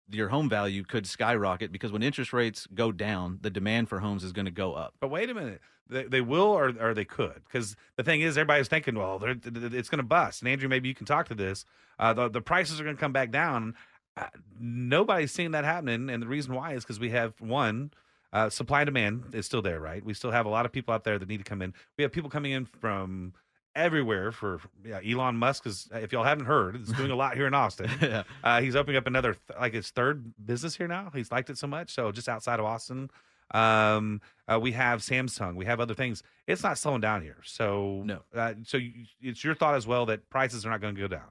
your 0.09 0.29
home 0.29 0.49
value 0.49 0.83
could 0.83 1.05
skyrocket 1.05 1.71
because 1.71 1.91
when 1.91 2.03
interest 2.03 2.33
rates 2.33 2.67
go 2.73 2.91
down, 2.91 3.39
the 3.41 3.49
demand 3.49 3.89
for 3.89 3.99
homes 3.99 4.23
is 4.23 4.31
going 4.31 4.45
to 4.45 4.51
go 4.51 4.73
up. 4.73 4.93
But 4.99 5.09
wait 5.09 5.29
a 5.29 5.33
minute. 5.33 5.61
They, 5.89 6.03
they 6.03 6.21
will 6.21 6.43
or, 6.43 6.73
or 6.79 6.93
they 6.93 7.05
could. 7.05 7.41
Because 7.45 7.75
the 7.95 8.03
thing 8.03 8.21
is, 8.21 8.37
everybody's 8.37 8.67
thinking, 8.67 8.95
well, 8.95 9.19
it's 9.23 9.89
going 9.89 9.99
to 9.99 10.03
bust. 10.03 10.41
And 10.41 10.49
Andrew, 10.49 10.69
maybe 10.69 10.89
you 10.89 10.95
can 10.95 11.05
talk 11.05 11.27
to 11.29 11.35
this. 11.35 11.65
Uh, 11.99 12.13
the, 12.13 12.29
the 12.29 12.41
prices 12.41 12.79
are 12.79 12.83
going 12.83 12.95
to 12.95 12.99
come 12.99 13.13
back 13.13 13.31
down. 13.31 13.75
Uh, 14.15 14.27
nobody's 14.59 15.31
seeing 15.31 15.51
that 15.51 15.63
happening. 15.63 16.09
And 16.09 16.21
the 16.21 16.27
reason 16.27 16.53
why 16.53 16.73
is 16.73 16.83
because 16.83 16.99
we 16.99 17.11
have 17.11 17.39
one, 17.39 17.91
uh, 18.33 18.49
supply 18.49 18.81
and 18.81 18.87
demand 18.87 19.23
is 19.33 19.45
still 19.45 19.61
there, 19.61 19.79
right? 19.79 20.03
We 20.03 20.13
still 20.13 20.31
have 20.31 20.45
a 20.45 20.49
lot 20.49 20.65
of 20.65 20.71
people 20.71 20.93
out 20.93 21.03
there 21.03 21.17
that 21.17 21.27
need 21.27 21.37
to 21.37 21.43
come 21.43 21.61
in. 21.61 21.73
We 21.97 22.03
have 22.03 22.11
people 22.11 22.29
coming 22.29 22.51
in 22.51 22.65
from 22.65 23.33
everywhere 23.77 24.31
for 24.31 24.59
yeah, 24.83 24.99
Elon 25.07 25.37
Musk 25.37 25.65
is 25.65 25.87
if 25.93 26.11
y'all 26.11 26.23
haven't 26.23 26.45
heard, 26.45 26.75
is 26.81 26.89
doing 26.89 27.11
a 27.11 27.15
lot 27.15 27.35
here 27.35 27.47
in 27.47 27.53
Austin. 27.53 27.89
Yeah. 28.01 28.23
Uh, 28.43 28.61
he's 28.61 28.75
opening 28.75 28.97
up 28.97 29.07
another 29.07 29.35
like 29.59 29.73
his 29.73 29.89
third 29.89 30.33
business 30.45 30.75
here 30.75 30.87
now. 30.87 31.11
He's 31.13 31.31
liked 31.31 31.49
it 31.49 31.57
so 31.57 31.67
much. 31.67 31.93
So 31.93 32.11
just 32.11 32.29
outside 32.29 32.59
of 32.59 32.65
Austin, 32.65 33.09
um, 33.51 34.21
uh, 34.47 34.59
we 34.59 34.71
have 34.73 35.01
Samsung. 35.01 35.55
We 35.55 35.65
have 35.65 35.79
other 35.79 35.93
things. 35.93 36.23
It's 36.47 36.63
not 36.63 36.77
slowing 36.77 37.01
down 37.01 37.21
here. 37.21 37.37
So 37.43 38.01
No. 38.05 38.21
Uh, 38.33 38.53
so 38.63 38.77
you, 38.77 38.91
it's 39.21 39.43
your 39.43 39.55
thought 39.55 39.75
as 39.75 39.85
well 39.87 40.05
that 40.07 40.29
prices 40.29 40.65
are 40.65 40.69
not 40.69 40.81
going 40.81 40.95
to 40.95 41.01
go 41.01 41.07
down. 41.07 41.27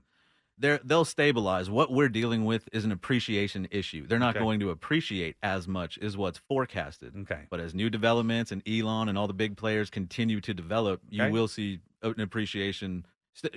They're, 0.58 0.80
they'll 0.82 1.04
stabilize. 1.04 1.68
What 1.68 1.92
we're 1.92 2.08
dealing 2.08 2.44
with 2.46 2.68
is 2.72 2.84
an 2.84 2.92
appreciation 2.92 3.68
issue. 3.70 4.06
They're 4.06 4.18
not 4.18 4.36
Okay. 4.36 4.44
going 4.44 4.60
to 4.60 4.70
appreciate 4.70 5.36
as 5.42 5.68
much 5.68 5.98
is 5.98 6.16
what's 6.16 6.38
forecasted. 6.38 7.14
Okay. 7.22 7.42
But 7.50 7.60
as 7.60 7.74
new 7.74 7.90
developments 7.90 8.52
and 8.52 8.62
Elon 8.66 9.08
and 9.08 9.18
all 9.18 9.26
the 9.26 9.34
big 9.34 9.56
players 9.56 9.90
continue 9.90 10.40
to 10.40 10.54
develop, 10.54 11.02
you 11.10 11.22
Okay. 11.24 11.30
will 11.30 11.48
see 11.48 11.80
an 12.02 12.20
appreciation 12.20 13.04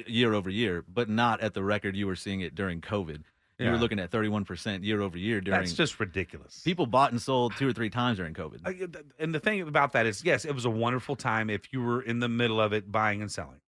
year 0.07 0.33
over 0.33 0.49
year, 0.49 0.83
but 0.87 1.07
not 1.09 1.39
at 1.39 1.53
the 1.53 1.63
record 1.63 1.95
you 1.95 2.05
were 2.05 2.15
seeing 2.17 2.41
it 2.41 2.53
during 2.53 2.81
COVID. 2.81 3.23
You 3.57 3.65
Yeah. 3.65 3.71
were 3.71 3.77
looking 3.77 3.99
at 3.99 4.09
31% 4.11 4.83
year 4.83 5.01
over 5.01 5.17
year 5.17 5.39
during. 5.41 5.59
That's 5.59 5.73
just 5.73 5.99
ridiculous. 5.99 6.61
people 6.63 6.85
bought 6.85 7.11
and 7.11 7.21
sold 7.21 7.55
two 7.57 7.67
or 7.67 7.73
three 7.73 7.89
times 7.89 8.17
during 8.17 8.33
COVID. 8.33 8.59
Uh, 8.65 8.99
and 9.19 9.33
the 9.35 9.39
thing 9.39 9.61
about 9.61 9.93
that 9.93 10.05
is, 10.05 10.23
yes, 10.23 10.43
it 10.45 10.53
was 10.55 10.65
a 10.65 10.69
wonderful 10.69 11.15
time 11.15 11.49
if 11.49 11.71
you 11.73 11.81
were 11.81 12.01
in 12.01 12.19
the 12.19 12.29
middle 12.29 12.59
of 12.59 12.73
it 12.73 12.91
buying 12.91 13.21
and 13.21 13.31
selling. 13.31 13.59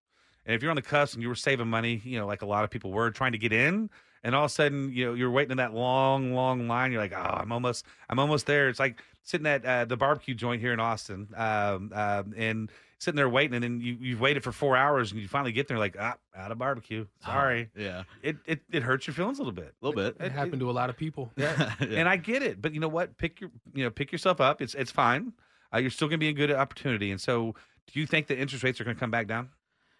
And 0.45 0.55
if 0.55 0.61
you're 0.61 0.71
on 0.71 0.75
the 0.75 0.81
cusp 0.81 1.13
and 1.13 1.21
you 1.23 1.29
were 1.29 1.35
saving 1.35 1.67
money, 1.67 2.01
you 2.03 2.19
know, 2.19 2.25
like 2.25 2.41
a 2.41 2.45
lot 2.47 2.63
of 2.63 2.69
people 2.69 2.91
were 2.91 3.11
trying 3.11 3.33
to 3.33 3.37
get 3.37 3.53
in, 3.53 3.89
and 4.23 4.35
all 4.35 4.45
of 4.45 4.51
a 4.51 4.53
sudden, 4.53 4.91
you 4.93 5.05
know, 5.05 5.13
you're 5.13 5.31
waiting 5.31 5.51
in 5.51 5.57
that 5.57 5.73
long, 5.73 6.33
long 6.33 6.67
line. 6.67 6.91
You're 6.91 7.01
like, 7.01 7.13
oh, 7.13 7.17
I'm 7.17 7.51
almost, 7.51 7.85
I'm 8.09 8.19
almost 8.19 8.45
there. 8.45 8.69
It's 8.69 8.79
like 8.79 9.01
sitting 9.23 9.47
at 9.47 9.65
uh, 9.65 9.85
the 9.85 9.97
barbecue 9.97 10.33
joint 10.33 10.61
here 10.61 10.73
in 10.73 10.79
Austin, 10.79 11.27
um, 11.35 11.91
um, 11.93 12.33
and 12.35 12.71
sitting 12.99 13.15
there 13.15 13.29
waiting, 13.29 13.55
and 13.55 13.63
then 13.63 13.81
you 13.81 13.97
you've 13.99 14.21
waited 14.21 14.43
for 14.43 14.51
four 14.51 14.77
hours, 14.77 15.11
and 15.11 15.19
you 15.19 15.27
finally 15.27 15.51
get 15.51 15.67
there, 15.67 15.79
like, 15.79 15.95
ah, 15.99 16.15
out 16.35 16.51
of 16.51 16.57
barbecue. 16.59 17.05
Sorry, 17.25 17.69
yeah, 17.75 18.03
it 18.21 18.37
it 18.45 18.61
it 18.71 18.83
hurts 18.83 19.07
your 19.07 19.13
feelings 19.13 19.39
a 19.39 19.41
little 19.41 19.53
bit. 19.53 19.73
a 19.81 19.85
little 19.85 20.01
bit. 20.01 20.17
It 20.19 20.31
happened 20.31 20.59
to 20.59 20.69
a 20.69 20.71
lot 20.71 20.89
of 20.89 20.97
people. 20.97 21.31
Yeah. 21.37 21.73
and 21.79 22.07
I 22.07 22.17
get 22.17 22.43
it, 22.43 22.61
but 22.61 22.73
you 22.73 22.79
know 22.79 22.87
what? 22.87 23.17
Pick 23.17 23.41
your 23.41 23.49
you 23.73 23.83
know 23.83 23.89
pick 23.89 24.11
yourself 24.11 24.39
up. 24.39 24.61
It's 24.61 24.75
it's 24.75 24.91
fine. 24.91 25.33
Uh, 25.73 25.79
you're 25.79 25.89
still 25.89 26.07
going 26.07 26.19
to 26.19 26.23
be 26.23 26.29
a 26.29 26.33
good 26.33 26.51
opportunity. 26.51 27.11
And 27.11 27.19
so, 27.19 27.55
do 27.91 27.99
you 27.99 28.05
think 28.05 28.27
that 28.27 28.37
interest 28.37 28.63
rates 28.63 28.79
are 28.79 28.83
going 28.83 28.95
to 28.95 28.99
come 28.99 29.09
back 29.11 29.27
down? 29.27 29.49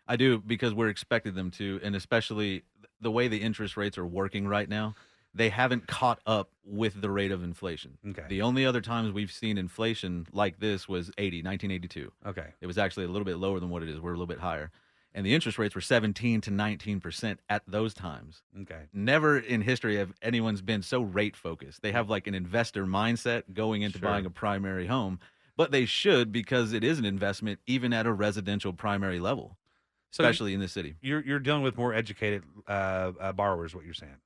I 0.07 0.15
do 0.15 0.39
because 0.39 0.73
we're 0.73 0.89
expected 0.89 1.35
them 1.35 1.51
to, 1.51 1.79
and 1.83 1.95
especially 1.95 2.63
the 2.99 3.11
way 3.11 3.27
the 3.27 3.41
interest 3.41 3.77
rates 3.77 3.97
are 3.97 4.05
working 4.05 4.47
right 4.47 4.67
now, 4.69 4.95
they 5.33 5.49
haven't 5.49 5.87
caught 5.87 6.19
up 6.25 6.49
with 6.65 6.99
the 7.01 7.09
rate 7.09 7.31
of 7.31 7.41
inflation. 7.43 7.97
Okay. 8.09 8.25
The 8.27 8.41
only 8.41 8.65
other 8.65 8.81
times 8.81 9.13
we've 9.13 9.31
seen 9.31 9.57
inflation 9.57 10.27
like 10.33 10.59
this 10.59 10.89
was 10.89 11.09
80, 11.17 11.37
1982. 11.37 12.11
Okay. 12.27 12.47
It 12.59 12.67
was 12.67 12.77
actually 12.77 13.05
a 13.05 13.07
little 13.07 13.25
bit 13.25 13.37
lower 13.37 13.59
than 13.59 13.69
what 13.69 13.81
it 13.83 13.89
is. 13.89 13.99
We're 13.99 14.09
a 14.11 14.17
little 14.17 14.27
bit 14.27 14.39
higher. 14.39 14.71
And 15.13 15.25
the 15.25 15.33
interest 15.33 15.57
rates 15.57 15.75
were 15.75 15.81
17 15.81 16.41
to 16.41 16.51
19% 16.51 17.37
at 17.49 17.63
those 17.67 17.93
times. 17.93 18.43
Okay. 18.61 18.83
Never 18.93 19.37
in 19.37 19.61
history 19.61 19.97
have 19.97 20.13
anyone's 20.21 20.61
been 20.61 20.81
so 20.81 21.01
rate 21.01 21.35
focused. 21.35 21.81
They 21.81 21.91
have 21.91 22.09
like 22.09 22.27
an 22.27 22.35
investor 22.35 22.85
mindset 22.85 23.43
going 23.53 23.81
into 23.81 23.99
Sure. 23.99 24.09
buying 24.09 24.25
a 24.25 24.29
primary 24.29 24.87
home, 24.87 25.19
but 25.57 25.71
they 25.71 25.85
should 25.85 26.31
because 26.31 26.71
it 26.73 26.83
is 26.83 26.97
an 26.99 27.05
investment 27.05 27.59
even 27.67 27.91
at 27.93 28.05
a 28.05 28.11
residential 28.13 28.71
primary 28.73 29.19
level, 29.19 29.57
So 30.11 30.23
especially 30.23 30.53
in 30.53 30.59
the 30.59 30.67
city. 30.67 30.95
You're 31.01 31.21
you're 31.21 31.39
dealing 31.39 31.63
with 31.63 31.77
more 31.77 31.93
educated 31.93 32.43
uh, 32.67 33.11
uh, 33.19 33.31
borrowers. 33.33 33.73
What 33.73 33.85
you're 33.85 33.93
saying? 33.93 34.17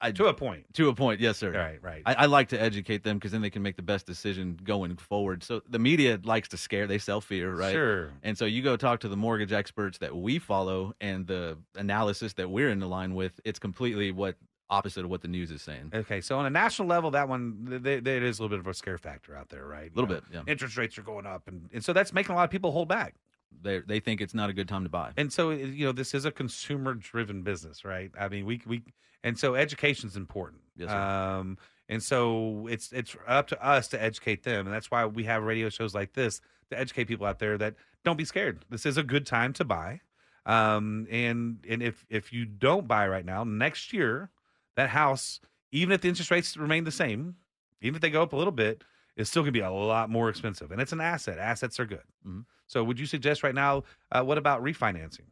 I, 0.00 0.10
To 0.10 0.26
a 0.26 0.34
point. 0.34 0.74
to 0.74 0.88
a 0.88 0.94
point, 0.94 1.20
yes, 1.20 1.38
sir. 1.38 1.52
Right. 1.52 1.80
Right. 1.80 2.02
I, 2.04 2.14
I 2.14 2.26
like 2.26 2.48
to 2.48 2.60
educate 2.60 3.04
them 3.04 3.18
because 3.18 3.30
then 3.30 3.40
they 3.40 3.50
can 3.50 3.62
make 3.62 3.76
the 3.76 3.82
best 3.82 4.04
decision 4.04 4.58
going 4.64 4.96
forward. 4.96 5.44
So 5.44 5.62
the 5.68 5.78
media 5.78 6.18
likes 6.24 6.48
to 6.48 6.56
scare; 6.56 6.88
they 6.88 6.98
sell 6.98 7.20
fear, 7.20 7.54
right? 7.54 7.70
Sure. 7.70 8.10
And 8.24 8.36
so 8.36 8.44
you 8.44 8.62
go 8.62 8.76
talk 8.76 8.98
to 9.00 9.08
the 9.08 9.16
mortgage 9.16 9.52
experts 9.52 9.98
that 9.98 10.16
we 10.16 10.40
follow, 10.40 10.92
and 11.00 11.28
the 11.28 11.56
analysis 11.76 12.32
that 12.32 12.50
we're 12.50 12.68
in 12.68 12.80
the 12.80 12.88
line 12.88 13.14
with, 13.14 13.38
it's 13.44 13.60
completely 13.60 14.10
what 14.10 14.34
opposite 14.68 15.04
of 15.04 15.10
what 15.10 15.20
the 15.22 15.28
news 15.28 15.52
is 15.52 15.62
saying. 15.62 15.92
Okay, 15.94 16.20
so 16.20 16.36
on 16.36 16.46
a 16.46 16.50
national 16.50 16.88
level, 16.88 17.12
that 17.12 17.28
one 17.28 17.66
th- 17.68 17.82
th- 17.84 18.02
there 18.04 18.24
is 18.24 18.40
a 18.40 18.42
little 18.42 18.56
bit 18.56 18.60
of 18.60 18.66
a 18.66 18.74
scare 18.74 18.98
factor 18.98 19.36
out 19.36 19.50
there, 19.50 19.66
right? 19.66 19.92
A 19.92 19.94
little 19.94 20.08
know, 20.08 20.20
bit, 20.20 20.24
yeah. 20.32 20.42
Interest 20.48 20.76
rates 20.76 20.98
are 20.98 21.02
going 21.02 21.26
up, 21.26 21.46
and, 21.46 21.68
and 21.72 21.84
so 21.84 21.92
that's 21.92 22.12
making 22.12 22.32
a 22.32 22.36
lot 22.36 22.44
of 22.44 22.50
people 22.50 22.72
hold 22.72 22.88
back. 22.88 23.14
They 23.60 23.80
they 23.80 24.00
think 24.00 24.20
it's 24.20 24.34
not 24.34 24.50
a 24.50 24.52
good 24.52 24.68
time 24.68 24.84
to 24.84 24.88
buy. 24.88 25.12
And 25.16 25.32
so 25.32 25.50
you 25.50 25.86
know 25.86 25.92
this 25.92 26.14
is 26.14 26.24
a 26.24 26.30
consumer 26.30 26.94
driven 26.94 27.42
business, 27.42 27.84
right? 27.84 28.10
I 28.18 28.28
mean, 28.28 28.46
we 28.46 28.60
we 28.66 28.82
and 29.22 29.38
so 29.38 29.54
education's 29.54 30.16
important. 30.16 30.62
Yes, 30.76 30.90
sir. 30.90 30.96
Um, 30.96 31.58
and 31.88 32.02
so 32.02 32.66
it's 32.70 32.92
it's 32.92 33.16
up 33.26 33.48
to 33.48 33.64
us 33.64 33.88
to 33.88 34.02
educate 34.02 34.42
them, 34.42 34.66
and 34.66 34.74
that's 34.74 34.90
why 34.90 35.04
we 35.06 35.24
have 35.24 35.42
radio 35.42 35.68
shows 35.68 35.94
like 35.94 36.14
this 36.14 36.40
to 36.70 36.78
educate 36.78 37.04
people 37.04 37.26
out 37.26 37.38
there 37.38 37.58
that 37.58 37.74
don't 38.04 38.16
be 38.16 38.24
scared. 38.24 38.64
This 38.70 38.86
is 38.86 38.96
a 38.96 39.02
good 39.02 39.26
time 39.26 39.52
to 39.54 39.64
buy. 39.64 40.00
Um, 40.46 41.06
and 41.10 41.58
and 41.68 41.82
if 41.82 42.04
if 42.08 42.32
you 42.32 42.44
don't 42.44 42.88
buy 42.88 43.06
right 43.06 43.24
now, 43.24 43.44
next 43.44 43.92
year 43.92 44.30
that 44.76 44.90
house, 44.90 45.40
even 45.70 45.92
if 45.92 46.00
the 46.00 46.08
interest 46.08 46.30
rates 46.30 46.56
remain 46.56 46.84
the 46.84 46.90
same, 46.90 47.36
even 47.80 47.96
if 47.96 48.00
they 48.00 48.10
go 48.10 48.22
up 48.22 48.32
a 48.32 48.36
little 48.36 48.52
bit, 48.52 48.82
it's 49.16 49.30
still 49.30 49.42
going 49.42 49.52
to 49.52 49.58
be 49.58 49.60
a 49.64 49.70
lot 49.70 50.10
more 50.10 50.28
expensive. 50.28 50.72
And 50.72 50.80
it's 50.80 50.92
an 50.92 51.00
asset. 51.00 51.38
Assets 51.38 51.78
are 51.78 51.86
good. 51.86 52.02
Mhm. 52.26 52.44
So 52.72 52.82
would 52.82 52.98
you 52.98 53.04
suggest 53.04 53.42
right 53.42 53.54
now? 53.54 53.84
Uh, 54.10 54.22
what 54.22 54.38
about 54.38 54.62
refinancing? 54.62 55.26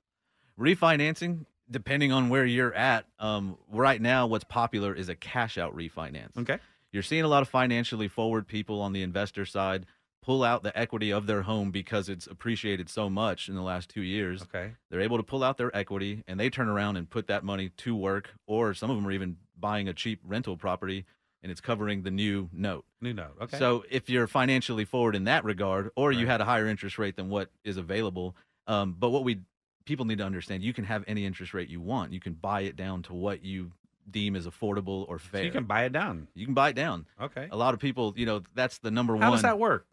Refinancing, 0.58 1.46
depending 1.70 2.12
on 2.12 2.28
where 2.28 2.44
you're 2.44 2.74
at, 2.74 3.06
um, 3.18 3.56
right 3.72 3.98
now 3.98 4.26
what's 4.26 4.44
popular 4.44 4.94
is 4.94 5.08
a 5.08 5.14
cash 5.14 5.56
out 5.56 5.74
refinance. 5.74 6.36
Okay. 6.36 6.58
You're 6.92 7.02
seeing 7.02 7.24
a 7.24 7.28
lot 7.28 7.40
of 7.40 7.48
financially 7.48 8.08
forward 8.08 8.46
people 8.46 8.82
on 8.82 8.92
the 8.92 9.00
investor 9.00 9.46
side 9.46 9.86
pull 10.22 10.44
out 10.44 10.62
the 10.62 10.78
equity 10.78 11.10
of 11.10 11.26
their 11.26 11.40
home 11.40 11.70
because 11.70 12.10
it's 12.10 12.26
appreciated 12.26 12.90
so 12.90 13.08
much 13.08 13.48
in 13.48 13.54
the 13.54 13.62
last 13.62 13.88
two 13.88 14.02
years. 14.02 14.42
Okay. 14.42 14.72
They're 14.90 15.00
able 15.00 15.16
to 15.16 15.22
pull 15.22 15.42
out 15.42 15.56
their 15.56 15.74
equity 15.74 16.22
and 16.28 16.38
they 16.38 16.50
turn 16.50 16.68
around 16.68 16.98
and 16.98 17.08
put 17.08 17.26
that 17.28 17.42
money 17.42 17.70
to 17.78 17.96
work, 17.96 18.34
or 18.46 18.74
some 18.74 18.90
of 18.90 18.96
them 18.98 19.06
are 19.06 19.12
even 19.12 19.38
buying 19.58 19.88
a 19.88 19.94
cheap 19.94 20.20
rental 20.26 20.58
property 20.58 21.06
and 21.42 21.50
it's 21.50 21.60
covering 21.60 22.02
the 22.02 22.10
new 22.10 22.48
note. 22.52 22.84
New 23.00 23.14
note. 23.14 23.36
Okay. 23.40 23.58
So 23.58 23.84
if 23.90 24.10
you're 24.10 24.26
financially 24.26 24.84
forward 24.84 25.16
in 25.16 25.24
that 25.24 25.44
regard, 25.44 25.90
or 25.96 26.12
you 26.12 26.26
had 26.26 26.40
a 26.40 26.44
higher 26.44 26.66
interest 26.66 26.98
rate 26.98 27.16
than 27.16 27.28
what 27.28 27.50
is 27.64 27.76
available, 27.76 28.36
um, 28.66 28.94
but 28.98 29.10
what 29.10 29.24
we 29.24 29.40
people 29.84 30.04
need 30.04 30.18
to 30.18 30.24
understand, 30.24 30.62
you 30.62 30.72
can 30.72 30.84
have 30.84 31.04
any 31.06 31.24
interest 31.24 31.54
rate 31.54 31.68
you 31.68 31.80
want. 31.80 32.12
You 32.12 32.20
can 32.20 32.34
buy 32.34 32.62
it 32.62 32.76
down 32.76 33.02
to 33.04 33.14
what 33.14 33.44
you 33.44 33.72
deem 34.10 34.36
as 34.36 34.46
affordable 34.46 35.08
or 35.08 35.18
fair. 35.18 35.40
So 35.40 35.44
you 35.46 35.50
can 35.52 35.64
buy 35.64 35.84
it 35.84 35.92
down. 35.92 36.28
You 36.34 36.44
can 36.44 36.54
buy 36.54 36.70
it 36.70 36.76
down. 36.76 37.06
Okay. 37.20 37.48
A 37.50 37.56
lot 37.56 37.74
of 37.74 37.80
people, 37.80 38.14
you 38.16 38.26
know, 38.26 38.42
that's 38.54 38.78
the 38.78 38.90
number 38.90 39.14
How 39.14 39.18
one. 39.18 39.26
How 39.26 39.30
does 39.32 39.42
that 39.42 39.58
work? 39.58 39.86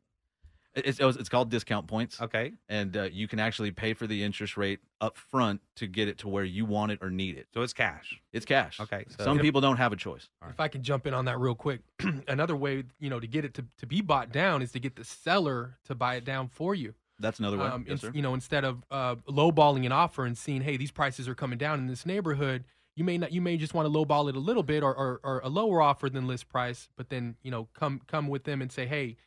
It's, 0.77 0.99
it's 0.99 1.17
it's 1.17 1.29
called 1.29 1.49
discount 1.49 1.87
points. 1.87 2.21
Okay. 2.21 2.53
And 2.69 2.95
uh, 2.95 3.03
you 3.11 3.27
can 3.27 3.39
actually 3.39 3.71
pay 3.71 3.93
for 3.93 4.07
the 4.07 4.23
interest 4.23 4.57
rate 4.57 4.79
up 5.01 5.17
front 5.17 5.61
to 5.75 5.87
get 5.87 6.07
it 6.07 6.19
to 6.19 6.27
where 6.27 6.43
you 6.43 6.65
want 6.65 6.91
it 6.91 6.99
or 7.01 7.09
need 7.09 7.37
it. 7.37 7.47
So 7.53 7.61
it's 7.61 7.73
cash. 7.73 8.21
It's 8.31 8.45
cash. 8.45 8.79
Okay. 8.79 9.05
So 9.17 9.23
Some 9.23 9.39
people 9.39 9.61
don't 9.61 9.77
have 9.77 9.91
a 9.91 9.95
choice. 9.95 10.29
If 10.49 10.59
I 10.59 10.67
can 10.67 10.83
jump 10.83 11.07
in 11.07 11.13
on 11.13 11.25
that 11.25 11.39
real 11.39 11.55
quick, 11.55 11.81
another 12.27 12.55
way, 12.55 12.83
you 12.99 13.09
know, 13.09 13.19
to 13.19 13.27
get 13.27 13.45
it 13.45 13.53
to, 13.55 13.65
to 13.79 13.85
be 13.85 14.01
bought 14.01 14.31
down 14.31 14.61
is 14.61 14.71
to 14.73 14.79
get 14.79 14.95
the 14.95 15.03
seller 15.03 15.77
to 15.85 15.95
buy 15.95 16.15
it 16.15 16.25
down 16.25 16.47
for 16.47 16.75
you. 16.75 16.93
That's 17.19 17.39
another 17.39 17.57
way. 17.57 17.65
Um, 17.65 17.85
yes, 17.87 18.01
sir. 18.01 18.11
you 18.13 18.21
know, 18.21 18.33
instead 18.33 18.63
of 18.63 18.83
uh, 18.91 19.15
lowballing 19.27 19.85
an 19.85 19.91
offer 19.91 20.25
and 20.25 20.37
seeing, 20.37 20.61
hey, 20.61 20.77
these 20.77 20.91
prices 20.91 21.27
are 21.27 21.35
coming 21.35 21.57
down 21.57 21.79
in 21.79 21.87
this 21.87 22.05
neighborhood, 22.05 22.63
you 22.95 23.03
may 23.03 23.17
not, 23.17 23.31
you 23.31 23.41
may 23.41 23.57
just 23.57 23.73
want 23.73 23.91
to 23.91 23.91
lowball 23.91 24.29
it 24.29 24.35
a 24.35 24.39
little 24.39 24.63
bit 24.63 24.83
or, 24.83 24.93
or, 24.93 25.19
or 25.23 25.41
a 25.43 25.49
lower 25.49 25.81
offer 25.81 26.09
than 26.09 26.27
list 26.27 26.49
price, 26.49 26.89
but 26.95 27.09
then 27.09 27.35
you 27.43 27.51
know, 27.51 27.67
come 27.73 28.01
come 28.07 28.27
with 28.27 28.43
them 28.43 28.61
and 28.61 28.71
say, 28.71 28.85
hey, 28.85 29.17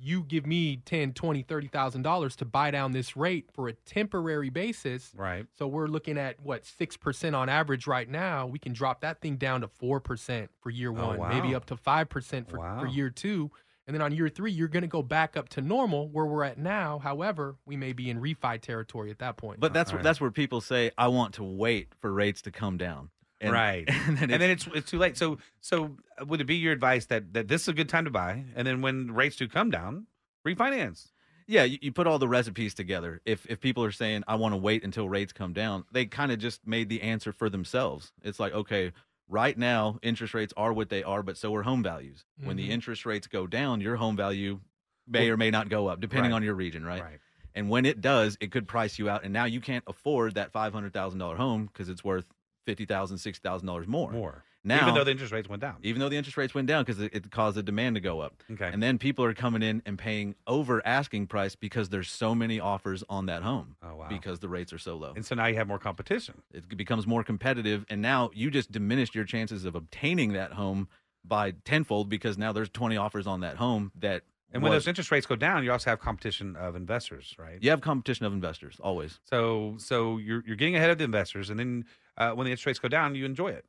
you 0.00 0.22
give 0.22 0.46
me 0.46 0.76
10 0.84 1.12
20 1.12 1.42
30000 1.42 2.02
dollars 2.02 2.36
to 2.36 2.44
buy 2.44 2.70
down 2.70 2.92
this 2.92 3.16
rate 3.16 3.48
for 3.52 3.68
a 3.68 3.72
temporary 3.72 4.48
basis 4.50 5.12
Right. 5.16 5.46
so 5.58 5.66
we're 5.66 5.88
looking 5.88 6.16
at 6.16 6.40
what 6.40 6.62
6% 6.64 7.34
on 7.36 7.48
average 7.48 7.86
right 7.86 8.08
now 8.08 8.46
we 8.46 8.58
can 8.58 8.72
drop 8.72 9.00
that 9.00 9.20
thing 9.20 9.36
down 9.36 9.60
to 9.62 9.68
4% 9.68 10.48
for 10.60 10.70
year 10.70 10.90
Oh, 10.96 11.16
one 11.16 11.28
maybe 11.28 11.54
up 11.54 11.66
to 11.66 11.76
5% 11.76 12.48
for, 12.48 12.58
Wow. 12.58 12.80
for 12.80 12.86
year 12.86 13.10
two 13.10 13.50
and 13.86 13.94
then 13.94 14.02
on 14.02 14.12
year 14.14 14.28
three 14.28 14.52
you're 14.52 14.68
going 14.68 14.82
to 14.82 14.86
go 14.86 15.02
back 15.02 15.36
up 15.36 15.48
to 15.50 15.60
normal 15.60 16.08
where 16.08 16.26
we're 16.26 16.44
at 16.44 16.58
now 16.58 16.98
however 17.00 17.56
we 17.66 17.76
may 17.76 17.92
be 17.92 18.08
in 18.10 18.20
refi 18.20 18.60
territory 18.60 19.10
at 19.10 19.18
that 19.18 19.36
point 19.36 19.58
But 19.58 19.72
that's 19.72 19.90
Alright. 19.90 20.04
that's 20.04 20.20
where 20.20 20.30
people 20.30 20.60
say, 20.60 20.90
"I 20.96 21.08
want 21.08 21.34
to 21.34 21.42
wait 21.44 21.88
for 22.00 22.12
rates 22.12 22.42
to 22.42 22.50
come 22.52 22.76
down." 22.76 23.10
And- 23.40 23.52
right. 23.52 23.88
And 24.06 24.16
then, 24.18 24.30
and 24.30 24.42
then 24.42 24.50
it's 24.50 24.66
it's 24.74 24.90
too 24.90 24.98
late. 24.98 25.16
So 25.16 25.38
so 25.60 25.96
uh, 26.20 26.24
would 26.26 26.40
it 26.40 26.44
be 26.46 26.56
your 26.56 26.72
advice 26.72 27.06
that 27.06 27.32
that 27.34 27.48
this 27.48 27.62
is 27.62 27.68
a 27.68 27.72
good 27.72 27.88
time 27.88 28.04
to 28.04 28.10
buy, 28.10 28.44
and 28.56 28.66
then 28.66 28.82
when 28.82 29.12
rates 29.12 29.36
do 29.36 29.46
come 29.48 29.70
down, 29.70 30.06
refinance? 30.46 31.08
yeah, 31.50 31.64
you, 31.64 31.78
you 31.80 31.92
put 31.92 32.06
all 32.06 32.18
the 32.18 32.28
recipes 32.28 32.74
together. 32.74 33.20
If 33.24 33.46
if 33.46 33.60
people 33.60 33.84
are 33.84 33.92
saying, 33.92 34.24
"I 34.28 34.34
want 34.34 34.52
to 34.52 34.56
wait 34.56 34.84
until 34.84 35.08
rates 35.08 35.32
come 35.32 35.52
down," 35.52 35.84
they 35.92 36.04
kind 36.06 36.32
of 36.32 36.38
just 36.38 36.66
made 36.66 36.88
the 36.88 37.00
answer 37.02 37.32
for 37.32 37.48
themselves. 37.48 38.12
It's 38.22 38.38
like, 38.40 38.52
okay, 38.52 38.92
right 39.28 39.56
now 39.56 39.98
interest 40.02 40.34
rates 40.34 40.52
are 40.56 40.72
what 40.72 40.88
they 40.90 41.02
are, 41.02 41.22
but 41.22 41.36
so 41.36 41.54
are 41.54 41.62
home 41.62 41.82
values. 41.82 42.24
When 42.42 42.56
the 42.56 42.68
Mhm. 42.68 42.72
interest 42.72 43.06
rates 43.06 43.26
go 43.26 43.46
down, 43.46 43.80
your 43.80 43.96
home 43.96 44.16
value 44.16 44.60
may 45.06 45.30
or 45.30 45.36
may 45.36 45.50
not 45.50 45.68
go 45.70 45.86
up, 45.86 46.00
depending 46.00 46.32
Right. 46.32 46.36
on 46.36 46.42
your 46.42 46.54
region, 46.54 46.84
right? 46.84 47.02
Right. 47.02 47.18
And 47.54 47.70
when 47.70 47.86
it 47.86 48.00
does, 48.02 48.36
it 48.40 48.52
could 48.52 48.68
price 48.68 48.98
you 48.98 49.08
out, 49.08 49.24
and 49.24 49.32
now 49.32 49.44
you 49.46 49.60
can't 49.60 49.84
afford 49.86 50.34
that 50.34 50.52
five 50.52 50.72
hundred 50.74 50.92
thousand 50.92 51.18
dollar 51.18 51.36
home 51.36 51.66
because 51.66 51.88
it's 51.88 52.04
worth 52.04 52.26
fifty 52.68 52.84
thousand, 52.84 53.18
sixty 53.18 53.40
thousand 53.42 53.66
dollars 53.66 53.86
more. 53.86 54.10
More. 54.12 54.44
Now, 54.64 54.82
even 54.82 54.94
though 54.94 55.04
the 55.04 55.12
interest 55.12 55.32
rates 55.32 55.48
went 55.48 55.62
down. 55.62 55.76
even 55.82 56.00
though 56.00 56.08
the 56.10 56.16
interest 56.16 56.36
rates 56.36 56.52
went 56.54 56.66
down 56.66 56.84
because 56.84 57.00
it, 57.00 57.14
it 57.14 57.30
caused 57.30 57.56
the 57.56 57.62
demand 57.62 57.94
to 57.94 58.00
go 58.00 58.20
up. 58.20 58.42
Okay. 58.52 58.68
And 58.70 58.82
then 58.82 58.98
people 58.98 59.24
are 59.24 59.32
coming 59.32 59.62
in 59.62 59.80
and 59.86 59.96
paying 59.96 60.34
over 60.46 60.84
asking 60.86 61.28
price 61.28 61.54
because 61.54 61.88
there's 61.88 62.10
so 62.10 62.34
many 62.34 62.60
offers 62.60 63.02
on 63.08 63.26
that 63.26 63.42
home 63.42 63.76
Oh 63.82 63.94
wow. 63.94 64.08
because 64.08 64.40
the 64.40 64.48
rates 64.48 64.72
are 64.72 64.78
so 64.78 64.96
low. 64.96 65.12
and 65.14 65.24
so 65.24 65.34
now 65.36 65.46
you 65.46 65.54
have 65.54 65.68
more 65.68 65.78
competition. 65.78 66.42
It 66.52 66.76
becomes 66.76 67.06
more 67.06 67.22
competitive, 67.24 67.86
and 67.88 68.02
now 68.02 68.30
you 68.34 68.50
just 68.50 68.70
diminished 68.70 69.14
your 69.14 69.24
chances 69.24 69.64
of 69.64 69.74
obtaining 69.74 70.32
that 70.34 70.52
home 70.52 70.88
by 71.24 71.52
tenfold 71.64 72.08
because 72.10 72.36
now 72.36 72.52
there's 72.52 72.68
20 72.68 72.96
offers 72.96 73.26
on 73.26 73.40
that 73.40 73.56
home 73.56 73.92
that. 74.00 74.22
And 74.52 74.62
when 74.62 74.72
was- 74.72 74.84
those 74.84 74.88
interest 74.88 75.10
rates 75.10 75.26
go 75.26 75.36
down, 75.36 75.62
you 75.62 75.70
also 75.72 75.90
have 75.90 76.00
competition 76.00 76.56
of 76.56 76.74
investors, 76.74 77.34
right? 77.38 77.58
you 77.62 77.68
have 77.70 77.80
competition 77.82 78.24
of 78.26 78.32
investors 78.32 78.76
always. 78.82 79.20
So 79.24 79.76
so 79.78 80.16
you're 80.18 80.42
you're 80.46 80.56
getting 80.56 80.74
ahead 80.76 80.90
of 80.90 80.98
the 80.98 81.04
investors, 81.04 81.48
and 81.50 81.58
then 81.60 81.84
uh, 82.18 82.32
when 82.32 82.44
the 82.44 82.50
interest 82.50 82.66
rates 82.66 82.78
go 82.78 82.88
down, 82.88 83.14
you 83.14 83.24
enjoy 83.24 83.48
it. 83.48 83.64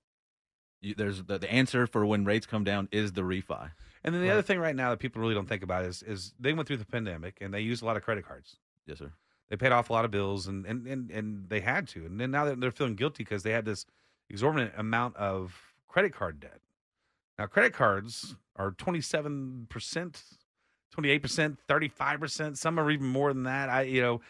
You, 0.81 0.95
there's 0.95 1.23
the, 1.23 1.37
the 1.37 1.51
answer 1.51 1.87
for 1.87 2.05
when 2.05 2.25
rates 2.25 2.45
come 2.45 2.63
down 2.63 2.89
is 2.91 3.13
the 3.13 3.21
refi. 3.21 3.71
And 4.03 4.15
then 4.15 4.21
the 4.21 4.29
other 4.29 4.41
thing 4.41 4.59
right 4.59 4.75
now 4.75 4.89
that 4.89 4.99
people 4.99 5.21
really 5.21 5.33
don't 5.33 5.47
think 5.47 5.63
about 5.63 5.85
is 5.85 6.03
is 6.03 6.33
they 6.39 6.53
went 6.53 6.67
through 6.67 6.77
the 6.77 6.85
pandemic 6.85 7.37
and 7.41 7.53
they 7.53 7.61
used 7.61 7.83
a 7.83 7.85
lot 7.85 7.97
of 7.97 8.03
credit 8.03 8.25
cards. 8.25 8.57
Yes, 8.85 8.97
sir. 8.97 9.11
They 9.49 9.57
paid 9.57 9.71
off 9.71 9.89
a 9.89 9.93
lot 9.93 10.05
of 10.05 10.11
bills 10.11 10.47
and 10.47 10.65
and 10.65 10.87
and, 10.87 11.11
and 11.11 11.49
they 11.49 11.59
had 11.59 11.87
to. 11.89 12.05
And 12.05 12.19
then 12.19 12.31
now 12.31 12.45
that 12.45 12.59
they're 12.59 12.71
feeling 12.71 12.95
guilty 12.95 13.23
because 13.23 13.43
they 13.43 13.51
had 13.51 13.65
this 13.65 13.85
exorbitant 14.29 14.73
amount 14.77 15.17
of 15.17 15.73
credit 15.87 16.13
card 16.13 16.39
debt. 16.39 16.61
Now 17.37 17.45
credit 17.45 17.73
cards 17.73 18.35
are 18.55 18.71
27%, 18.71 19.67
28%, 19.67 21.57
35%, 21.67 22.57
some 22.57 22.79
are 22.79 22.91
even 22.91 23.07
more 23.07 23.33
than 23.33 23.43
that. 23.43 23.69
I 23.69 23.81
you 23.83 24.01
know, 24.01 24.21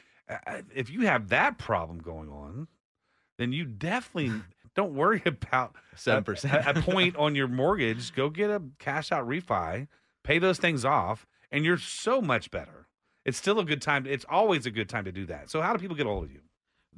if 0.74 0.90
you 0.90 1.02
have 1.02 1.30
that 1.30 1.58
problem 1.58 2.00
going 2.00 2.30
on, 2.30 2.68
then 3.40 3.52
you 3.52 3.66
definitely 3.66 4.42
don't 4.76 4.94
worry 4.94 5.24
about 5.26 5.76
Seven 5.96 6.20
a- 6.20 6.24
percent. 6.24 6.68
a, 6.68 6.78
a 6.78 6.82
point 6.84 7.16
on 7.16 7.34
your 7.34 7.48
mortgage. 7.48 8.14
Go 8.14 8.30
get 8.30 8.52
a 8.52 8.62
cash 8.78 9.12
out 9.12 9.28
refi, 9.28 9.88
pay 10.24 10.38
those 10.38 10.60
things 10.60 10.86
off, 10.86 11.26
and 11.52 11.66
you're 11.66 11.78
so 11.80 12.22
much 12.22 12.52
better. 12.52 12.86
It's 13.26 13.38
still 13.38 13.60
a 13.60 13.66
good 13.66 13.82
time. 13.82 14.06
It's 14.06 14.26
always 14.30 14.66
a 14.66 14.72
good 14.72 14.88
time 14.90 15.06
to 15.06 15.12
do 15.12 15.26
that. 15.26 15.50
So 15.50 15.62
how 15.62 15.74
do 15.74 15.80
people 15.80 15.96
get 15.96 16.06
a 16.06 16.10
hold 16.10 16.26
of 16.26 16.32
you? 16.32 16.42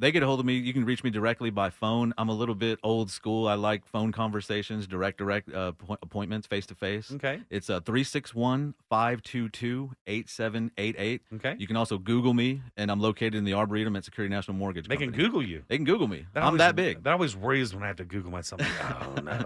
They 0.02 0.12
get 0.12 0.24
a 0.24 0.26
hold 0.26 0.40
of 0.40 0.48
me. 0.48 0.56
You 0.56 0.74
can 0.74 0.84
reach 0.84 1.04
me 1.04 1.12
directly 1.12 1.52
by 1.52 1.70
phone. 1.70 2.12
I'm 2.18 2.28
a 2.28 2.34
little 2.34 2.56
bit 2.56 2.80
old 2.82 3.12
school. 3.12 3.48
I 3.48 3.54
like 3.54 3.86
phone 3.86 4.12
conversations, 4.12 4.88
direct 4.88 5.20
direct 5.20 5.54
uh, 5.54 5.74
appointments, 6.02 6.48
face 6.48 6.66
to 6.66 6.76
face. 6.76 7.12
Okay. 7.12 7.40
It's 7.52 7.70
uh, 7.70 7.82
361 7.82 8.74
522 8.90 9.92
8788. 10.08 11.22
Okay. 11.36 11.56
You 11.60 11.68
can 11.68 11.76
also 11.76 12.00
Google 12.00 12.34
me, 12.34 12.64
and 12.78 12.90
I'm 12.90 13.00
located 13.00 13.36
in 13.36 13.44
the 13.44 13.54
Arboretum 13.54 13.96
at 13.96 14.04
Security 14.04 14.34
National 14.34 14.58
Mortgage 14.58 14.88
They 14.88 14.98
can 14.98 15.12
Google 15.12 15.44
you. 15.44 15.62
They 15.68 15.78
can 15.78 15.86
Google 15.86 16.08
me. 16.08 16.26
I'm 16.34 16.44
always- 16.46 16.58
that 16.58 16.76
big. 16.76 17.04
That 17.04 17.14
always 17.14 17.36
worries 17.36 17.76
when 17.76 17.84
I 17.84 17.88
have 17.88 17.98
to 17.98 18.06
Google 18.06 18.32
myself. 18.32 18.62
Oh 18.82 19.22
no. 19.22 19.46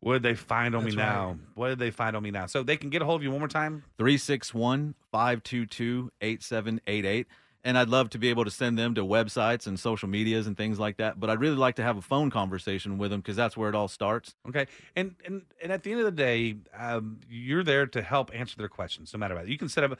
What 0.00 0.14
did 0.14 0.22
they 0.22 0.34
find 0.34 0.74
on 0.74 0.84
That's 0.84 0.96
me 0.96 1.02
right. 1.02 1.08
now? 1.08 1.38
What 1.54 1.68
did 1.68 1.78
they 1.78 1.90
find 1.90 2.16
on 2.16 2.22
me 2.22 2.30
now? 2.30 2.46
So 2.46 2.62
they 2.62 2.76
can 2.78 2.88
get 2.90 3.02
a 3.02 3.04
hold 3.04 3.20
of 3.20 3.24
you 3.24 3.30
one 3.30 3.40
more 3.40 3.48
time. 3.48 3.82
361 3.98 4.94
522 5.12 6.12
8788. 6.22 7.26
And 7.66 7.76
I'd 7.76 7.88
love 7.88 8.10
to 8.10 8.18
be 8.18 8.28
able 8.30 8.44
to 8.44 8.50
send 8.50 8.78
them 8.78 8.94
to 8.94 9.02
websites 9.04 9.66
and 9.66 9.78
social 9.78 10.08
medias 10.08 10.46
and 10.46 10.56
things 10.56 10.78
like 10.78 10.98
that. 10.98 11.18
But 11.18 11.30
I'd 11.30 11.40
really 11.40 11.56
like 11.56 11.74
to 11.76 11.82
have 11.82 11.96
a 11.96 12.00
phone 12.00 12.30
conversation 12.30 12.96
with 12.96 13.10
them 13.10 13.20
because 13.20 13.34
that's 13.34 13.56
where 13.56 13.68
it 13.68 13.74
all 13.74 13.88
starts. 13.88 14.36
Okay, 14.48 14.66
and 14.94 15.16
and 15.26 15.42
and 15.60 15.72
at 15.72 15.82
the 15.82 15.90
end 15.90 15.98
of 16.00 16.06
the 16.06 16.12
day, 16.12 16.58
um, 16.78 17.18
you're 17.28 17.64
there 17.64 17.84
to 17.86 18.02
help 18.02 18.30
answer 18.32 18.56
their 18.56 18.68
questions, 18.68 19.12
no 19.12 19.18
matter 19.18 19.34
what. 19.34 19.48
You 19.48 19.58
can 19.58 19.68
set 19.68 19.82
up 19.82 19.98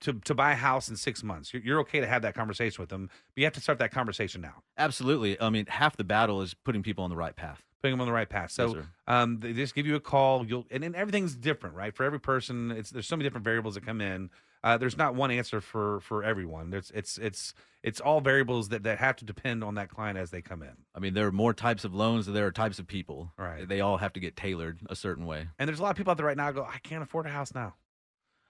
to 0.00 0.12
to 0.12 0.34
buy 0.34 0.52
a 0.52 0.56
house 0.56 0.90
in 0.90 0.96
six 0.96 1.22
months. 1.22 1.54
You're, 1.54 1.62
you're 1.62 1.80
okay 1.80 2.00
to 2.00 2.06
have 2.06 2.20
that 2.20 2.34
conversation 2.34 2.82
with 2.82 2.90
them, 2.90 3.06
but 3.08 3.40
you 3.40 3.44
have 3.44 3.54
to 3.54 3.62
start 3.62 3.78
that 3.78 3.92
conversation 3.92 4.42
now, 4.42 4.62
Absolutely. 4.76 5.40
I 5.40 5.48
mean, 5.48 5.64
half 5.66 5.96
the 5.96 6.04
battle 6.04 6.42
is 6.42 6.52
putting 6.52 6.82
people 6.82 7.02
on 7.04 7.08
the 7.08 7.16
right 7.16 7.34
path. 7.34 7.62
putting 7.80 7.94
them 7.94 8.02
on 8.02 8.06
the 8.06 8.12
right 8.12 8.28
path. 8.28 8.50
So, 8.50 8.74
sir. 8.74 8.86
um, 9.06 9.40
they 9.40 9.54
just 9.54 9.74
give 9.74 9.86
you 9.86 9.94
a 9.96 10.00
call. 10.00 10.44
You'll 10.46 10.66
and, 10.70 10.84
and 10.84 10.94
everything's 10.94 11.34
different, 11.34 11.76
right? 11.76 11.94
For 11.96 12.04
every 12.04 12.20
person, 12.20 12.72
it's 12.72 12.90
there's 12.90 13.06
so 13.06 13.16
many 13.16 13.24
different 13.24 13.44
variables 13.44 13.74
that 13.76 13.86
come 13.86 14.02
in. 14.02 14.28
Uh, 14.64 14.76
there's 14.78 14.96
not 14.96 15.14
one 15.14 15.30
answer 15.30 15.60
for 15.60 16.00
for 16.00 16.24
everyone. 16.24 16.70
There's 16.70 16.90
it's 16.94 17.18
it's 17.18 17.54
it's 17.82 18.00
all 18.00 18.20
variables 18.20 18.70
that 18.70 18.82
that 18.84 18.98
have 18.98 19.16
to 19.16 19.24
depend 19.24 19.62
on 19.62 19.76
that 19.76 19.88
client 19.88 20.18
as 20.18 20.30
they 20.30 20.42
come 20.42 20.62
in. 20.62 20.72
I 20.94 20.98
mean, 20.98 21.14
there 21.14 21.26
are 21.26 21.32
more 21.32 21.54
types 21.54 21.84
of 21.84 21.94
loans 21.94 22.26
than 22.26 22.34
there 22.34 22.46
are 22.46 22.52
types 22.52 22.78
of 22.78 22.86
people. 22.86 23.32
Right. 23.38 23.68
They 23.68 23.80
all 23.80 23.98
have 23.98 24.12
to 24.14 24.20
get 24.20 24.36
tailored 24.36 24.80
a 24.88 24.96
certain 24.96 25.26
way. 25.26 25.48
And 25.58 25.68
there's 25.68 25.78
a 25.78 25.82
lot 25.82 25.90
of 25.90 25.96
people 25.96 26.10
out 26.10 26.16
there 26.16 26.26
right 26.26 26.36
now 26.36 26.50
go, 26.52 26.64
I 26.64 26.78
can't 26.78 27.02
afford 27.02 27.26
a 27.26 27.30
house 27.30 27.54
now. 27.54 27.74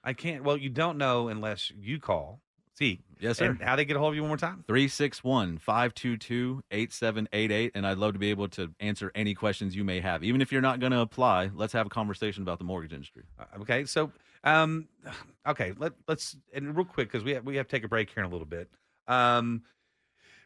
I 0.03 0.13
can't. 0.13 0.45
Well, 0.45 0.57
you 0.57 0.71
don't 0.71 0.99
know 0.99 1.29
unless 1.29 1.73
you 1.77 1.99
call 1.99 2.41
See, 2.77 3.01
Yes, 3.19 3.39
sir. 3.39 3.47
And 3.47 3.63
how 3.63 3.77
they 3.77 3.87
get 3.87 3.97
a 3.97 3.99
hold 3.99 4.13
of 4.13 4.17
you 4.17 4.21
one 4.23 4.29
more 4.29 4.37
time? 4.37 4.63
361 4.67 5.57
522 5.57 6.63
8788. 6.71 7.73
And 7.75 7.87
I'd 7.87 7.97
love 7.97 8.13
to 8.13 8.19
be 8.19 8.29
able 8.29 8.49
to 8.51 8.71
answer 8.81 9.11
any 9.15 9.33
questions 9.35 9.75
you 9.75 9.83
may 9.83 10.01
have. 10.01 10.23
Even 10.23 10.43
if 10.43 10.53
you're 10.53 10.61
not 10.61 10.79
going 10.79 10.93
to 10.93 11.01
apply, 11.01 11.51
let's 11.55 11.73
have 11.73 11.87
a 11.87 11.89
conversation 11.89 12.43
about 12.43 12.59
the 12.59 12.65
mortgage 12.65 12.93
industry. 12.93 13.23
Uh, 13.39 13.45
Okay, 13.63 13.87
so 13.87 14.13
um, 14.47 14.89
okay, 15.47 15.75
let 15.79 15.93
let's 16.09 16.37
and 16.55 16.75
real 16.75 16.87
quick 16.87 17.11
because 17.11 17.25
we 17.25 17.33
have, 17.33 17.45
we 17.45 17.57
have 17.57 17.67
to 17.69 17.77
take 17.77 17.85
a 17.85 17.89
break 17.89 18.09
here 18.11 18.23
in 18.25 18.29
a 18.29 18.33
little 18.33 18.47
bit. 18.47 18.71
Um, 19.07 19.63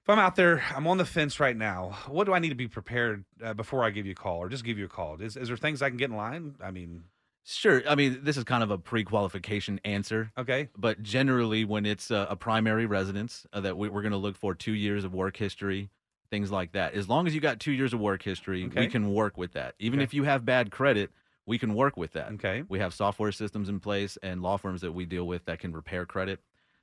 if 0.03 0.09
I'm 0.09 0.19
out 0.19 0.35
there, 0.35 0.63
I'm 0.75 0.87
on 0.87 0.97
the 0.99 1.05
fence 1.05 1.39
right 1.39 1.57
now. 1.57 1.97
What 2.09 2.25
do 2.25 2.33
I 2.33 2.39
need 2.39 2.49
to 2.49 2.55
be 2.55 2.69
prepared 2.69 3.25
uh, 3.45 3.53
before 3.55 3.85
I 3.85 3.91
give 3.91 4.07
you 4.07 4.13
a 4.13 4.17
call, 4.17 4.39
or 4.39 4.49
just 4.49 4.65
give 4.65 4.79
you 4.79 4.87
a 4.87 4.89
call? 4.89 5.21
Is 5.21 5.37
is 5.37 5.49
there 5.49 5.57
things 5.57 5.83
I 5.83 5.89
can 5.91 5.99
get 5.99 6.11
in 6.11 6.17
line? 6.17 6.57
I 6.63 6.71
mean, 6.71 7.05
Sure. 7.45 7.83
I 7.89 7.95
mean, 7.95 8.21
this 8.23 8.37
is 8.37 8.45
kind 8.45 8.63
of 8.63 8.71
a 8.71 8.79
pre-qualification 8.79 9.81
answer. 9.85 10.31
Okay. 10.39 10.69
But 10.77 11.03
generally, 11.03 11.65
when 11.65 11.87
it's 11.87 12.11
a, 12.11 12.27
a 12.31 12.37
primary 12.37 12.87
residence, 12.87 13.47
uh, 13.53 13.61
that 13.61 13.77
we, 13.79 13.89
we're 13.89 14.03
going 14.03 14.13
to 14.13 14.19
look 14.19 14.37
for 14.37 14.55
two 14.55 14.73
years 14.75 15.05
of 15.05 15.15
work 15.15 15.37
history, 15.37 15.91
things 16.31 16.51
like 16.53 16.73
that. 16.73 16.95
As 16.95 17.09
long 17.09 17.27
as 17.27 17.35
you 17.35 17.41
got 17.41 17.59
two 17.59 17.73
years 17.73 17.93
of 17.95 17.99
work 18.01 18.23
history, 18.23 18.65
Okay. 18.67 18.81
we 18.81 18.87
can 18.89 19.13
work 19.13 19.37
with 19.39 19.53
that. 19.53 19.75
Even 19.79 19.99
Okay. 20.01 20.05
if 20.05 20.15
you 20.15 20.25
have 20.25 20.45
bad 20.45 20.71
credit, 20.71 21.11
we 21.51 21.59
can 21.59 21.75
work 21.75 21.97
with 21.97 22.13
that. 22.13 22.31
Okay. 22.35 22.63
We 22.69 22.79
have 22.79 22.95
software 22.95 23.33
systems 23.33 23.69
in 23.69 23.81
place 23.81 24.17
and 24.23 24.41
law 24.41 24.57
firms 24.57 24.83
that 24.83 24.93
we 24.93 25.05
deal 25.05 25.27
with 25.27 25.45
that 25.47 25.59
can 25.59 25.73
repair 25.73 26.07
credit. 26.07 26.39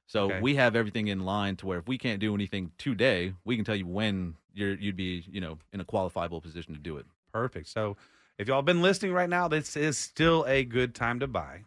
So 0.07 0.25
Okay. 0.25 0.41
we 0.41 0.55
have 0.55 0.75
everything 0.75 1.07
in 1.07 1.21
line 1.23 1.55
to 1.57 1.65
where 1.65 1.79
if 1.79 1.87
we 1.87 1.97
can't 1.97 2.19
do 2.19 2.35
anything 2.35 2.71
today, 2.77 3.33
we 3.45 3.55
can 3.55 3.63
tell 3.63 3.77
you 3.77 3.87
when 3.87 4.35
you're 4.53 4.73
you'd 4.73 4.97
be 4.97 5.23
you 5.31 5.39
know 5.39 5.57
in 5.71 5.79
a 5.79 5.85
qualifiable 5.85 6.41
position 6.41 6.73
to 6.73 6.79
do 6.81 6.97
it. 6.97 7.05
Perfect. 7.31 7.69
So 7.69 7.95
if 8.37 8.49
y'all 8.49 8.61
been 8.61 8.81
listening 8.81 9.13
right 9.13 9.29
now, 9.29 9.47
this 9.47 9.77
is 9.77 9.97
still 9.97 10.43
a 10.49 10.65
good 10.65 10.93
time 10.93 11.21
to 11.21 11.27
buy. 11.27 11.63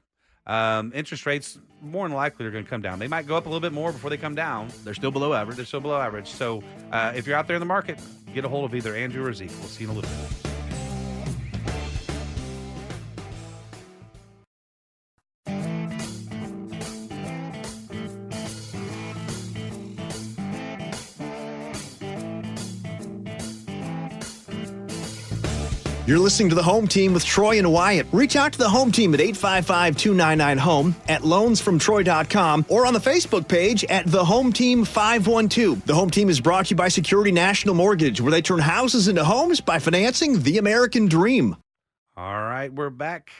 Um, 0.46 0.92
interest 0.94 1.24
rates 1.24 1.58
more 1.80 2.06
than 2.06 2.14
likely 2.14 2.44
are 2.44 2.50
going 2.50 2.64
to 2.64 2.70
come 2.70 2.82
down. 2.82 2.98
They 2.98 3.08
might 3.08 3.26
go 3.26 3.34
up 3.34 3.46
a 3.46 3.48
little 3.48 3.60
bit 3.60 3.72
more 3.72 3.92
before 3.92 4.10
they 4.10 4.18
come 4.18 4.34
down. 4.34 4.68
They're 4.84 4.94
still 4.94 5.10
below 5.10 5.32
average. 5.32 5.56
They're 5.56 5.64
still 5.64 5.80
below 5.80 5.98
average. 5.98 6.28
So 6.28 6.62
uh, 6.92 7.12
if 7.14 7.26
you're 7.26 7.36
out 7.36 7.46
there 7.46 7.56
in 7.56 7.60
the 7.60 7.72
market, 7.76 7.98
get 8.34 8.44
a 8.44 8.48
hold 8.48 8.66
of 8.66 8.74
either 8.74 8.94
Andrew 8.94 9.24
or 9.24 9.32
Zeke. 9.32 9.50
We'll 9.58 9.68
see 9.68 9.84
you 9.84 9.90
in 9.90 9.96
a 9.96 10.00
little 10.00 10.10
bit. 10.42 10.49
You're 26.10 26.18
listening 26.18 26.48
to 26.48 26.56
the 26.56 26.62
home 26.64 26.88
team 26.88 27.14
with 27.14 27.24
Troy 27.24 27.58
and 27.58 27.72
Wyatt. 27.72 28.08
Reach 28.10 28.34
out 28.34 28.54
to 28.54 28.58
the 28.58 28.68
home 28.68 28.90
team 28.90 29.14
at 29.14 29.20
855 29.20 29.96
299 29.96 30.58
home 30.58 30.96
at 31.08 31.22
loansfromtroy.com 31.22 32.66
or 32.68 32.84
on 32.84 32.94
the 32.94 32.98
Facebook 32.98 33.46
page 33.46 33.84
at 33.84 34.08
the 34.08 34.24
home 34.24 34.52
team 34.52 34.84
512. 34.84 35.86
The 35.86 35.94
home 35.94 36.10
team 36.10 36.28
is 36.28 36.40
brought 36.40 36.66
to 36.66 36.70
you 36.70 36.76
by 36.76 36.88
Security 36.88 37.30
National 37.30 37.76
Mortgage, 37.76 38.20
where 38.20 38.32
they 38.32 38.42
turn 38.42 38.58
houses 38.58 39.06
into 39.06 39.22
homes 39.22 39.60
by 39.60 39.78
financing 39.78 40.42
the 40.42 40.58
American 40.58 41.06
dream. 41.06 41.54
All 42.16 42.42
right, 42.42 42.72
we're 42.72 42.90
back. 42.90 43.30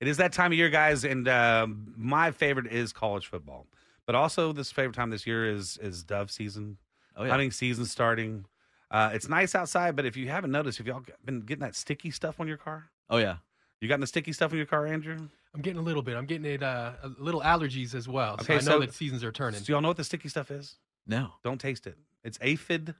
It 0.00 0.08
is 0.08 0.16
that 0.16 0.32
time 0.32 0.50
of 0.50 0.58
year, 0.58 0.68
guys, 0.68 1.04
and 1.04 1.28
um 1.28 1.94
my 1.96 2.32
favorite 2.32 2.72
is 2.72 2.92
college 2.92 3.28
football. 3.28 3.68
But 4.04 4.16
also, 4.16 4.52
this 4.52 4.72
favorite 4.72 4.96
time 4.96 5.10
this 5.10 5.28
year 5.28 5.48
is 5.48 5.78
is 5.80 6.02
dove 6.02 6.32
season. 6.32 6.78
Oh, 7.16 7.22
yeah. 7.22 7.30
Hunting 7.30 7.52
season 7.52 7.84
starting. 7.84 8.46
Uh, 8.90 9.10
it's 9.12 9.28
nice 9.28 9.54
outside, 9.54 9.96
but 9.96 10.04
if 10.06 10.16
you 10.16 10.28
haven't 10.28 10.52
noticed, 10.52 10.78
have 10.78 10.86
y'all 10.86 11.02
been 11.24 11.40
getting 11.40 11.62
that 11.62 11.74
sticky 11.74 12.10
stuff 12.10 12.40
on 12.40 12.46
your 12.46 12.56
car? 12.56 12.90
Oh 13.10 13.18
yeah. 13.18 13.36
You 13.80 13.88
gotten 13.88 14.00
the 14.00 14.06
sticky 14.06 14.32
stuff 14.32 14.52
in 14.52 14.56
your 14.56 14.66
car, 14.66 14.86
Andrew? 14.86 15.28
I'm 15.54 15.60
getting 15.60 15.78
a 15.78 15.82
little 15.82 16.02
bit. 16.02 16.16
I'm 16.16 16.26
getting 16.26 16.50
it 16.50 16.62
uh, 16.62 16.92
a 17.02 17.08
little 17.18 17.40
allergies 17.40 17.94
as 17.94 18.08
well. 18.08 18.34
Okay, 18.34 18.58
so 18.58 18.72
I 18.72 18.74
know 18.74 18.80
so- 18.80 18.86
that 18.86 18.94
seasons 18.94 19.24
are 19.24 19.32
turning. 19.32 19.60
Do 19.62 19.72
y'all 19.72 19.80
know 19.80 19.88
what 19.88 19.96
the 19.96 20.04
sticky 20.04 20.28
stuff 20.28 20.50
is? 20.50 20.76
No. 21.06 21.32
Don't 21.42 21.60
taste 21.60 21.86
it. 21.86 21.96
It's 22.24 22.38
aphid 22.40 22.94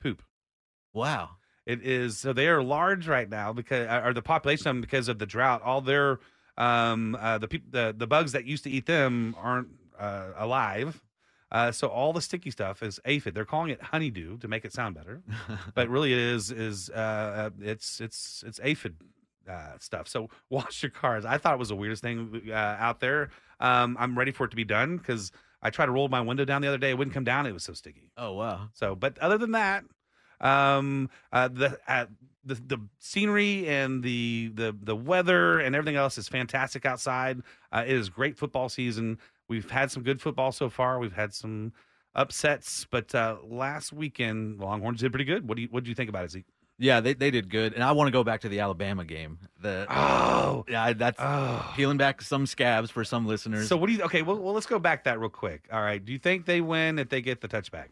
poop. 0.00 0.22
Wow. 0.92 1.30
It 1.66 1.82
is 1.82 2.18
so 2.18 2.32
they 2.32 2.48
are 2.48 2.62
large 2.62 3.08
right 3.08 3.28
now 3.28 3.52
because 3.52 3.88
or 4.04 4.12
the 4.12 4.22
population 4.22 4.68
of 4.68 4.74
them 4.74 4.80
because 4.80 5.08
of 5.08 5.18
the 5.18 5.26
drought. 5.26 5.62
All 5.62 5.80
their 5.80 6.18
um 6.58 7.16
uh, 7.18 7.38
the 7.38 7.48
people 7.48 7.68
the 7.70 7.94
the 7.96 8.06
bugs 8.06 8.32
that 8.32 8.44
used 8.44 8.64
to 8.64 8.70
eat 8.70 8.86
them 8.86 9.34
aren't 9.38 9.68
uh, 9.98 10.30
alive. 10.36 11.00
Uh, 11.54 11.70
so 11.70 11.86
all 11.86 12.12
the 12.12 12.20
sticky 12.20 12.50
stuff 12.50 12.82
is 12.82 12.98
aphid. 13.04 13.32
They're 13.32 13.44
calling 13.44 13.70
it 13.70 13.80
honeydew 13.80 14.38
to 14.38 14.48
make 14.48 14.64
it 14.64 14.72
sound 14.72 14.96
better, 14.96 15.22
but 15.74 15.88
really 15.88 16.12
it 16.12 16.18
is 16.18 16.50
is 16.50 16.90
uh, 16.90 17.50
it's 17.60 18.00
it's 18.00 18.42
it's 18.44 18.58
aphid 18.60 18.96
uh, 19.48 19.78
stuff. 19.78 20.08
So 20.08 20.30
wash 20.50 20.82
your 20.82 20.90
cars. 20.90 21.24
I 21.24 21.38
thought 21.38 21.54
it 21.54 21.60
was 21.60 21.68
the 21.68 21.76
weirdest 21.76 22.02
thing 22.02 22.42
uh, 22.50 22.52
out 22.52 22.98
there. 22.98 23.30
Um, 23.60 23.96
I'm 24.00 24.18
ready 24.18 24.32
for 24.32 24.46
it 24.46 24.50
to 24.50 24.56
be 24.56 24.64
done 24.64 24.96
because 24.96 25.30
I 25.62 25.70
tried 25.70 25.86
to 25.86 25.92
roll 25.92 26.08
my 26.08 26.20
window 26.20 26.44
down 26.44 26.60
the 26.60 26.66
other 26.66 26.76
day. 26.76 26.90
It 26.90 26.98
wouldn't 26.98 27.14
come 27.14 27.22
down. 27.22 27.46
It 27.46 27.52
was 27.52 27.62
so 27.62 27.72
sticky. 27.72 28.10
Oh 28.16 28.32
wow. 28.32 28.70
So, 28.72 28.96
but 28.96 29.16
other 29.20 29.38
than 29.38 29.52
that, 29.52 29.84
um, 30.40 31.08
uh, 31.32 31.46
the 31.46 31.78
uh, 31.86 32.06
the 32.44 32.54
the 32.54 32.78
scenery 32.98 33.68
and 33.68 34.02
the 34.02 34.50
the 34.54 34.76
the 34.82 34.96
weather 34.96 35.60
and 35.60 35.74
everything 35.74 35.96
else 35.96 36.18
is 36.18 36.28
fantastic 36.28 36.84
outside. 36.84 37.42
Uh, 37.72 37.84
it 37.86 37.94
is 37.94 38.08
great 38.08 38.36
football 38.36 38.68
season. 38.68 39.18
We've 39.48 39.70
had 39.70 39.90
some 39.90 40.02
good 40.02 40.20
football 40.20 40.52
so 40.52 40.68
far. 40.70 40.98
We've 40.98 41.12
had 41.12 41.34
some 41.34 41.72
upsets, 42.14 42.86
but 42.90 43.14
uh, 43.14 43.36
last 43.44 43.92
weekend 43.92 44.60
Longhorns 44.60 45.00
did 45.00 45.12
pretty 45.12 45.24
good. 45.24 45.48
What 45.48 45.56
do 45.56 45.62
you 45.62 45.68
what 45.70 45.84
do 45.84 45.90
you 45.90 45.94
think 45.94 46.08
about 46.08 46.24
it, 46.24 46.30
Zeke? 46.30 46.46
Yeah, 46.76 47.00
they, 47.00 47.14
they 47.14 47.30
did 47.30 47.50
good, 47.50 47.72
and 47.74 47.84
I 47.84 47.92
want 47.92 48.08
to 48.08 48.10
go 48.10 48.24
back 48.24 48.40
to 48.40 48.48
the 48.48 48.58
Alabama 48.58 49.04
game. 49.04 49.38
The 49.60 49.86
Oh, 49.88 50.64
yeah, 50.68 50.92
that's 50.92 51.18
oh. 51.20 51.72
peeling 51.76 51.98
back 51.98 52.20
some 52.20 52.46
scabs 52.46 52.90
for 52.90 53.04
some 53.04 53.26
listeners. 53.26 53.68
So 53.68 53.76
what 53.76 53.86
do 53.86 53.92
you? 53.92 54.02
Okay, 54.02 54.22
well, 54.22 54.36
well, 54.36 54.54
let's 54.54 54.66
go 54.66 54.80
back 54.80 55.04
that 55.04 55.20
real 55.20 55.30
quick. 55.30 55.68
All 55.72 55.80
right, 55.80 56.04
do 56.04 56.12
you 56.12 56.18
think 56.18 56.46
they 56.46 56.60
win 56.60 56.98
if 56.98 57.08
they 57.10 57.20
get 57.20 57.40
the 57.40 57.48
touchback? 57.48 57.88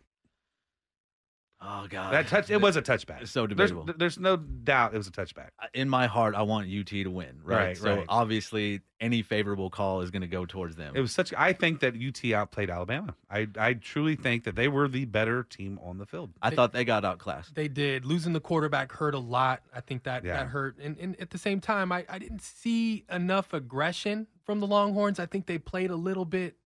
Oh 1.63 1.87
god, 1.89 2.13
That 2.13 2.27
touch, 2.29 2.51
it 2.51 2.61
was 2.61 2.77
a 2.77 2.83
touchback. 2.83 3.23
It's 3.23 3.31
so 3.31 3.47
There's, 3.47 3.71
debatable. 3.71 3.95
there's 3.97 4.19
no 4.19 4.37
doubt 4.37 4.95
it 4.95 4.99
was 4.99 5.07
a 5.07 5.13
touchback. 5.13 5.49
Uh, 5.59 5.67
in 5.75 5.89
my 5.89 6.07
heart, 6.07 6.35
I 6.35 6.43
want 6.43 6.69
UT 6.69 6.87
to 6.89 7.07
win. 7.07 7.41
Right. 7.45 7.57
Right, 7.69 7.77
so 7.77 7.97
right. 7.97 8.07
obviously, 8.09 8.81
any 9.01 9.23
favorable 9.23 9.69
call 9.71 10.01
is 10.01 10.11
going 10.11 10.23
to 10.23 10.29
go 10.29 10.45
towards 10.47 10.77
them. 10.77 10.95
It 10.97 11.01
was 11.01 11.13
such. 11.13 11.33
I 11.37 11.53
think 11.53 11.81
that 11.81 11.95
UT 11.97 12.33
outplayed 12.33 12.71
Alabama. 12.71 13.15
I 13.31 13.49
I 13.59 13.75
truly 13.75 14.17
think 14.17 14.45
that 14.45 14.55
they 14.57 14.69
were 14.69 14.89
the 14.89 15.05
better 15.05 15.43
team 15.43 15.79
on 15.83 15.99
the 15.99 16.07
field. 16.07 16.31
I 16.43 16.51
thought 16.51 16.73
they 16.73 16.85
got 16.85 17.05
outclassed. 17.05 17.55
They 17.55 17.69
did. 17.69 18.05
Losing 18.05 18.33
the 18.33 18.41
quarterback 18.41 18.93
hurt 18.93 19.15
a 19.15 19.19
lot. 19.19 19.63
I 19.75 19.81
think 19.81 20.05
that 20.05 20.25
Yeah. 20.25 20.35
that 20.39 20.47
hurt. 20.49 20.79
And, 20.79 20.97
and 20.99 21.21
at 21.21 21.31
the 21.31 21.39
same 21.39 21.61
time, 21.61 21.91
I, 21.93 22.05
I 22.09 22.19
didn't 22.19 22.43
see 22.43 23.05
enough 23.11 23.53
aggression 23.53 24.27
from 24.45 24.61
the 24.61 24.67
Longhorns. 24.67 25.19
I 25.19 25.27
think 25.27 25.47
they 25.47 25.59
played 25.59 25.91
a 25.91 25.97
little 25.97 26.25
bit 26.25 26.57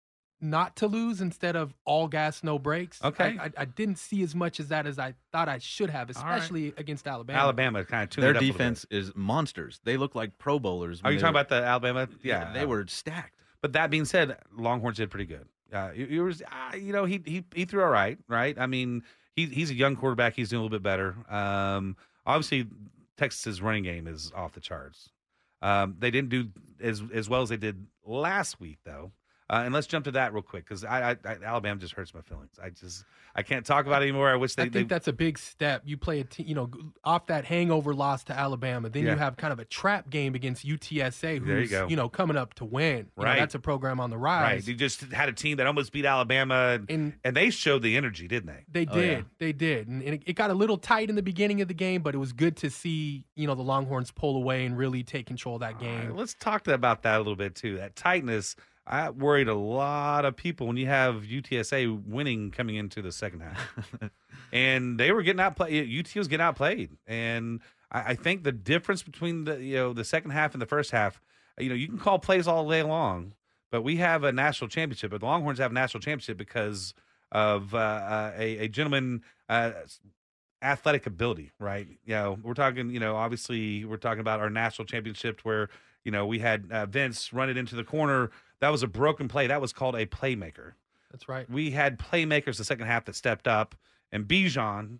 not 0.41 0.77
to 0.77 0.87
lose 0.87 1.21
instead 1.21 1.57
of 1.57 1.75
all 1.85 2.09
gas, 2.09 2.43
no 2.45 2.59
brakes. 2.59 3.03
Okay. 3.03 3.37
I, 3.41 3.45
I, 3.47 3.51
I 3.59 3.65
didn't 3.65 3.97
see 3.99 4.23
as 4.23 4.35
much 4.35 4.61
as 4.61 4.69
that 4.69 4.87
as 4.87 4.99
I 4.99 5.15
thought 5.33 5.49
I 5.49 5.59
should 5.59 5.89
have, 5.91 6.11
All 6.15 6.23
right. 6.23 6.37
especially 6.37 6.75
against 6.77 7.07
Alabama. 7.07 7.39
Alabama 7.39 7.85
kind 7.85 8.05
of 8.05 8.11
tuned 8.11 8.25
Their 8.25 8.31
it 8.33 8.37
up 8.37 8.43
a 8.43 8.47
defense 8.47 8.85
bit. 8.85 8.99
is 8.99 9.13
monsters. 9.15 9.81
They 9.85 9.97
look 9.97 10.15
like 10.15 10.37
Pro 10.39 10.59
Bowlers. 10.59 11.01
Are 11.05 11.11
you 11.13 11.19
talking 11.19 11.35
were- 11.35 11.41
about 11.41 11.49
the 11.49 11.63
Alabama? 11.67 12.09
Yeah, 12.23 12.53
they 12.53 12.67
were 12.67 12.87
stacked. 12.87 13.35
But 13.63 13.73
that 13.73 13.91
being 13.91 14.05
said, 14.05 14.37
Longhorns 14.57 14.99
did 14.99 15.11
pretty 15.11 15.25
good. 15.27 15.47
Uh, 15.73 15.91
you, 15.95 16.07
you 16.07 16.25
was, 16.25 16.43
uh, 16.43 16.77
you 16.77 16.93
know, 16.93 17.05
he 17.07 17.21
he 17.25 17.45
he 17.55 17.65
threw 17.65 17.83
all 17.83 17.89
right, 17.91 18.19
right? 18.29 18.57
I 18.59 18.67
mean, 18.67 19.03
he 19.35 19.47
he's 19.47 19.71
a 19.71 19.75
young 19.75 19.97
quarterback. 19.97 20.35
He's 20.37 20.51
doing 20.51 20.61
a 20.61 20.63
little 20.63 20.79
bit 20.79 20.83
better. 20.85 21.17
Um, 21.29 21.97
obviously, 22.25 22.67
Texas's 23.17 23.61
running 23.61 23.83
game 23.83 24.07
is 24.07 24.31
off 24.37 24.53
the 24.53 24.61
charts. 24.61 25.09
Um, 25.63 25.97
they 25.99 26.11
didn't 26.13 26.29
do 26.29 26.49
as 26.81 27.03
as 27.13 27.29
well 27.29 27.43
as 27.43 27.49
they 27.49 27.57
did 27.57 27.87
last 28.05 28.61
week, 28.61 28.79
though. 28.85 29.11
Uh, 29.49 29.63
and 29.65 29.73
let's 29.73 29.87
jump 29.87 30.05
to 30.05 30.11
that 30.11 30.33
real 30.33 30.43
quick 30.43 30.65
because 30.65 30.85
I, 30.85 31.11
I, 31.13 31.17
I 31.25 31.37
Alabama 31.45 31.81
just 31.81 31.95
hurts 31.95 32.13
my 32.13 32.21
feelings. 32.21 32.59
I 32.61 32.71
just 32.71 33.05
I 33.37 33.43
can't 33.43 33.65
talk 33.65 33.87
about 33.87 34.03
it 34.03 34.07
anymore. 34.07 34.29
I 34.29 34.35
wish 34.35 34.57
they. 34.57 34.63
I 34.63 34.65
think 34.65 34.73
they, 34.89 34.95
that's 34.95 35.07
a 35.07 35.13
big 35.13 35.39
step. 35.39 35.83
You 35.85 35.97
play 35.97 36.19
a 36.19 36.25
team, 36.25 36.47
you 36.49 36.57
know, 36.57 36.69
off 37.05 37.27
that 37.27 37.45
hangover 37.45 37.95
loss 37.95 38.25
to 38.25 38.33
Alabama. 38.37 38.89
Then 38.89 39.05
Yeah. 39.05 39.13
you 39.13 39.19
have 39.19 39.37
kind 39.37 39.53
of 39.53 39.61
a 39.61 39.65
trap 39.65 40.11
game 40.11 40.35
against 40.35 40.67
UTSA, 40.67 41.39
who's 41.39 41.47
There 41.47 41.61
you 41.61 41.69
go. 41.69 41.87
know 42.03 42.09
coming 42.09 42.37
up 42.37 42.55
to 42.55 42.65
win. 42.65 42.97
You 42.97 43.03
know, 43.19 43.25
Right. 43.25 43.39
that's 43.39 43.55
a 43.55 43.61
program 43.61 44.01
on 44.01 44.11
the 44.11 44.19
rise. 44.19 44.43
right. 44.43 44.53
rise. 44.55 44.69
You 44.69 44.75
just 44.75 45.03
had 45.13 45.29
a 45.29 45.33
team 45.33 45.59
that 45.59 45.67
almost 45.69 45.93
beat 45.93 46.07
Alabama, 46.07 46.71
and, 46.81 46.91
And 46.91 47.13
and 47.23 47.37
they 47.37 47.51
showed 47.51 47.83
the 47.83 47.97
energy, 47.97 48.27
didn't 48.27 48.47
they? 48.49 48.65
They 48.85 48.91
Oh, 48.93 48.97
yeah. 48.99 49.07
did. 49.17 49.25
They 49.39 49.53
did. 49.53 49.87
And, 49.87 50.03
and 50.03 50.15
it, 50.15 50.23
it 50.27 50.33
got 50.33 50.51
a 50.51 50.55
little 50.55 50.77
tight 50.79 51.09
in 51.09 51.15
the 51.15 51.23
beginning 51.23 51.61
of 51.61 51.69
the 51.69 51.75
game, 51.75 52.03
but 52.03 52.17
it 52.17 52.19
was 52.19 52.33
good 52.33 52.57
to 52.59 52.71
see, 52.71 53.25
you 53.37 53.47
know, 53.47 53.55
the 53.55 53.63
Longhorns 53.63 54.11
pull 54.11 54.35
away 54.37 54.65
and 54.67 54.77
really 54.77 55.05
take 55.05 55.27
control 55.27 55.55
of 55.55 55.61
that 55.61 55.79
game. 55.79 56.07
right, 56.09 56.17
let's 56.17 56.35
talk 56.35 56.67
about 56.67 57.03
that 57.03 57.15
a 57.15 57.19
little 57.19 57.37
bit 57.37 57.55
too. 57.55 57.77
That 57.77 57.95
tightness. 57.95 58.57
I 58.87 59.11
worried 59.11 59.49
a 59.49 59.55
lot 59.55 60.25
of 60.25 60.37
people 60.37 60.69
when 60.69 60.77
you 60.77 60.87
have 60.87 61.23
UTSA 61.23 62.07
winning 62.07 62.53
coming 62.53 62.77
into 62.77 63.03
the 63.03 63.11
second 63.11 63.41
half, 63.41 63.91
and 64.53 64.99
they 64.99 65.11
were 65.11 65.23
getting 65.23 65.41
outplayed. 65.41 65.99
UT 65.99 66.15
was 66.15 66.29
getting 66.29 66.45
outplayed, 66.45 66.91
and 67.07 67.61
I, 67.91 68.01
I 68.01 68.15
think 68.15 68.45
the 68.45 68.53
difference 68.53 69.03
between 69.03 69.45
the 69.45 69.63
you 69.63 69.77
know 69.77 69.93
the 69.93 70.05
second 70.05 70.31
half 70.31 70.53
and 70.53 70.63
the 70.63 70.67
first 70.67 70.93
half, 70.93 71.21
you 71.59 71.69
know, 71.69 71.75
you 71.75 71.89
can 71.89 71.99
call 71.99 72.21
plays 72.21 72.47
all 72.47 72.69
day 72.69 72.85
long, 72.85 73.33
but 73.73 73.83
we 73.83 73.97
have 73.97 74.23
a 74.23 74.31
national 74.31 74.69
championship. 74.69 75.11
But 75.11 75.21
the 75.21 75.27
Longhorns 75.27 75.59
have 75.59 75.73
a 75.73 75.75
national 75.75 76.01
championship 76.01 76.39
because 76.39 76.95
of 77.33 77.75
uh, 77.75 77.79
uh, 77.79 78.33
a, 78.37 78.59
a 78.59 78.69
gentleman. 78.69 79.23
Uh, 79.49 79.73
athletic 80.63 81.07
ability, 81.07 81.53
right? 81.61 81.87
You 82.07 82.15
know, 82.15 82.39
we're 82.43 82.55
talking, 82.55 82.91
you 82.91 82.99
know, 82.99 83.15
obviously 83.15 83.85
we're 83.85 83.99
talking 83.99 84.21
about 84.21 84.41
our 84.41 84.51
national 84.51 84.87
championship 84.87 85.41
where, 85.43 85.69
you 86.03 86.11
know, 86.11 86.27
we 86.27 86.39
had 86.39 86.67
uh, 86.73 86.87
Vince 86.87 87.33
run 87.33 87.51
it 87.51 87.57
into 87.57 87.77
the 87.77 87.85
corner. 87.85 88.31
That 88.61 88.71
was 88.71 88.83
a 88.83 88.87
broken 88.87 89.29
play. 89.29 89.47
That 89.47 89.61
was 89.61 89.73
called 89.73 89.95
a 89.95 90.07
playmaker. 90.07 90.73
That's 91.11 91.29
right. 91.29 91.49
We 91.49 91.71
had 91.71 91.99
playmakers 91.99 92.57
the 92.59 92.65
second 92.65 92.87
half 92.87 93.05
that 93.07 93.15
stepped 93.15 93.47
up, 93.47 93.75
and 94.13 94.27
Bijan, 94.27 94.99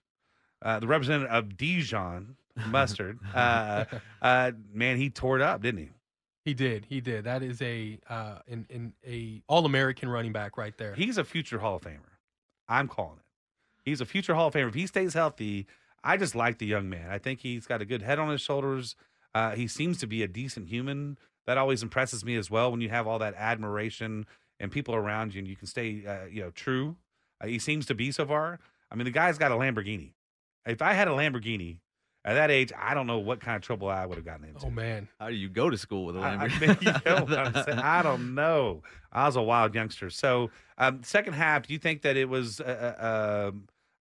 uh, 0.63 0.81
the 0.81 0.87
representative 0.87 1.31
of 1.31 1.57
Dijon 1.57 2.37
mustard, 2.69 3.19
uh, 3.35 3.85
uh, 4.23 4.53
man, 4.73 4.97
he 4.97 5.11
tore 5.11 5.37
it 5.37 5.43
up, 5.43 5.63
didn't 5.63 5.81
he? 5.81 5.91
He 6.45 6.55
did. 6.55 6.87
He 6.89 7.01
did. 7.01 7.25
That 7.25 7.43
is 7.43 7.61
a 7.61 7.99
uh, 8.09 8.39
in, 8.47 8.67
in 8.71 8.93
a 9.05 9.43
All 9.49 9.67
American 9.67 10.09
running 10.09 10.33
back 10.33 10.57
right 10.57 10.77
there. 10.79 10.95
He's 10.95 11.19
a 11.19 11.25
future 11.25 11.59
Hall 11.59 11.77
of 11.77 11.83
Famer. 11.83 11.99
I'm 12.69 12.87
calling 12.87 13.17
it. 13.17 13.25
He's 13.85 14.01
a 14.01 14.05
future 14.05 14.35
Hall 14.35 14.47
of 14.47 14.55
Famer. 14.55 14.69
If 14.69 14.75
he 14.75 14.87
stays 14.87 15.15
healthy, 15.15 15.67
I 16.05 16.17
just 16.17 16.37
like 16.37 16.59
the 16.59 16.67
young 16.67 16.89
man. 16.89 17.11
I 17.11 17.19
think 17.19 17.41
he's 17.41 17.67
got 17.67 17.83
a 17.83 17.85
good 17.85 18.03
head 18.03 18.21
on 18.21 18.31
his 18.31 18.41
shoulders. 18.41 18.95
Uh, 19.35 19.51
he 19.53 19.67
seems 19.67 19.99
to 19.99 20.07
be 20.07 20.23
a 20.23 20.29
decent 20.29 20.69
human. 20.69 21.19
That 21.47 21.59
always 21.59 21.83
impresses 21.83 22.25
me 22.25 22.37
as 22.37 22.51
well 22.51 22.71
when 22.71 22.81
you 22.81 22.89
have 22.89 23.07
all 23.07 23.19
that 23.21 23.35
admiration 23.37 24.27
and 24.59 24.71
people 24.71 24.95
around 24.95 25.35
you 25.35 25.39
and 25.41 25.49
you 25.49 25.57
can 25.57 25.67
stay, 25.67 26.05
uh, 26.07 26.27
you 26.27 26.43
know, 26.43 26.51
true. 26.51 26.97
Uh, 27.41 27.47
he 27.47 27.59
seems 27.59 27.87
to 27.87 27.95
be 27.95 28.11
so 28.11 28.27
far. 28.27 28.59
I 28.91 28.95
mean, 28.97 29.05
the 29.05 29.11
guy's 29.11 29.39
got 29.39 29.53
a 29.53 29.55
Lamborghini. 29.55 30.13
If 30.67 30.83
I 30.83 30.93
had 30.95 31.07
a 31.09 31.13
Lamborghini 31.13 31.79
at 32.25 32.35
that 32.35 32.51
age, 32.51 32.73
I 32.77 32.95
don't 32.95 33.07
know 33.07 33.19
what 33.19 33.41
kind 33.41 33.55
of 33.57 33.63
trouble 33.63 33.89
I 33.89 34.05
would 34.07 34.17
have 34.17 34.25
gotten 34.25 34.47
into. 34.47 34.67
Oh 34.67 34.71
man, 34.71 35.09
How 35.21 35.29
do 35.29 35.35
you 35.37 35.49
go 35.49 35.71
to 35.71 35.79
school 35.79 36.07
with 36.07 36.17
a 36.17 36.19
Lamborghini? 36.21 36.85
mean, 36.85 36.95
you 37.05 37.11
know 37.29 37.37
I'm? 37.37 37.79
I 37.85 38.03
don't 38.03 38.35
know. 38.35 38.83
I 39.13 39.27
was 39.27 39.37
a 39.37 39.43
wild 39.43 39.75
youngster. 39.75 40.11
So, 40.11 40.51
um, 40.79 41.03
second 41.05 41.35
half, 41.35 41.67
do 41.67 41.73
you 41.73 41.79
think 41.79 42.03
that 42.03 42.17
it 42.17 42.29
was 42.29 42.61
uh, 42.61 43.53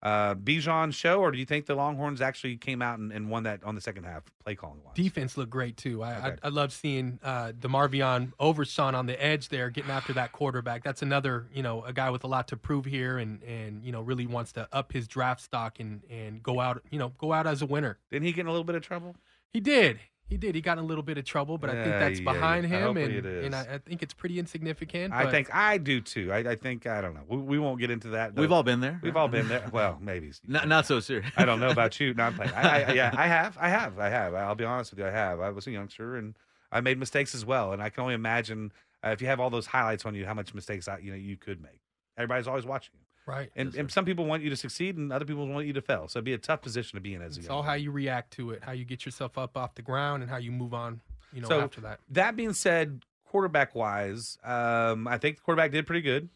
uh, 0.05 0.35
Bijan's 0.35 0.93
show, 0.93 1.19
or 1.19 1.31
do 1.31 1.39
you 1.39 1.45
think 1.45 1.65
the 1.65 1.73
Longhorns 1.73 2.21
actually 2.21 2.57
came 2.57 2.83
out 2.83 2.99
and, 2.99 3.11
and 3.11 3.27
won 3.27 3.41
that 3.43 3.63
on 3.63 3.73
the 3.73 3.81
second 3.81 4.03
half, 4.03 4.21
play 4.43 4.53
calling 4.53 4.79
wise? 4.85 4.93
defense 4.93 5.35
looked 5.35 5.49
great 5.49 5.77
too. 5.77 6.03
I 6.03 6.15
Okay. 6.17 6.37
I, 6.43 6.47
I 6.47 6.49
love 6.49 6.71
seeing 6.71 7.19
uh, 7.23 7.53
Demarvion 7.59 8.31
Overshown 8.39 8.93
on 8.93 9.07
the 9.07 9.21
edge 9.21 9.49
there, 9.49 9.71
getting 9.71 9.89
after 9.89 10.13
that 10.13 10.31
quarterback. 10.31 10.83
That's 10.83 11.01
another 11.01 11.47
you 11.51 11.63
know 11.63 11.83
a 11.83 11.91
guy 11.91 12.11
with 12.11 12.23
a 12.23 12.27
lot 12.27 12.47
to 12.49 12.57
prove 12.57 12.85
here, 12.85 13.17
and 13.17 13.41
and 13.41 13.83
you 13.83 13.91
know 13.91 14.01
really 14.01 14.27
wants 14.27 14.51
to 14.53 14.67
up 14.71 14.93
his 14.93 15.07
draft 15.07 15.41
stock 15.41 15.79
and 15.79 16.03
and 16.07 16.43
go 16.43 16.59
out 16.59 16.83
you 16.91 16.99
know 16.99 17.09
go 17.17 17.33
out 17.33 17.47
as 17.47 17.63
a 17.63 17.65
winner. 17.65 17.97
Didn't 18.11 18.27
he 18.27 18.31
get 18.31 18.41
in 18.41 18.47
a 18.47 18.51
little 18.51 18.63
bit 18.63 18.75
of 18.75 18.83
trouble? 18.83 19.15
He 19.51 19.59
did. 19.59 19.99
He 20.28 20.38
did. 20.38 20.55
He 20.55 20.61
got 20.61 20.80
in 20.80 20.84
a 20.84 20.88
little 20.88 21.03
bit 21.03 21.19
of 21.19 21.26
trouble, 21.26 21.59
but 21.59 21.69
I 21.69 21.73
think 21.73 21.86
that's 21.86 22.19
yeah, 22.19 22.32
behind 22.32 22.67
yeah. 22.67 22.78
him, 22.78 22.84
Hopefully 22.86 23.03
and 23.05 23.13
it 23.13 23.26
is. 23.28 23.45
and 23.45 23.55
I, 23.55 23.76
I 23.76 23.78
think 23.78 24.01
it's 24.01 24.13
pretty 24.13 24.39
insignificant. 24.39 25.13
I 25.13 25.26
but- 25.26 25.32
think 25.32 25.53
I 25.53 25.78
do 25.78 26.01
too. 26.01 26.32
I, 26.34 26.38
I 26.39 26.55
think 26.55 26.88
I 26.88 26.99
don't 27.01 27.13
know. 27.13 27.21
We, 27.28 27.38
we 27.38 27.59
won't 27.59 27.80
get 27.80 27.91
into 27.91 28.09
that. 28.09 28.36
We've 28.36 28.51
all 28.51 28.63
been 28.63 28.80
there. 28.80 28.99
We've 29.03 29.15
all 29.15 29.28
been 29.28 29.47
there. 29.47 29.69
Well, 29.71 29.99
maybe. 30.01 30.32
Not, 30.47 30.67
not 30.67 30.88
so 30.88 30.99
serious. 30.99 31.30
I 31.38 31.45
don't 31.45 31.59
know 31.59 31.69
about 31.69 31.99
you. 31.99 32.13
Not 32.15 32.36
playing. 32.36 32.53
I, 32.53 32.84
I, 32.84 32.93
yeah, 32.93 33.11
I 33.15 33.28
have. 33.38 33.55
I 33.59 33.69
have. 33.69 33.99
I 33.99 34.09
have. 34.09 34.34
I'll 34.34 34.55
be 34.55 34.65
honest 34.65 34.91
with 34.91 34.99
you. 34.99 35.05
I 35.05 35.11
have. 35.11 35.39
I 35.39 35.49
was 35.51 35.67
a 35.67 35.71
youngster 35.71 36.15
and 36.15 36.36
I 36.71 36.82
made 36.82 36.97
mistakes 36.97 37.36
as 37.36 37.45
well. 37.45 37.71
And 37.73 37.82
I 37.82 37.89
can 37.89 38.01
only 38.01 38.15
imagine 38.15 38.71
uh, 39.05 39.09
if 39.09 39.21
you 39.21 39.28
have 39.28 39.39
all 39.39 39.51
those 39.51 39.67
highlights 39.67 40.05
on 40.05 40.15
you, 40.15 40.26
how 40.26 40.34
much 40.34 40.53
mistakes 40.55 40.88
I, 40.88 40.97
you 40.97 41.11
know 41.11 41.17
you 41.17 41.38
could 41.38 41.61
make. 41.61 41.82
Everybody's 42.17 42.47
always 42.47 42.65
watching 42.65 42.93
you. 42.95 43.04
Right. 43.26 43.49
And, 43.55 43.73
and 43.76 43.91
some 43.91 44.05
people 44.05 44.26
want 44.26 44.43
you 44.43 44.49
to 44.49 44.55
succeed, 44.55 44.97
and 44.97 45.11
other 45.11 45.26
people 45.26 45.47
want 45.47 45.67
you 45.67 45.73
to 45.73 45.82
fail. 45.82 46.07
So 46.07 46.17
it'd 46.19 46.26
be 46.26 46.34
a 46.34 46.38
tough 46.38 46.61
position 46.61 46.97
to 46.97 47.01
be 47.01 47.13
in 47.13 47.21
as 47.21 47.38
a 47.38 47.39
It's 47.39 47.47
young 47.47 47.57
all 47.57 47.63
man. 47.63 47.69
how 47.71 47.76
you 47.76 47.91
react 47.91 48.32
to 48.34 48.51
it, 48.51 48.63
how 48.63 48.71
you 48.71 48.86
get 48.86 49.05
yourself 49.05 49.38
up 49.38 49.57
off 49.57 49.76
the 49.76 49.82
ground, 49.82 50.23
and 50.23 50.30
how 50.30 50.38
you 50.38 50.51
move 50.51 50.73
on. 50.73 51.01
You 51.34 51.41
know, 51.41 51.47
So, 51.47 51.61
after 51.61 51.82
that. 51.82 51.99
That 52.09 52.36
being 52.36 52.53
said, 52.53 53.03
quarterback 53.26 53.76
wise, 53.76 54.38
um, 54.43 55.07
I 55.07 55.17
think 55.17 55.38
the 55.38 55.41
quarterback 55.43 55.71
did 55.71 55.86
pretty 55.86 56.01
good. 56.01 56.30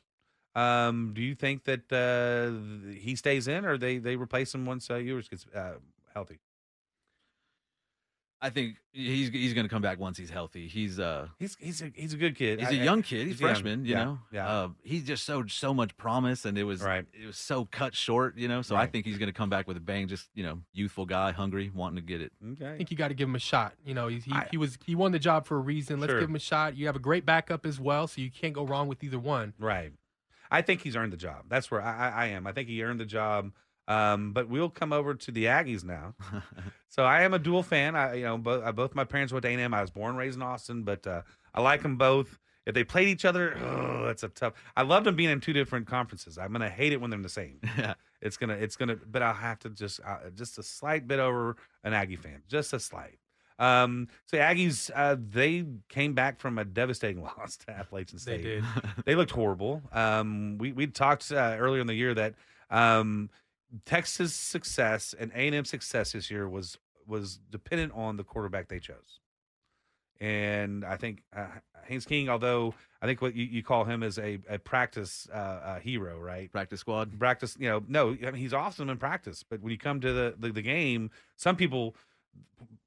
Um, 0.56 1.12
do 1.14 1.22
you 1.22 1.36
think 1.36 1.64
that 1.66 1.92
uh, 1.94 2.92
he 2.94 3.16
stays 3.16 3.48
in, 3.48 3.66
or 3.66 3.78
they 3.78 3.98
they 4.00 4.16
replace 4.16 4.54
him 4.54 4.66
once 4.66 4.90
uh, 4.90 4.96
Ewers 4.96 5.30
gets 5.30 5.46
uh, 5.56 5.74
healthy? 6.14 6.40
I 8.42 8.50
think 8.50 8.78
he's 8.94 9.28
he's 9.30 9.54
going 9.54 9.66
to 9.66 9.70
come 9.70 9.82
back 9.82 10.00
once 10.00 10.18
he's 10.18 10.30
healthy. 10.30 10.68
He's 10.70 10.98
uh 10.98 11.28
He's 11.40 11.58
he's 11.60 11.82
a, 11.82 11.92
he's 11.94 12.14
a 12.14 12.18
good 12.18 12.36
kid. 12.38 12.60
he's 12.62 12.70
I- 12.70 12.72
a 12.72 12.80
I- 12.80 12.84
young 12.84 13.02
kid. 13.02 13.28
He's, 13.28 13.42
young. 13.42 13.50
freshman. 13.50 13.84
You 13.84 13.92
Yeah, 13.92 14.04
know. 14.06 14.20
yeah. 14.32 14.48
Uh, 14.50 14.70
he 14.82 15.02
just 15.02 15.26
showed 15.26 15.52
so 15.52 15.74
much 15.74 15.98
promise, 15.98 16.46
and 16.46 16.58
it 16.58 16.64
was 16.64 16.82
Right. 16.82 17.06
it 17.14 17.26
was 17.28 17.36
so 17.38 17.66
cut 17.66 17.94
short. 17.94 18.38
You 18.38 18.48
know. 18.48 18.62
So 18.62 18.78
I 18.78 18.88
think 18.88 19.06
he's 19.06 19.18
going 19.18 19.28
to 19.28 19.34
come 19.34 19.50
back 19.50 19.68
with 19.68 19.76
a 19.76 19.82
bang. 19.82 20.08
Just 20.08 20.30
you 20.36 20.44
know, 20.44 20.60
youthful 20.72 21.06
guy, 21.06 21.34
hungry, 21.34 21.70
wanting 21.76 21.98
to 21.98 22.02
get 22.02 22.22
it. 22.22 22.32
Okay. 22.54 22.72
I 22.74 22.78
think 22.78 22.92
you 22.92 22.96
got 22.98 23.10
to 23.10 23.14
give 23.14 23.28
him 23.28 23.36
a 23.36 23.40
shot. 23.40 23.74
You 23.86 23.94
know, 23.94 24.08
he's, 24.08 24.24
he 24.24 24.32
I- 24.32 24.48
he 24.52 24.58
was 24.58 24.78
he 24.86 24.96
won 24.96 25.12
the 25.12 25.20
job 25.20 25.46
for 25.46 25.58
a 25.58 25.62
reason. 25.62 26.00
Let's 26.00 26.12
Sure. 26.12 26.22
give 26.22 26.30
him 26.30 26.36
a 26.38 26.40
shot. 26.40 26.78
You 26.78 26.86
have 26.86 26.96
a 26.96 27.00
great 27.00 27.26
backup 27.26 27.66
as 27.66 27.78
well, 27.78 28.08
so 28.08 28.22
you 28.22 28.32
can't 28.32 28.54
go 28.54 28.64
wrong 28.66 28.88
with 28.88 29.04
either 29.04 29.20
one. 29.20 29.54
Right. 29.60 29.92
I 30.50 30.62
think 30.62 30.82
he's 30.82 30.96
earned 30.96 31.12
the 31.14 31.18
job. 31.18 31.44
That's 31.50 31.70
where 31.70 31.82
I, 31.82 32.10
I, 32.10 32.10
I 32.10 32.26
am. 32.28 32.48
I 32.48 32.54
think 32.54 32.70
he 32.70 32.82
earned 32.84 33.00
the 33.02 33.06
job. 33.06 33.52
Um, 33.90 34.34
but 34.34 34.48
we'll 34.48 34.70
come 34.70 34.94
over 34.94 35.16
to 35.16 35.32
the 35.32 35.46
Aggies 35.46 35.84
now. 35.84 36.14
so 36.90 37.04
I 37.04 37.24
am 37.24 37.34
a 37.34 37.40
dual 37.40 37.64
fan. 37.64 37.96
I, 37.96 38.14
you 38.14 38.24
know, 38.24 38.38
both, 38.38 38.64
uh, 38.64 38.72
both 38.72 38.94
my 38.94 39.04
parents 39.04 39.34
went 39.34 39.44
to 39.44 39.50
A&M. 39.50 39.74
I 39.74 39.82
was 39.82 39.90
born 39.90 40.10
and 40.12 40.18
raised 40.20 40.36
in 40.38 40.44
Austin, 40.44 40.84
but 40.84 41.06
uh, 41.08 41.24
I 41.56 41.62
like 41.62 41.82
them 41.82 41.98
both. 41.98 42.38
If 42.68 42.76
they 42.76 42.84
played 42.84 43.08
each 43.08 43.26
other, 43.26 43.58
oh, 43.58 44.06
that's 44.06 44.22
a 44.22 44.30
tough. 44.30 44.54
I 44.78 44.84
love 44.84 45.04
them 45.04 45.16
being 45.16 45.32
in 45.32 45.42
two 45.42 45.54
different 45.54 45.88
conferences. 45.88 46.38
I'm 46.38 46.52
gonna 46.52 46.70
hate 46.70 46.94
it 46.94 47.02
when 47.02 47.10
they're 47.10 47.18
in 47.18 47.24
the 47.24 47.30
same. 47.30 47.60
yeah. 47.78 47.96
It's 48.22 48.38
gonna, 48.38 48.54
it's 48.54 48.76
gonna, 48.76 48.96
but 48.96 49.24
I'll 49.24 49.34
have 49.34 49.58
to 49.60 49.70
just, 49.70 50.02
uh, 50.06 50.30
just 50.36 50.60
a 50.60 50.64
slight 50.64 51.08
bit 51.08 51.20
over 51.20 51.56
an 51.84 51.94
Aggie 51.94 52.18
fan, 52.18 52.44
just 52.48 52.72
a 52.74 52.80
slight. 52.80 53.18
Um, 53.58 54.08
so 54.26 54.38
Aggies, 54.38 54.92
uh, 54.96 55.16
they 55.20 55.66
came 55.90 56.14
back 56.14 56.40
from 56.40 56.60
a 56.60 56.66
devastating 56.66 57.24
loss 57.24 57.58
to 57.66 57.72
Appalachian 57.72 58.20
They 58.24 58.40
State 58.40 58.44
did. 58.44 58.64
they 59.06 59.16
looked 59.16 59.32
horrible. 59.32 59.82
Um, 59.92 60.58
we 60.60 60.72
we 60.74 60.86
talked 60.86 61.32
uh, 61.32 61.56
earlier 61.58 61.82
in 61.82 61.88
the 61.88 61.96
year 61.96 62.14
that 62.14 62.36
um, 62.70 63.32
Texas 63.86 64.34
success 64.34 65.14
and 65.18 65.32
A 65.34 65.48
and 65.48 65.56
M 65.56 65.66
success 65.66 66.14
this 66.14 66.32
year 66.32 66.48
was 66.48 66.78
was 67.08 67.40
dependent 67.50 67.94
on 67.96 68.18
the 68.18 68.24
quarterback 68.24 68.68
they 68.68 68.80
chose. 68.80 69.20
And 70.22 70.84
I 70.84 70.98
think 70.98 71.24
uh, 71.36 71.48
Haynes 71.86 72.06
King, 72.06 72.30
although 72.30 72.74
I 73.02 73.06
think 73.06 73.22
what 73.22 73.36
you, 73.36 73.46
you 73.46 73.64
call 73.64 73.86
him 73.86 74.04
is 74.04 74.20
a, 74.20 74.38
a 74.50 74.60
practice 74.60 75.28
uh, 75.34 75.38
uh, 75.38 75.80
hero, 75.80 76.20
right? 76.20 76.52
Practice 76.52 76.82
squad. 76.82 77.18
Practice, 77.18 77.56
you 77.58 77.70
know, 77.70 77.84
no, 77.88 78.10
I 78.22 78.32
mean, 78.32 78.36
he's 78.36 78.54
awesome 78.54 78.90
in 78.90 78.98
practice, 78.98 79.44
but 79.50 79.62
when 79.62 79.72
you 79.72 79.78
come 79.78 80.02
to 80.02 80.12
the, 80.12 80.36
the, 80.38 80.52
the 80.52 80.62
game, 80.62 81.10
some 81.38 81.56
people 81.56 81.96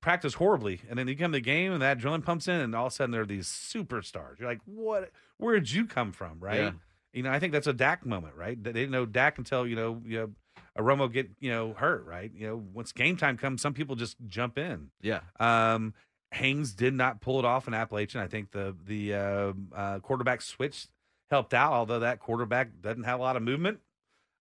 practice 0.02 0.34
horribly, 0.34 0.82
and 0.90 0.98
then 0.98 1.08
you 1.08 1.16
come 1.16 1.32
to 1.32 1.36
the 1.36 1.40
game, 1.40 1.72
and 1.72 1.80
that 1.80 1.98
drilling 1.98 2.22
pumps 2.22 2.48
in, 2.48 2.60
and 2.60 2.74
all 2.74 2.86
of 2.86 2.92
a 2.92 2.96
sudden 2.96 3.12
they're 3.12 3.24
these 3.24 3.48
superstars. 3.48 4.38
You're 4.38 4.48
like, 4.48 4.60
what? 4.66 5.10
Where 5.38 5.54
did 5.54 5.72
you 5.72 5.86
come 5.86 6.12
from, 6.12 6.38
right? 6.38 6.60
Yeah. 6.60 6.72
You 7.14 7.22
know, 7.22 7.30
I 7.30 7.38
think 7.38 7.52
that's 7.52 7.66
a 7.66 7.72
Dak 7.72 8.04
moment, 8.04 8.34
right? 8.36 8.62
They 8.62 8.72
didn't 8.72 8.90
know 8.90 9.06
Dak 9.06 9.38
until 9.38 9.66
you 9.66 9.76
know, 9.76 10.02
you 10.04 10.18
know, 10.18 10.30
a 10.76 10.82
Romo 10.82 11.12
get 11.12 11.30
you 11.40 11.50
know 11.50 11.74
hurt, 11.74 12.04
right? 12.06 12.30
You 12.34 12.46
know, 12.48 12.62
once 12.72 12.92
game 12.92 13.16
time 13.16 13.36
comes, 13.36 13.60
some 13.62 13.74
people 13.74 13.96
just 13.96 14.16
jump 14.26 14.58
in. 14.58 14.90
Yeah. 15.00 15.20
Um, 15.38 15.94
Haynes 16.32 16.72
did 16.72 16.94
not 16.94 17.20
pull 17.20 17.38
it 17.38 17.44
off 17.44 17.68
in 17.68 17.74
Appalachian. 17.74 18.20
I 18.20 18.26
think 18.26 18.52
the 18.52 18.74
the 18.84 19.14
uh, 19.14 19.52
uh, 19.74 19.98
quarterback 20.00 20.40
switch 20.42 20.86
helped 21.30 21.54
out, 21.54 21.72
although 21.72 22.00
that 22.00 22.20
quarterback 22.20 22.80
doesn't 22.80 23.04
have 23.04 23.20
a 23.20 23.22
lot 23.22 23.36
of 23.36 23.42
movement. 23.42 23.80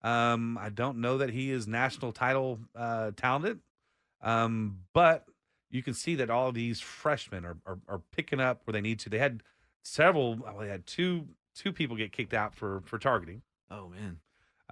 Um, 0.03 0.57
I 0.57 0.71
don't 0.71 0.99
know 0.99 1.19
that 1.19 1.31
he 1.31 1.51
is 1.51 1.67
national 1.67 2.13
title 2.13 2.59
uh, 2.75 3.11
talented, 3.17 3.59
um, 4.23 4.79
but 4.95 5.27
you 5.71 5.83
can 5.83 5.95
see 5.95 6.15
that 6.17 6.31
all 6.31 6.49
of 6.49 6.55
these 6.55 6.81
freshmen 6.81 7.45
are, 7.45 7.57
are 7.67 7.79
are 7.89 8.01
picking 8.13 8.41
up 8.41 8.63
where 8.65 8.73
they 8.73 8.81
need 8.81 9.01
to. 9.01 9.11
They 9.11 9.19
had 9.19 9.43
several. 9.83 10.37
Well, 10.37 10.59
they 10.59 10.69
had 10.69 10.87
two 10.87 11.27
two 11.57 11.73
people 11.73 11.97
get 11.97 12.13
kicked 12.13 12.35
out 12.35 12.55
for 12.55 12.83
for 12.87 12.99
targeting 12.99 13.43
Oh 13.71 13.89
man. 13.89 14.19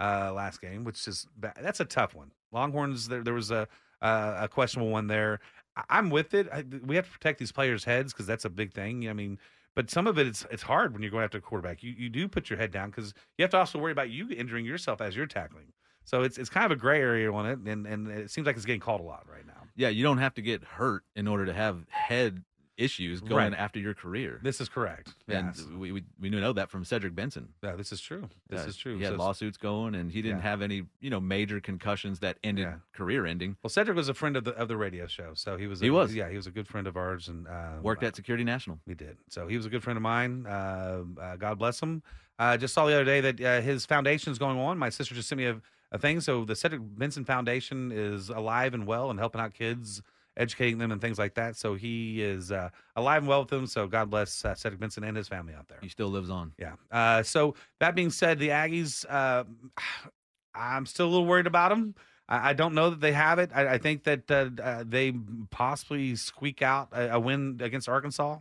Uh, 0.01 0.33
last 0.35 0.61
game, 0.61 0.85
which 0.85 1.07
is 1.09 1.27
that's 1.39 1.81
a 1.81 1.85
tough 1.85 2.15
one. 2.15 2.31
Longhorns, 2.53 3.09
there 3.09 3.23
there 3.23 3.35
was 3.35 3.51
a 3.51 3.69
uh, 4.01 4.39
a 4.43 4.49
questionable 4.49 4.91
one 4.91 5.07
there. 5.09 5.41
I- 5.77 5.85
I'm 5.91 6.11
with 6.11 6.35
it. 6.35 6.49
I, 6.53 6.65
we 6.85 6.97
have 6.97 7.07
to 7.07 7.11
protect 7.13 7.39
these 7.39 7.53
players' 7.53 7.85
heads 7.85 8.13
because 8.13 8.27
that's 8.27 8.45
a 8.45 8.51
big 8.51 8.73
thing. 8.73 9.09
I 9.09 9.13
mean, 9.13 9.39
but 9.75 9.91
some 9.91 10.07
of 10.07 10.19
it 10.19 10.27
it's 10.27 10.47
it's 10.51 10.63
hard 10.63 10.93
when 10.93 11.03
you're 11.03 11.11
going 11.11 11.25
after 11.25 11.39
a 11.39 11.41
quarterback. 11.43 11.83
You 11.83 11.95
you 11.97 12.09
do 12.09 12.29
put 12.29 12.49
your 12.51 12.59
head 12.59 12.71
down 12.71 12.91
because 12.91 13.13
you 13.37 13.43
have 13.43 13.51
to 13.51 13.59
also 13.59 13.79
worry 13.79 13.93
about 13.93 14.11
you 14.11 14.29
injuring 14.31 14.65
yourself 14.65 15.01
as 15.01 15.17
you're 15.17 15.27
tackling. 15.27 15.73
So 16.05 16.23
it's 16.23 16.39
it's 16.39 16.49
kind 16.49 16.65
of 16.65 16.73
a 16.73 16.81
gray 16.81 17.01
area 17.01 17.31
on 17.33 17.47
it, 17.47 17.59
and 17.61 17.87
and 17.87 18.09
it 18.09 18.31
seems 18.31 18.47
like 18.47 18.57
it's 18.57 18.65
getting 18.65 18.81
called 18.81 19.01
a 19.01 19.05
lot 19.05 19.27
right 19.31 19.47
now. 19.47 19.53
Yeah, 19.77 19.89
you 19.91 20.03
don't 20.03 20.19
have 20.19 20.35
to 20.35 20.43
get 20.43 20.65
hurt 20.65 21.05
in 21.15 21.29
order 21.29 21.45
to 21.47 21.53
have 21.53 21.85
head 21.89 22.43
issues 22.79 23.21
going 23.21 23.53
Right. 23.53 23.59
after 23.59 23.79
your 23.79 23.93
career. 23.93 24.39
This 24.43 24.61
is 24.61 24.69
correct. 24.69 25.15
and 25.27 25.49
Yes. 25.55 25.67
we, 25.77 25.93
we 25.93 26.05
we 26.21 26.31
know 26.31 26.53
that 26.55 26.71
from 26.71 26.85
Cedric 26.85 27.15
Benson. 27.15 27.49
Yeah, 27.63 27.77
this 27.77 27.93
is 27.93 28.01
true. 28.01 28.29
This 28.49 28.65
Uh, 28.65 28.69
is 28.69 28.77
true. 28.77 28.97
He 28.97 29.03
had 29.05 29.13
So- 29.15 29.19
lawsuits 29.19 29.59
going, 29.59 29.95
and 29.95 30.11
he 30.13 30.23
didn't 30.23 30.39
Yeah. 30.39 30.43
have 30.51 30.63
any, 30.63 30.87
you 31.01 31.11
know, 31.11 31.21
major 31.21 31.61
concussions 31.61 32.21
that 32.21 32.39
ended 32.43 32.65
Yeah. 32.65 32.77
career 32.93 33.27
ending. 33.27 33.57
Well, 33.63 33.69
Cedric 33.71 33.97
was 33.97 34.09
a 34.09 34.15
friend 34.15 34.37
of 34.37 34.45
the 34.45 34.53
of 34.53 34.69
the 34.69 34.77
radio 34.77 35.07
show, 35.07 35.35
so 35.35 35.57
he 35.57 35.67
was. 35.67 35.83
A, 35.83 35.85
He 35.85 35.91
was. 35.91 36.15
Yeah, 36.15 36.29
he 36.31 36.37
was 36.37 36.47
a 36.47 36.51
good 36.53 36.69
friend 36.69 36.87
of 36.87 36.97
ours, 36.97 37.29
and 37.29 37.47
uh, 37.49 37.79
Worked 37.83 38.05
at 38.05 38.17
Security 38.17 38.45
National. 38.45 38.79
He 38.87 38.95
did. 38.95 39.19
So 39.29 39.49
he 39.49 39.57
was 39.57 39.67
a 39.67 39.71
good 39.71 39.83
friend 39.83 39.97
of 39.97 40.03
mine. 40.03 40.47
Uh, 40.47 41.05
uh, 41.21 41.37
God 41.37 41.59
bless 41.59 41.81
him. 41.83 42.03
Uh, 42.39 42.57
just 42.57 42.73
saw 42.73 42.87
the 42.87 42.95
other 42.95 43.05
day 43.05 43.21
that 43.21 43.41
uh, 43.41 43.61
his 43.61 43.85
foundation 43.85 44.31
is 44.31 44.39
going 44.39 44.57
on. 44.59 44.79
My 44.79 44.91
sister 44.91 45.13
just 45.15 45.29
sent 45.29 45.39
me 45.41 45.47
a, 45.47 45.61
a 45.91 45.99
thing. 45.99 46.21
So 46.21 46.45
the 46.45 46.55
Cedric 46.55 46.81
Benson 46.97 47.25
Foundation 47.25 47.91
is 47.91 48.29
alive 48.29 48.75
and 48.75 48.87
well 48.87 49.11
and 49.11 49.19
helping 49.19 49.41
out 49.41 49.55
kids, 49.55 50.01
educating 50.39 50.79
them 50.79 50.93
and 50.93 51.01
things 51.01 51.19
like 51.19 51.35
that. 51.35 51.57
So 51.57 51.75
he 51.75 52.23
is 52.23 52.51
uh, 52.51 52.71
alive 52.97 53.23
and 53.23 53.29
well 53.29 53.41
with 53.41 53.51
them. 53.51 53.67
So 53.67 53.87
God 53.87 54.09
bless 54.09 54.45
uh, 54.45 54.55
Cedric 54.55 54.81
Benson 54.81 55.05
and 55.05 55.17
his 55.17 55.29
family 55.29 55.53
out 55.53 55.69
there. 55.69 55.79
He 55.83 55.89
still 55.89 56.09
lives 56.09 56.31
on. 56.31 56.53
Yeah. 56.59 56.75
Uh, 56.91 57.23
so 57.23 57.55
that 57.81 57.95
being 57.95 58.11
said, 58.11 58.39
the 58.39 58.49
Aggies, 58.49 59.05
uh, 59.09 59.45
I'm 60.55 60.87
still 60.87 61.07
a 61.07 61.11
little 61.11 61.27
worried 61.27 61.47
about 61.47 61.69
them. 61.71 61.95
I, 62.29 62.51
I 62.51 62.53
don't 62.53 62.75
know 62.75 62.91
that 62.91 63.01
they 63.01 63.13
have 63.13 63.39
it. 63.39 63.51
I, 63.55 63.75
I 63.75 63.79
think 63.79 64.05
that 64.05 64.31
uh, 64.31 64.51
uh, 64.63 64.85
they 64.87 65.13
possibly 65.51 66.17
squeak 66.17 66.63
out 66.63 66.89
a, 66.93 67.15
a 67.15 67.21
win 67.21 67.59
against 67.61 67.89
Arkansas. 67.89 68.39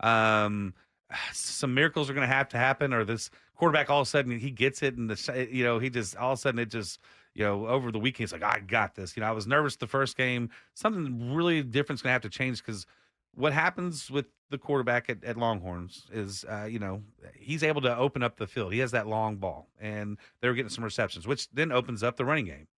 Um, 0.00 0.74
some 1.32 1.74
miracles 1.74 2.08
are 2.08 2.14
going 2.14 2.28
to 2.28 2.34
have 2.34 2.48
to 2.50 2.58
happen, 2.58 2.92
or 2.92 3.04
this 3.04 3.30
quarterback 3.56 3.90
all 3.90 4.00
of 4.00 4.06
a 4.06 4.10
sudden 4.10 4.38
he 4.38 4.50
gets 4.50 4.82
it, 4.82 4.96
and 4.96 5.10
the 5.10 5.48
you 5.50 5.64
know 5.64 5.78
he 5.78 5.90
just 5.90 6.16
all 6.16 6.32
of 6.32 6.38
a 6.38 6.40
sudden 6.40 6.58
it 6.58 6.70
just 6.70 7.00
you 7.34 7.44
know 7.44 7.66
over 7.66 7.90
the 7.92 7.98
weekend 7.98 8.30
he's 8.30 8.32
like 8.32 8.42
I 8.42 8.60
got 8.60 8.94
this. 8.94 9.16
You 9.16 9.20
know 9.20 9.28
I 9.28 9.32
was 9.32 9.46
nervous 9.46 9.76
the 9.76 9.86
first 9.86 10.16
game. 10.16 10.50
Something 10.74 11.34
really 11.34 11.62
different's 11.62 12.02
going 12.02 12.10
to 12.10 12.14
have 12.14 12.22
to 12.22 12.28
change 12.28 12.64
because 12.64 12.86
what 13.34 13.52
happens 13.52 14.10
with 14.10 14.26
the 14.50 14.58
quarterback 14.58 15.10
at, 15.10 15.24
at 15.24 15.36
Longhorns 15.36 16.06
is, 16.12 16.44
uh, 16.44 16.64
you 16.64 16.78
know, 16.78 17.02
he's 17.34 17.62
able 17.62 17.80
to 17.82 17.96
open 17.96 18.22
up 18.22 18.36
the 18.36 18.46
field. 18.46 18.72
He 18.72 18.78
has 18.80 18.92
that 18.92 19.06
long 19.06 19.36
ball, 19.36 19.68
and 19.80 20.18
they're 20.40 20.54
getting 20.54 20.70
some 20.70 20.84
receptions, 20.84 21.26
which 21.26 21.50
then 21.50 21.72
opens 21.72 22.02
up 22.02 22.16
the 22.16 22.24
running 22.24 22.46
game. 22.46 22.68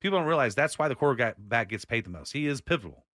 People 0.00 0.18
don't 0.18 0.26
realize 0.26 0.54
that's 0.54 0.78
why 0.78 0.88
the 0.88 0.94
quarterback 0.94 1.68
gets 1.68 1.84
paid 1.84 2.04
the 2.04 2.10
most. 2.10 2.32
He 2.32 2.46
is 2.46 2.60
pivotal. 2.60 3.04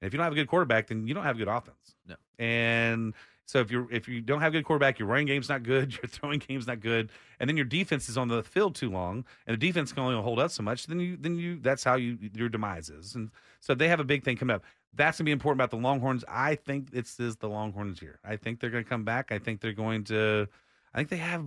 And 0.00 0.06
if 0.06 0.12
you 0.12 0.16
don't 0.16 0.24
have 0.24 0.32
a 0.32 0.36
good 0.36 0.48
quarterback, 0.48 0.88
then 0.88 1.06
you 1.06 1.14
don't 1.14 1.24
have 1.24 1.36
a 1.36 1.38
good 1.38 1.48
offense. 1.48 1.94
No. 2.08 2.16
And 2.38 3.14
so 3.50 3.58
if 3.58 3.68
you're 3.72 3.90
if 3.90 4.06
you 4.06 4.20
don't 4.20 4.40
have 4.40 4.52
a 4.52 4.58
good 4.58 4.64
quarterback, 4.64 5.00
your 5.00 5.08
running 5.08 5.26
game's 5.26 5.48
not 5.48 5.64
good, 5.64 5.92
your 6.02 6.06
throwing 6.06 6.38
game's 6.38 6.68
not 6.68 6.78
good, 6.78 7.10
and 7.40 7.50
then 7.50 7.56
your 7.56 7.66
defense 7.66 8.08
is 8.08 8.16
on 8.16 8.28
the 8.28 8.44
field 8.44 8.76
too 8.76 8.90
long, 8.90 9.24
and 9.44 9.60
the 9.60 9.66
defense 9.66 9.92
can 9.92 10.04
only 10.04 10.22
hold 10.22 10.38
up 10.38 10.52
so 10.52 10.62
much, 10.62 10.86
then 10.86 11.00
you 11.00 11.16
then 11.16 11.36
you 11.36 11.58
that's 11.60 11.82
how 11.82 11.96
you 11.96 12.16
your 12.32 12.48
demise 12.48 12.90
is. 12.90 13.16
And 13.16 13.30
so 13.58 13.74
they 13.74 13.88
have 13.88 13.98
a 13.98 14.04
big 14.04 14.22
thing 14.22 14.36
coming 14.36 14.54
up. 14.54 14.62
That's 14.94 15.18
gonna 15.18 15.26
be 15.26 15.32
important 15.32 15.58
about 15.60 15.70
the 15.72 15.82
Longhorns. 15.82 16.24
I 16.28 16.54
think 16.54 16.90
it's 16.92 17.18
is 17.18 17.36
the 17.36 17.48
Longhorns 17.48 17.98
here. 17.98 18.20
I 18.24 18.36
think 18.36 18.60
they're 18.60 18.70
gonna 18.70 18.84
come 18.84 19.02
back. 19.02 19.32
I 19.32 19.40
think 19.40 19.60
they're 19.60 19.72
going 19.72 20.04
to. 20.04 20.46
I 20.94 20.98
think 20.98 21.08
they 21.08 21.16
have 21.16 21.44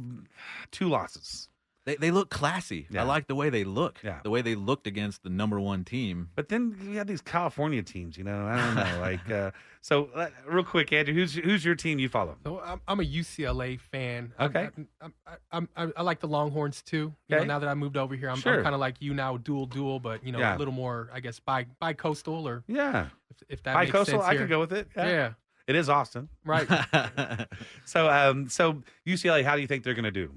two 0.71 0.89
losses. 0.89 1.47
They 1.85 1.95
they 1.97 2.11
look 2.11 2.29
classy. 2.29 2.87
Yeah. 2.89 3.01
I 3.01 3.05
like 3.05 3.27
the 3.27 3.35
way 3.35 3.49
they 3.49 3.63
look. 3.65 3.99
Yeah. 4.03 4.19
The 4.23 4.29
way 4.29 4.41
they 4.41 4.55
looked 4.55 4.87
against 4.87 5.23
the 5.23 5.29
number 5.29 5.59
one 5.59 5.83
team. 5.83 6.29
But 6.35 6.47
then 6.47 6.77
you 6.81 6.97
have 6.97 7.07
these 7.07 7.19
California 7.21 7.83
teams. 7.83 8.17
You 8.17 8.23
know, 8.23 8.45
I 8.45 8.55
don't 8.57 8.75
know. 8.75 8.99
like 9.01 9.29
uh, 9.29 9.51
so, 9.81 10.05
uh, 10.15 10.29
real 10.47 10.63
quick, 10.63 10.93
Andrew, 10.93 11.13
who's 11.13 11.35
who's 11.35 11.65
your 11.65 11.75
team 11.75 11.99
you 11.99 12.07
follow? 12.07 12.37
So 12.45 12.61
I'm, 12.61 12.79
I'm 12.87 12.99
a 13.01 13.03
UCLA 13.03 13.77
fan. 13.79 14.31
Okay. 14.39 14.69
I'm, 15.01 15.13
I'm, 15.51 15.67
I'm, 15.75 15.93
i 15.97 16.01
like 16.01 16.21
the 16.21 16.27
Longhorns 16.27 16.81
too. 16.81 17.13
You 17.27 17.35
Okay. 17.35 17.43
know, 17.45 17.53
now 17.55 17.59
that 17.59 17.67
I 17.67 17.73
moved 17.73 17.97
over 17.97 18.15
here, 18.15 18.29
I'm, 18.29 18.37
Sure. 18.37 18.63
kind 18.63 18.73
of 18.73 18.79
like 18.79 18.95
you 19.01 19.13
now, 19.13 19.35
dual 19.35 19.65
dual, 19.65 19.99
but 19.99 20.25
you 20.25 20.31
know, 20.31 20.39
Yeah. 20.39 20.55
a 20.55 20.57
little 20.59 20.73
more, 20.73 21.09
I 21.13 21.19
guess, 21.19 21.39
bi 21.39 21.65
bi 21.81 21.91
coastal 21.93 22.47
or 22.47 22.63
Yeah, 22.67 23.07
if, 23.29 23.43
if 23.49 23.63
that 23.63 23.73
High 23.75 23.81
makes 23.81 23.91
coastal. 23.91 24.21
sense 24.21 24.29
I 24.29 24.37
could 24.37 24.47
go 24.47 24.61
with 24.61 24.71
it. 24.71 24.87
Yeah. 24.95 25.33
it 25.67 25.75
is 25.75 25.89
Austin. 25.89 26.29
right. 26.45 26.67
So, 27.85 28.09
um, 28.09 28.47
so 28.47 28.81
UCLA, 29.05 29.43
how 29.43 29.55
do 29.55 29.61
you 29.61 29.67
think 29.67 29.83
they're 29.83 29.93
going 29.93 30.03
to 30.05 30.11
do? 30.11 30.31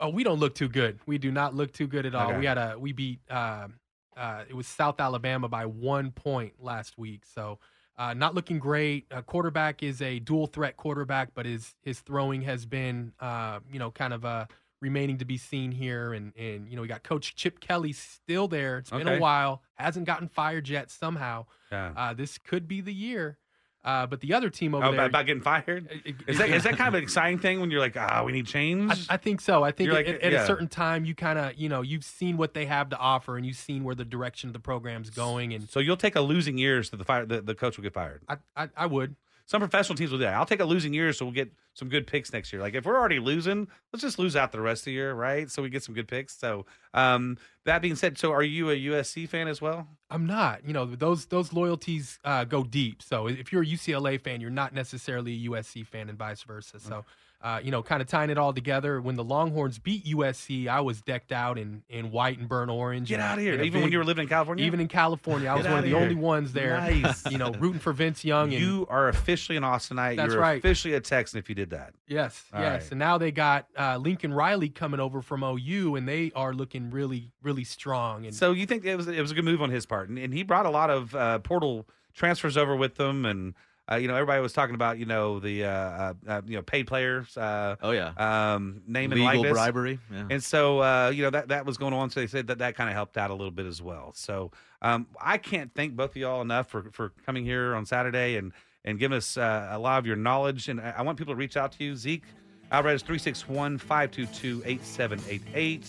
Oh, 0.00 0.08
we 0.10 0.24
don't 0.24 0.38
look 0.38 0.54
too 0.54 0.68
good. 0.68 0.98
We 1.06 1.18
do 1.18 1.30
not 1.30 1.54
look 1.54 1.72
too 1.72 1.86
good 1.86 2.06
at 2.06 2.14
all. 2.14 2.28
Okay. 2.30 2.38
We 2.38 2.46
had 2.46 2.58
a 2.58 2.76
we 2.78 2.92
beat 2.92 3.20
uh, 3.30 3.68
uh, 4.16 4.44
it 4.48 4.54
was 4.54 4.66
South 4.66 5.00
Alabama 5.00 5.48
by 5.48 5.66
one 5.66 6.10
point 6.10 6.54
last 6.60 6.96
week. 6.98 7.22
So 7.34 7.58
uh, 7.98 8.14
not 8.14 8.34
looking 8.34 8.58
great. 8.58 9.06
Quarterback 9.26 9.82
is 9.82 10.02
a 10.02 10.18
dual 10.18 10.46
threat 10.46 10.76
quarterback, 10.76 11.30
but 11.34 11.46
his 11.46 11.74
his 11.82 12.00
throwing 12.00 12.42
has 12.42 12.66
been 12.66 13.12
uh, 13.20 13.60
you 13.72 13.78
know 13.78 13.90
kind 13.90 14.12
of 14.12 14.24
uh, 14.24 14.46
remaining 14.80 15.18
to 15.18 15.24
be 15.24 15.36
seen 15.38 15.72
here. 15.72 16.12
And 16.12 16.32
and 16.36 16.68
you 16.68 16.76
know 16.76 16.82
we 16.82 16.88
got 16.88 17.02
Coach 17.02 17.34
Chip 17.36 17.60
Kelly 17.60 17.92
still 17.92 18.48
there. 18.48 18.78
It's 18.78 18.90
been 18.90 19.08
a 19.08 19.20
while. 19.20 19.62
Hasn't 19.74 20.06
gotten 20.06 20.28
fired 20.28 20.68
yet. 20.68 20.90
Somehow 20.90 21.46
Yeah. 21.72 21.92
uh, 21.96 22.14
this 22.14 22.38
could 22.38 22.68
be 22.68 22.80
the 22.80 22.94
year. 22.94 23.38
Uh, 23.86 24.04
but 24.04 24.20
the 24.20 24.34
other 24.34 24.50
team 24.50 24.74
over 24.74 24.84
Oh, 24.84 24.90
there 24.90 24.98
about, 24.98 25.10
about 25.10 25.26
getting 25.26 25.42
fired? 25.42 25.88
it- 26.04 26.16
Is 26.26 26.38
that 26.38 26.50
is 26.50 26.64
that 26.64 26.76
kind 26.76 26.88
of 26.88 26.94
an 26.94 27.02
exciting 27.04 27.38
thing 27.38 27.60
when 27.60 27.70
you're 27.70 27.78
like, 27.80 27.96
ah, 27.96 28.24
we 28.24 28.32
need 28.32 28.44
change? 28.46 28.90
I, 29.08 29.14
I 29.14 29.16
think 29.16 29.40
so. 29.40 29.62
I 29.62 29.70
think 29.70 29.86
You're 29.88 29.98
at, 29.98 30.06
at 30.08 30.32
yeah. 30.32 30.42
a 30.42 30.46
certain 30.46 30.66
time, 30.66 31.04
you 31.04 31.14
kind 31.14 31.38
of, 31.38 31.54
you 31.54 31.68
know, 31.68 31.82
you've 31.82 32.02
seen 32.04 32.36
what 32.36 32.52
they 32.52 32.66
have 32.66 32.88
to 32.90 32.98
offer, 32.98 33.36
and 33.36 33.46
you've 33.46 33.56
seen 33.56 33.84
where 33.84 33.94
the 33.94 34.04
direction 34.04 34.48
of 34.48 34.54
the 34.54 34.58
program's 34.58 35.08
going, 35.08 35.54
and 35.54 35.68
so 35.70 35.78
you'll 35.78 35.96
take 35.96 36.16
a 36.16 36.20
losing 36.20 36.58
year 36.58 36.82
so 36.82 36.96
the 36.96 37.04
fire 37.04 37.24
the, 37.24 37.40
the 37.40 37.54
coach 37.54 37.76
will 37.76 37.84
get 37.84 37.94
fired. 37.94 38.22
I, 38.28 38.36
I, 38.56 38.68
I 38.76 38.86
would. 38.86 39.14
Some 39.46 39.60
professional 39.60 39.96
teams 39.96 40.10
will 40.10 40.18
do 40.18 40.24
that. 40.24 40.34
I'll 40.34 40.44
take 40.44 40.60
a 40.60 40.64
losing 40.64 40.92
year 40.92 41.12
so 41.12 41.24
we'll 41.24 41.34
get 41.34 41.52
some 41.72 41.88
good 41.88 42.06
picks 42.06 42.32
next 42.32 42.52
year. 42.52 42.60
Like 42.60 42.74
if 42.74 42.84
we're 42.84 42.98
already 42.98 43.20
losing, 43.20 43.68
let's 43.92 44.02
just 44.02 44.18
lose 44.18 44.34
out 44.34 44.50
the 44.50 44.60
rest 44.60 44.82
of 44.82 44.86
the 44.86 44.92
year, 44.92 45.14
right? 45.14 45.48
So 45.50 45.62
we 45.62 45.70
get 45.70 45.84
some 45.84 45.94
good 45.94 46.08
picks. 46.08 46.36
So 46.36 46.66
um, 46.94 47.38
that 47.64 47.80
being 47.80 47.94
said, 47.94 48.18
so 48.18 48.32
are 48.32 48.42
you 48.42 48.70
a 48.70 48.76
USC 48.76 49.28
fan 49.28 49.46
as 49.46 49.62
well? 49.62 49.86
I'm 50.10 50.26
not. 50.26 50.66
You 50.66 50.72
know, 50.72 50.84
those 50.84 51.26
those 51.26 51.52
loyalties 51.52 52.18
uh, 52.24 52.44
go 52.44 52.64
deep. 52.64 53.02
So 53.02 53.28
if 53.28 53.52
you're 53.52 53.62
a 53.62 53.66
UCLA 53.66 54.20
fan, 54.20 54.40
you're 54.40 54.50
not 54.50 54.74
necessarily 54.74 55.32
a 55.32 55.48
USC 55.50 55.86
fan, 55.86 56.08
and 56.08 56.18
vice 56.18 56.42
versa. 56.42 56.80
So. 56.80 57.04
Uh, 57.42 57.60
you 57.62 57.70
know, 57.70 57.82
kind 57.82 58.00
of 58.00 58.08
tying 58.08 58.30
it 58.30 58.38
all 58.38 58.52
together. 58.52 59.00
When 59.00 59.14
the 59.14 59.22
Longhorns 59.22 59.78
beat 59.78 60.06
USC, 60.06 60.66
I 60.66 60.80
was 60.80 61.02
decked 61.02 61.32
out 61.32 61.58
in, 61.58 61.82
in 61.88 62.10
white 62.10 62.38
and 62.38 62.48
burnt 62.48 62.70
orange. 62.70 63.08
Get 63.08 63.20
out 63.20 63.38
of 63.38 63.44
here. 63.44 63.60
Even 63.62 63.82
when 63.82 63.92
you 63.92 63.98
were 63.98 64.04
living 64.04 64.22
in 64.22 64.28
California? 64.28 64.64
even 64.64 64.80
in 64.80 64.88
California, 64.88 65.48
I 65.48 65.54
was 65.54 65.66
one 65.66 65.78
of 65.78 65.84
the 65.84 65.94
only 65.94 66.14
ones 66.14 66.52
there. 66.52 66.76
Nice. 66.78 67.30
You 67.30 67.38
know, 67.38 67.52
rooting 67.52 67.78
for 67.78 67.92
Vince 67.92 68.24
Young. 68.24 68.52
And 68.52 68.60
you 68.60 68.86
are 68.88 69.08
officially 69.08 69.56
an 69.56 69.62
Austinite. 69.64 70.16
That's 70.16 70.32
You're 70.32 70.40
right. 70.40 70.58
officially 70.58 70.94
a 70.94 71.00
Texan 71.00 71.38
if 71.38 71.48
you 71.48 71.54
did 71.54 71.70
that. 71.70 71.92
Yes, 72.08 72.42
All 72.52 72.60
yes. 72.60 72.82
right. 72.82 72.90
And 72.92 72.98
now 72.98 73.18
they 73.18 73.30
got 73.30 73.66
uh, 73.78 73.98
Lincoln 73.98 74.32
Riley 74.32 74.70
coming 74.70 74.98
over 74.98 75.20
from 75.22 75.42
OU, 75.44 75.96
and 75.96 76.08
they 76.08 76.32
are 76.34 76.52
looking 76.54 76.90
really, 76.90 77.32
really 77.42 77.64
strong. 77.64 78.26
And 78.26 78.34
So 78.34 78.52
you 78.52 78.66
think 78.66 78.84
it 78.84 78.96
was 78.96 79.06
it 79.08 79.20
was 79.20 79.30
a 79.30 79.34
good 79.34 79.44
move 79.44 79.60
on 79.60 79.70
his 79.70 79.86
part, 79.86 80.08
and, 80.08 80.18
and 80.18 80.32
he 80.32 80.42
brought 80.42 80.66
a 80.66 80.70
lot 80.70 80.90
of 80.90 81.14
uh, 81.14 81.38
portal 81.40 81.86
transfers 82.14 82.56
over 82.56 82.74
with 82.74 82.94
them, 82.96 83.24
and 83.26 83.54
uh, 83.90 83.96
you 83.96 84.08
know 84.08 84.14
everybody 84.14 84.40
was 84.40 84.52
talking 84.52 84.74
about 84.74 84.98
you 84.98 85.06
know 85.06 85.38
the 85.40 85.64
uh, 85.64 85.68
uh, 85.70 86.14
uh, 86.28 86.42
you 86.46 86.56
know 86.56 86.62
paid 86.62 86.86
players, 86.86 87.36
uh, 87.36 87.76
Oh 87.82 87.92
yeah. 87.92 88.12
um, 88.16 88.82
name 88.86 89.12
and 89.12 89.20
Legal 89.20 89.42
likeness. 89.42 89.52
bribery. 89.52 89.98
Yeah. 90.12 90.24
And 90.30 90.42
so, 90.44 90.80
uh, 90.82 91.10
you 91.14 91.22
know, 91.22 91.30
that, 91.30 91.48
that 91.48 91.64
was 91.66 91.76
going 91.78 91.92
on. 91.94 92.10
So 92.10 92.20
they 92.20 92.26
said 92.26 92.46
that 92.48 92.58
that 92.58 92.74
kind 92.76 92.88
of 92.90 92.94
helped 92.94 93.16
out 93.16 93.30
a 93.30 93.34
little 93.34 93.50
bit 93.52 93.66
as 93.66 93.80
well. 93.80 94.12
So 94.14 94.50
um, 94.82 95.06
I 95.20 95.38
can't 95.38 95.72
thank 95.74 95.94
both 95.96 96.10
of 96.10 96.16
y'all 96.16 96.40
enough 96.42 96.68
for, 96.68 96.90
for 96.92 97.12
coming 97.24 97.44
here 97.44 97.74
on 97.74 97.86
Saturday 97.86 98.36
and, 98.36 98.52
and 98.84 98.98
giving 98.98 99.16
us 99.16 99.36
uh, 99.36 99.68
a 99.70 99.78
lot 99.78 99.98
of 99.98 100.06
your 100.06 100.16
knowledge. 100.16 100.68
And 100.68 100.80
I, 100.80 100.94
I 100.98 101.02
want 101.02 101.16
people 101.18 101.34
to 101.34 101.38
reach 101.38 101.56
out 101.56 101.72
to 101.72 101.84
you. 101.84 101.94
Zeke 101.96 102.24
Alvarez, 102.72 103.02
361 103.02 103.78
522 103.78 104.62
8788. 104.64 105.88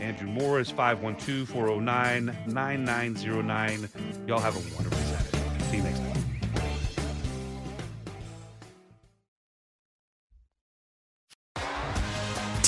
Andrew 0.00 0.28
Morris, 0.28 0.70
512 0.70 1.48
409 1.48 2.36
9909. 2.46 3.88
Y'all 4.26 4.38
have 4.40 4.56
a 4.56 4.74
wonderful 4.76 4.98
Saturday. 4.98 5.31